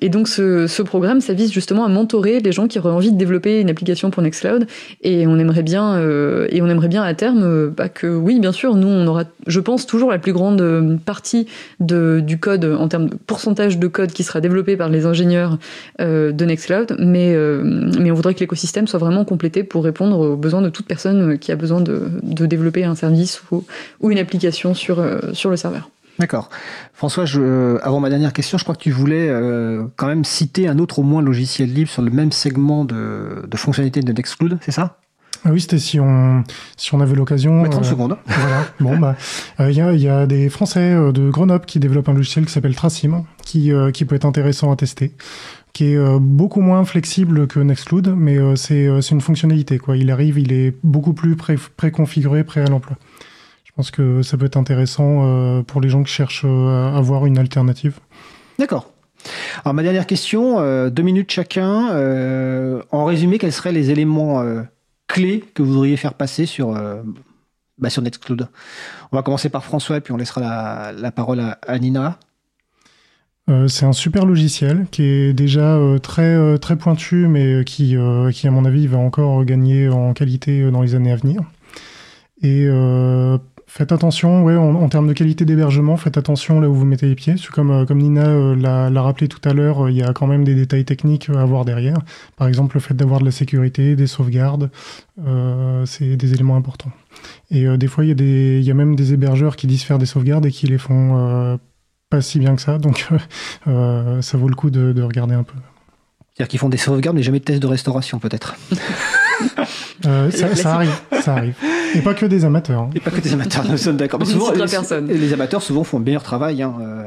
et 0.00 0.08
donc 0.08 0.28
ce, 0.28 0.68
ce, 0.68 0.82
programme, 0.82 1.20
ça 1.20 1.32
vise 1.32 1.52
justement 1.52 1.84
à 1.84 1.88
mentorer 1.88 2.38
les 2.38 2.52
gens 2.52 2.68
qui 2.68 2.78
auraient 2.78 2.90
envie 2.90 3.10
de 3.10 3.18
développer 3.18 3.60
une 3.60 3.70
application 3.70 4.12
pour 4.12 4.22
Nextcloud. 4.22 4.68
Et 5.02 5.26
on 5.26 5.38
aimerait 5.38 5.64
bien, 5.64 6.00
et 6.48 6.62
on 6.62 6.68
aimerait 6.68 6.88
bien 6.88 7.02
à 7.02 7.14
terme 7.14 7.70
bah, 7.70 7.88
que, 7.88 8.06
oui, 8.06 8.38
bien 8.38 8.52
sûr, 8.52 8.76
nous, 8.76 8.86
on 8.88 9.06
aura, 9.08 9.24
je 9.48 9.58
pense, 9.58 9.86
toujours 9.86 10.10
la 10.12 10.18
plus 10.18 10.32
grande 10.32 11.00
partie 11.04 11.46
de, 11.80 12.20
du 12.24 12.38
code 12.38 12.64
en 12.64 12.86
termes 12.86 13.08
de 13.08 13.16
pourcentage 13.16 13.39
de 13.46 13.86
code 13.86 14.12
qui 14.12 14.24
sera 14.24 14.40
développé 14.40 14.76
par 14.76 14.88
les 14.88 15.06
ingénieurs 15.06 15.58
euh, 16.00 16.32
de 16.32 16.44
Nextcloud, 16.44 16.96
mais, 16.98 17.34
euh, 17.34 17.62
mais 17.98 18.10
on 18.10 18.14
voudrait 18.14 18.34
que 18.34 18.40
l'écosystème 18.40 18.86
soit 18.86 18.98
vraiment 18.98 19.24
complété 19.24 19.64
pour 19.64 19.84
répondre 19.84 20.18
aux 20.18 20.36
besoins 20.36 20.62
de 20.62 20.68
toute 20.68 20.86
personne 20.86 21.38
qui 21.38 21.52
a 21.52 21.56
besoin 21.56 21.80
de, 21.80 22.10
de 22.22 22.46
développer 22.46 22.84
un 22.84 22.94
service 22.94 23.42
ou, 23.50 23.64
une 24.10 24.18
application 24.18 24.74
sur, 24.74 25.00
euh, 25.00 25.20
sur 25.32 25.50
le 25.50 25.56
serveur. 25.56 25.90
D'accord. 26.18 26.50
François, 26.92 27.24
avant 27.82 28.00
ma 28.00 28.10
dernière 28.10 28.34
question, 28.34 28.58
je 28.58 28.64
crois 28.64 28.74
que 28.74 28.82
tu 28.82 28.90
voulais 28.90 29.34
quand 29.96 30.06
même 30.06 30.24
citer 30.24 30.68
un 30.68 30.78
autre 30.78 30.98
au 30.98 31.02
moins 31.02 31.22
logiciel 31.22 31.72
libre 31.72 31.88
sur 31.88 32.02
le 32.02 32.10
même 32.10 32.30
segment 32.30 32.84
de, 32.84 33.46
de 33.48 33.56
fonctionnalité 33.56 34.00
de 34.00 34.12
Nextcloud, 34.12 34.58
c'est 34.60 34.72
ça? 34.72 34.98
Ah 35.44 35.50
oui, 35.52 35.60
c'était 35.60 35.78
si 35.78 35.98
on 35.98 36.44
si 36.76 36.94
on 36.94 37.00
avait 37.00 37.14
l'occasion. 37.14 37.64
30 37.64 37.82
euh, 37.82 37.88
secondes. 37.88 38.16
Voilà. 38.26 38.64
Bon 38.80 38.98
bah 38.98 39.16
il 39.58 39.72
y, 39.72 39.80
a, 39.80 39.92
y, 39.92 40.08
a, 40.08 40.26
des 40.26 40.48
Français 40.50 40.92
euh, 40.92 41.12
de 41.12 41.30
Grenoble 41.30 41.64
qui 41.64 41.78
développent 41.78 42.08
un 42.08 42.14
logiciel 42.14 42.44
qui 42.44 42.52
s'appelle 42.52 42.74
Tracim, 42.74 43.24
qui 43.44 43.72
euh, 43.72 43.90
qui 43.90 44.04
peut 44.04 44.16
être 44.16 44.26
intéressant 44.26 44.70
à 44.70 44.76
tester, 44.76 45.12
qui 45.72 45.92
est 45.92 46.18
beaucoup 46.18 46.60
moins 46.60 46.84
flexible 46.84 47.46
que 47.46 47.58
Nextcloud, 47.60 48.14
mais 48.16 48.38
c'est 48.56 48.88
c'est 49.00 49.14
une 49.14 49.20
fonctionnalité 49.20 49.78
quoi. 49.78 49.96
Il 49.96 50.10
arrive, 50.10 50.38
il 50.38 50.52
est 50.52 50.74
beaucoup 50.82 51.14
plus 51.14 51.36
pré 51.36 51.56
préconfiguré, 51.76 52.44
prêt 52.44 52.60
à 52.60 52.68
l'emploi. 52.68 52.96
Je 53.64 53.72
pense 53.76 53.90
que 53.90 54.22
ça 54.22 54.36
peut 54.36 54.46
être 54.46 54.58
intéressant 54.58 55.62
pour 55.66 55.80
les 55.80 55.88
gens 55.88 56.02
qui 56.02 56.12
cherchent 56.12 56.44
à 56.44 56.96
avoir 56.96 57.24
une 57.24 57.38
alternative. 57.38 57.98
D'accord. 58.58 58.90
Alors 59.64 59.74
ma 59.74 59.82
dernière 59.82 60.06
question, 60.06 60.56
deux 60.90 61.02
minutes 61.02 61.30
chacun. 61.30 61.88
en 62.90 63.04
résumé, 63.04 63.38
quels 63.38 63.52
seraient 63.52 63.72
les 63.72 63.90
éléments 63.90 64.42
clés 65.10 65.44
que 65.54 65.62
vous 65.62 65.72
voudriez 65.72 65.96
faire 65.96 66.14
passer 66.14 66.46
sur, 66.46 66.76
euh, 66.76 67.02
bah, 67.78 67.88
Nextcloud 68.00 68.48
On 69.12 69.16
va 69.16 69.22
commencer 69.22 69.48
par 69.48 69.64
François 69.64 69.96
et 69.96 70.00
puis 70.00 70.12
on 70.12 70.16
laissera 70.16 70.92
la, 70.92 71.12
parole 71.12 71.40
à, 71.40 71.78
Nina. 71.78 72.18
Euh, 73.48 73.66
c'est 73.66 73.84
un 73.84 73.92
super 73.92 74.24
logiciel 74.24 74.86
qui 74.90 75.02
est 75.02 75.32
déjà 75.32 75.74
euh, 75.74 75.98
très, 75.98 76.58
très 76.58 76.76
pointu, 76.76 77.26
mais 77.26 77.64
qui, 77.64 77.96
à 77.96 78.50
mon 78.50 78.64
avis, 78.64 78.86
va 78.86 78.98
encore 78.98 79.44
gagner 79.44 79.88
en 79.88 80.12
qualité 80.12 80.70
dans 80.70 80.82
les 80.82 80.94
années 80.94 81.12
à 81.12 81.16
venir. 81.16 81.42
Faites 83.72 83.92
attention, 83.92 84.42
ouais, 84.42 84.56
en, 84.56 84.88
termes 84.88 85.06
de 85.06 85.12
qualité 85.12 85.44
d'hébergement, 85.44 85.96
faites 85.96 86.18
attention 86.18 86.58
là 86.58 86.68
où 86.68 86.74
vous 86.74 86.84
mettez 86.84 87.06
les 87.06 87.14
pieds. 87.14 87.36
Comme, 87.52 87.70
euh, 87.70 87.86
comme 87.86 87.98
Nina 87.98 88.26
euh, 88.26 88.56
l'a 88.56 89.00
rappelé 89.00 89.28
tout 89.28 89.38
à 89.48 89.54
l'heure, 89.54 89.84
euh, 89.84 89.90
il 89.92 89.96
y 89.96 90.02
a 90.02 90.12
quand 90.12 90.26
même 90.26 90.42
des 90.42 90.56
détails 90.56 90.84
techniques 90.84 91.30
à 91.30 91.44
voir 91.44 91.64
derrière. 91.64 91.98
Par 92.36 92.48
exemple, 92.48 92.74
le 92.74 92.80
fait 92.80 92.94
d'avoir 92.94 93.20
de 93.20 93.24
la 93.24 93.30
sécurité, 93.30 93.94
des 93.94 94.08
sauvegardes, 94.08 94.70
c'est 95.86 96.16
des 96.16 96.34
éléments 96.34 96.56
importants. 96.56 96.90
Et 97.52 97.64
des 97.78 97.86
fois, 97.86 98.04
il 98.04 98.08
y, 98.08 98.10
a 98.10 98.14
des, 98.14 98.58
il 98.58 98.66
y 98.66 98.72
a 98.72 98.74
même 98.74 98.96
des 98.96 99.12
hébergeurs 99.12 99.54
qui 99.54 99.68
disent 99.68 99.84
faire 99.84 99.98
des 99.98 100.06
sauvegardes 100.06 100.46
et 100.46 100.50
qui 100.50 100.66
les 100.66 100.78
font 100.78 101.58
pas 102.10 102.20
si 102.20 102.40
bien 102.40 102.56
que 102.56 102.62
ça. 102.62 102.78
Donc, 102.78 103.08
ça 103.66 104.36
vaut 104.36 104.48
le 104.48 104.56
coup 104.56 104.70
de, 104.70 104.92
de 104.92 105.02
regarder 105.02 105.36
un 105.36 105.44
peu. 105.44 105.54
C'est-à-dire 106.34 106.48
qu'ils 106.48 106.58
font 106.58 106.68
des 106.68 106.76
sauvegardes, 106.76 107.16
mais 107.16 107.22
jamais 107.22 107.38
de 107.38 107.44
tests 107.44 107.62
de 107.62 107.68
restauration, 107.68 108.18
peut-être. 108.18 108.56
Euh, 110.06 110.30
ça, 110.54 110.74
arrive, 110.74 110.92
ça 111.20 111.34
arrive. 111.34 111.54
Et 111.94 112.00
pas 112.00 112.14
que 112.14 112.26
des 112.26 112.44
amateurs. 112.44 112.82
Hein. 112.82 112.90
Et 112.94 113.00
pas 113.00 113.10
que 113.10 113.20
des 113.20 113.32
amateurs, 113.32 113.64
nous 113.68 113.76
sommes 113.76 113.96
d'accord. 113.96 114.24
souvent, 114.26 114.52
les, 114.52 115.18
les, 115.18 115.32
amateurs 115.32 115.62
souvent 115.62 115.84
font 115.84 115.98
un 115.98 116.02
meilleur 116.02 116.22
travail. 116.22 116.62
Hein. 116.62 116.74
Euh, 116.80 117.04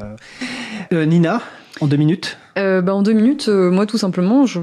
euh, 0.92 1.04
Nina, 1.04 1.40
en 1.80 1.86
deux 1.86 1.96
minutes 1.96 2.38
bah, 2.56 2.94
En 2.94 3.02
deux 3.02 3.12
minutes, 3.12 3.48
moi 3.48 3.86
tout 3.86 3.98
simplement, 3.98 4.46
je... 4.46 4.60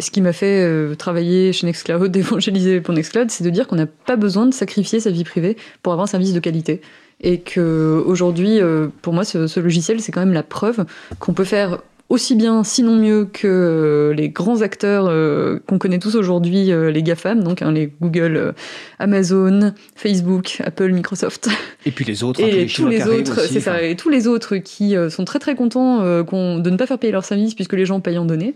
ce 0.00 0.10
qui 0.10 0.20
m'a 0.22 0.32
fait 0.32 0.96
travailler 0.96 1.52
chez 1.52 1.66
Nextcloud, 1.66 2.16
évangéliser 2.16 2.80
pour 2.80 2.94
Nextcloud, 2.94 3.30
c'est 3.30 3.44
de 3.44 3.50
dire 3.50 3.66
qu'on 3.66 3.76
n'a 3.76 3.86
pas 3.86 4.16
besoin 4.16 4.46
de 4.46 4.54
sacrifier 4.54 5.00
sa 5.00 5.10
vie 5.10 5.24
privée 5.24 5.56
pour 5.82 5.92
avoir 5.92 6.04
un 6.04 6.08
service 6.08 6.32
de 6.32 6.40
qualité. 6.40 6.80
Et 7.24 7.38
que 7.40 8.02
aujourd'hui, 8.04 8.58
pour 9.00 9.12
moi, 9.12 9.24
ce, 9.24 9.46
ce 9.46 9.60
logiciel, 9.60 10.00
c'est 10.00 10.10
quand 10.10 10.20
même 10.20 10.32
la 10.32 10.42
preuve 10.42 10.84
qu'on 11.20 11.34
peut 11.34 11.44
faire 11.44 11.78
aussi 12.12 12.34
bien, 12.34 12.62
sinon 12.62 12.96
mieux, 12.96 13.24
que 13.24 13.48
euh, 13.48 14.12
les 14.12 14.28
grands 14.28 14.60
acteurs 14.60 15.06
euh, 15.08 15.58
qu'on 15.66 15.78
connaît 15.78 15.98
tous 15.98 16.14
aujourd'hui, 16.14 16.70
euh, 16.70 16.90
les 16.90 17.02
GAFAM, 17.02 17.42
donc 17.42 17.62
hein, 17.62 17.72
les 17.72 17.90
Google, 18.02 18.54
Amazon, 18.98 19.72
Facebook, 19.96 20.58
Apple, 20.62 20.92
Microsoft. 20.92 21.48
Et 21.86 21.90
puis 21.90 22.04
les 22.04 22.22
autres, 22.22 22.40
et 22.42 22.66
tous 22.66 22.86
les 22.86 23.08
autres, 23.08 23.40
c'est 23.48 23.60
ça, 23.60 23.82
et 23.82 23.96
tous 23.96 24.10
les 24.10 24.26
autres 24.26 24.58
qui 24.58 24.94
sont 25.08 25.24
très 25.24 25.38
très 25.38 25.54
contents 25.54 26.00
de 26.02 26.70
ne 26.70 26.76
pas 26.76 26.86
faire 26.86 26.98
payer 26.98 27.12
leurs 27.12 27.24
services 27.24 27.54
puisque 27.54 27.72
les 27.72 27.86
gens 27.86 28.00
payent 28.00 28.18
en 28.18 28.26
données 28.26 28.54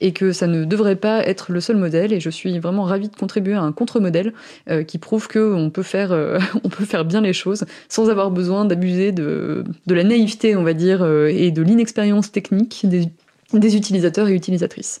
et 0.00 0.12
que 0.12 0.32
ça 0.32 0.46
ne 0.46 0.64
devrait 0.64 0.96
pas 0.96 1.26
être 1.26 1.52
le 1.52 1.60
seul 1.60 1.76
modèle. 1.76 2.12
Et 2.12 2.20
je 2.20 2.30
suis 2.30 2.58
vraiment 2.58 2.84
ravie 2.84 3.08
de 3.08 3.16
contribuer 3.16 3.54
à 3.54 3.62
un 3.62 3.72
contre-modèle 3.72 4.32
euh, 4.70 4.82
qui 4.82 4.98
prouve 4.98 5.28
qu'on 5.28 5.70
peut, 5.70 5.82
faire, 5.82 6.12
euh, 6.12 6.38
on 6.64 6.68
peut 6.68 6.84
faire 6.84 7.04
bien 7.04 7.20
les 7.20 7.32
choses 7.32 7.64
sans 7.88 8.10
avoir 8.10 8.30
besoin 8.30 8.64
d'abuser 8.64 9.12
de, 9.12 9.64
la 9.86 10.04
naïveté, 10.04 10.56
on 10.56 10.62
va 10.62 10.74
dire, 10.74 11.02
euh, 11.02 11.28
et 11.28 11.50
de 11.50 11.62
l'inexpérience 11.62 12.32
technique 12.32 12.86
des 13.52 13.76
utilisateurs 13.76 14.28
et 14.28 14.34
utilisatrices. 14.34 15.00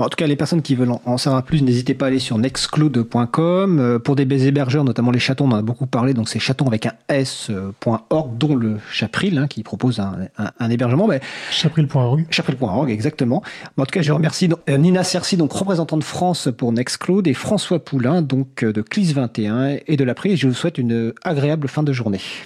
En 0.00 0.08
tout 0.08 0.14
cas, 0.14 0.28
les 0.28 0.36
personnes 0.36 0.62
qui 0.62 0.76
veulent 0.76 0.92
en 1.04 1.18
savoir 1.18 1.42
plus, 1.42 1.60
n'hésitez 1.60 1.92
pas 1.92 2.04
à 2.04 2.08
aller 2.08 2.20
sur 2.20 2.38
nextcloud.com. 2.38 3.80
Euh, 3.80 3.98
pour 3.98 4.14
des 4.14 4.46
hébergeurs, 4.46 4.84
notamment 4.84 5.10
les 5.10 5.18
chatons, 5.18 5.46
on 5.46 5.50
en 5.50 5.56
a 5.56 5.62
beaucoup 5.62 5.88
parlé, 5.88 6.14
donc 6.14 6.28
c'est 6.28 6.38
chatons 6.38 6.68
avec 6.68 6.86
un 6.86 6.92
s.org, 7.08 8.38
dont 8.38 8.54
le 8.54 8.76
Chapril, 8.92 9.38
hein, 9.38 9.48
qui 9.48 9.64
propose 9.64 9.98
un, 9.98 10.28
un, 10.36 10.70
hébergement. 10.70 11.08
Mais... 11.08 11.20
Chapril.org. 11.50 12.26
Chapril.org, 12.30 12.88
exactement. 12.90 13.42
En 13.76 13.84
tout 13.86 13.90
cas, 13.90 14.02
je 14.02 14.12
remercie 14.12 14.48
euh, 14.68 14.76
Nina 14.76 15.02
Cerci, 15.02 15.36
donc 15.36 15.50
représentante 15.50 15.98
de 15.98 16.04
France 16.04 16.48
pour 16.56 16.72
Nextcloud, 16.72 17.26
et 17.26 17.34
François 17.34 17.84
Poulain, 17.84 18.22
donc 18.22 18.62
euh, 18.62 18.72
de 18.72 18.82
CLIS 18.82 19.14
21 19.14 19.78
et 19.84 19.96
de 19.96 20.04
l'April. 20.04 20.36
Je 20.36 20.46
vous 20.46 20.54
souhaite 20.54 20.78
une 20.78 21.12
agréable 21.24 21.66
fin 21.66 21.82
de 21.82 21.92
journée. 21.92 22.20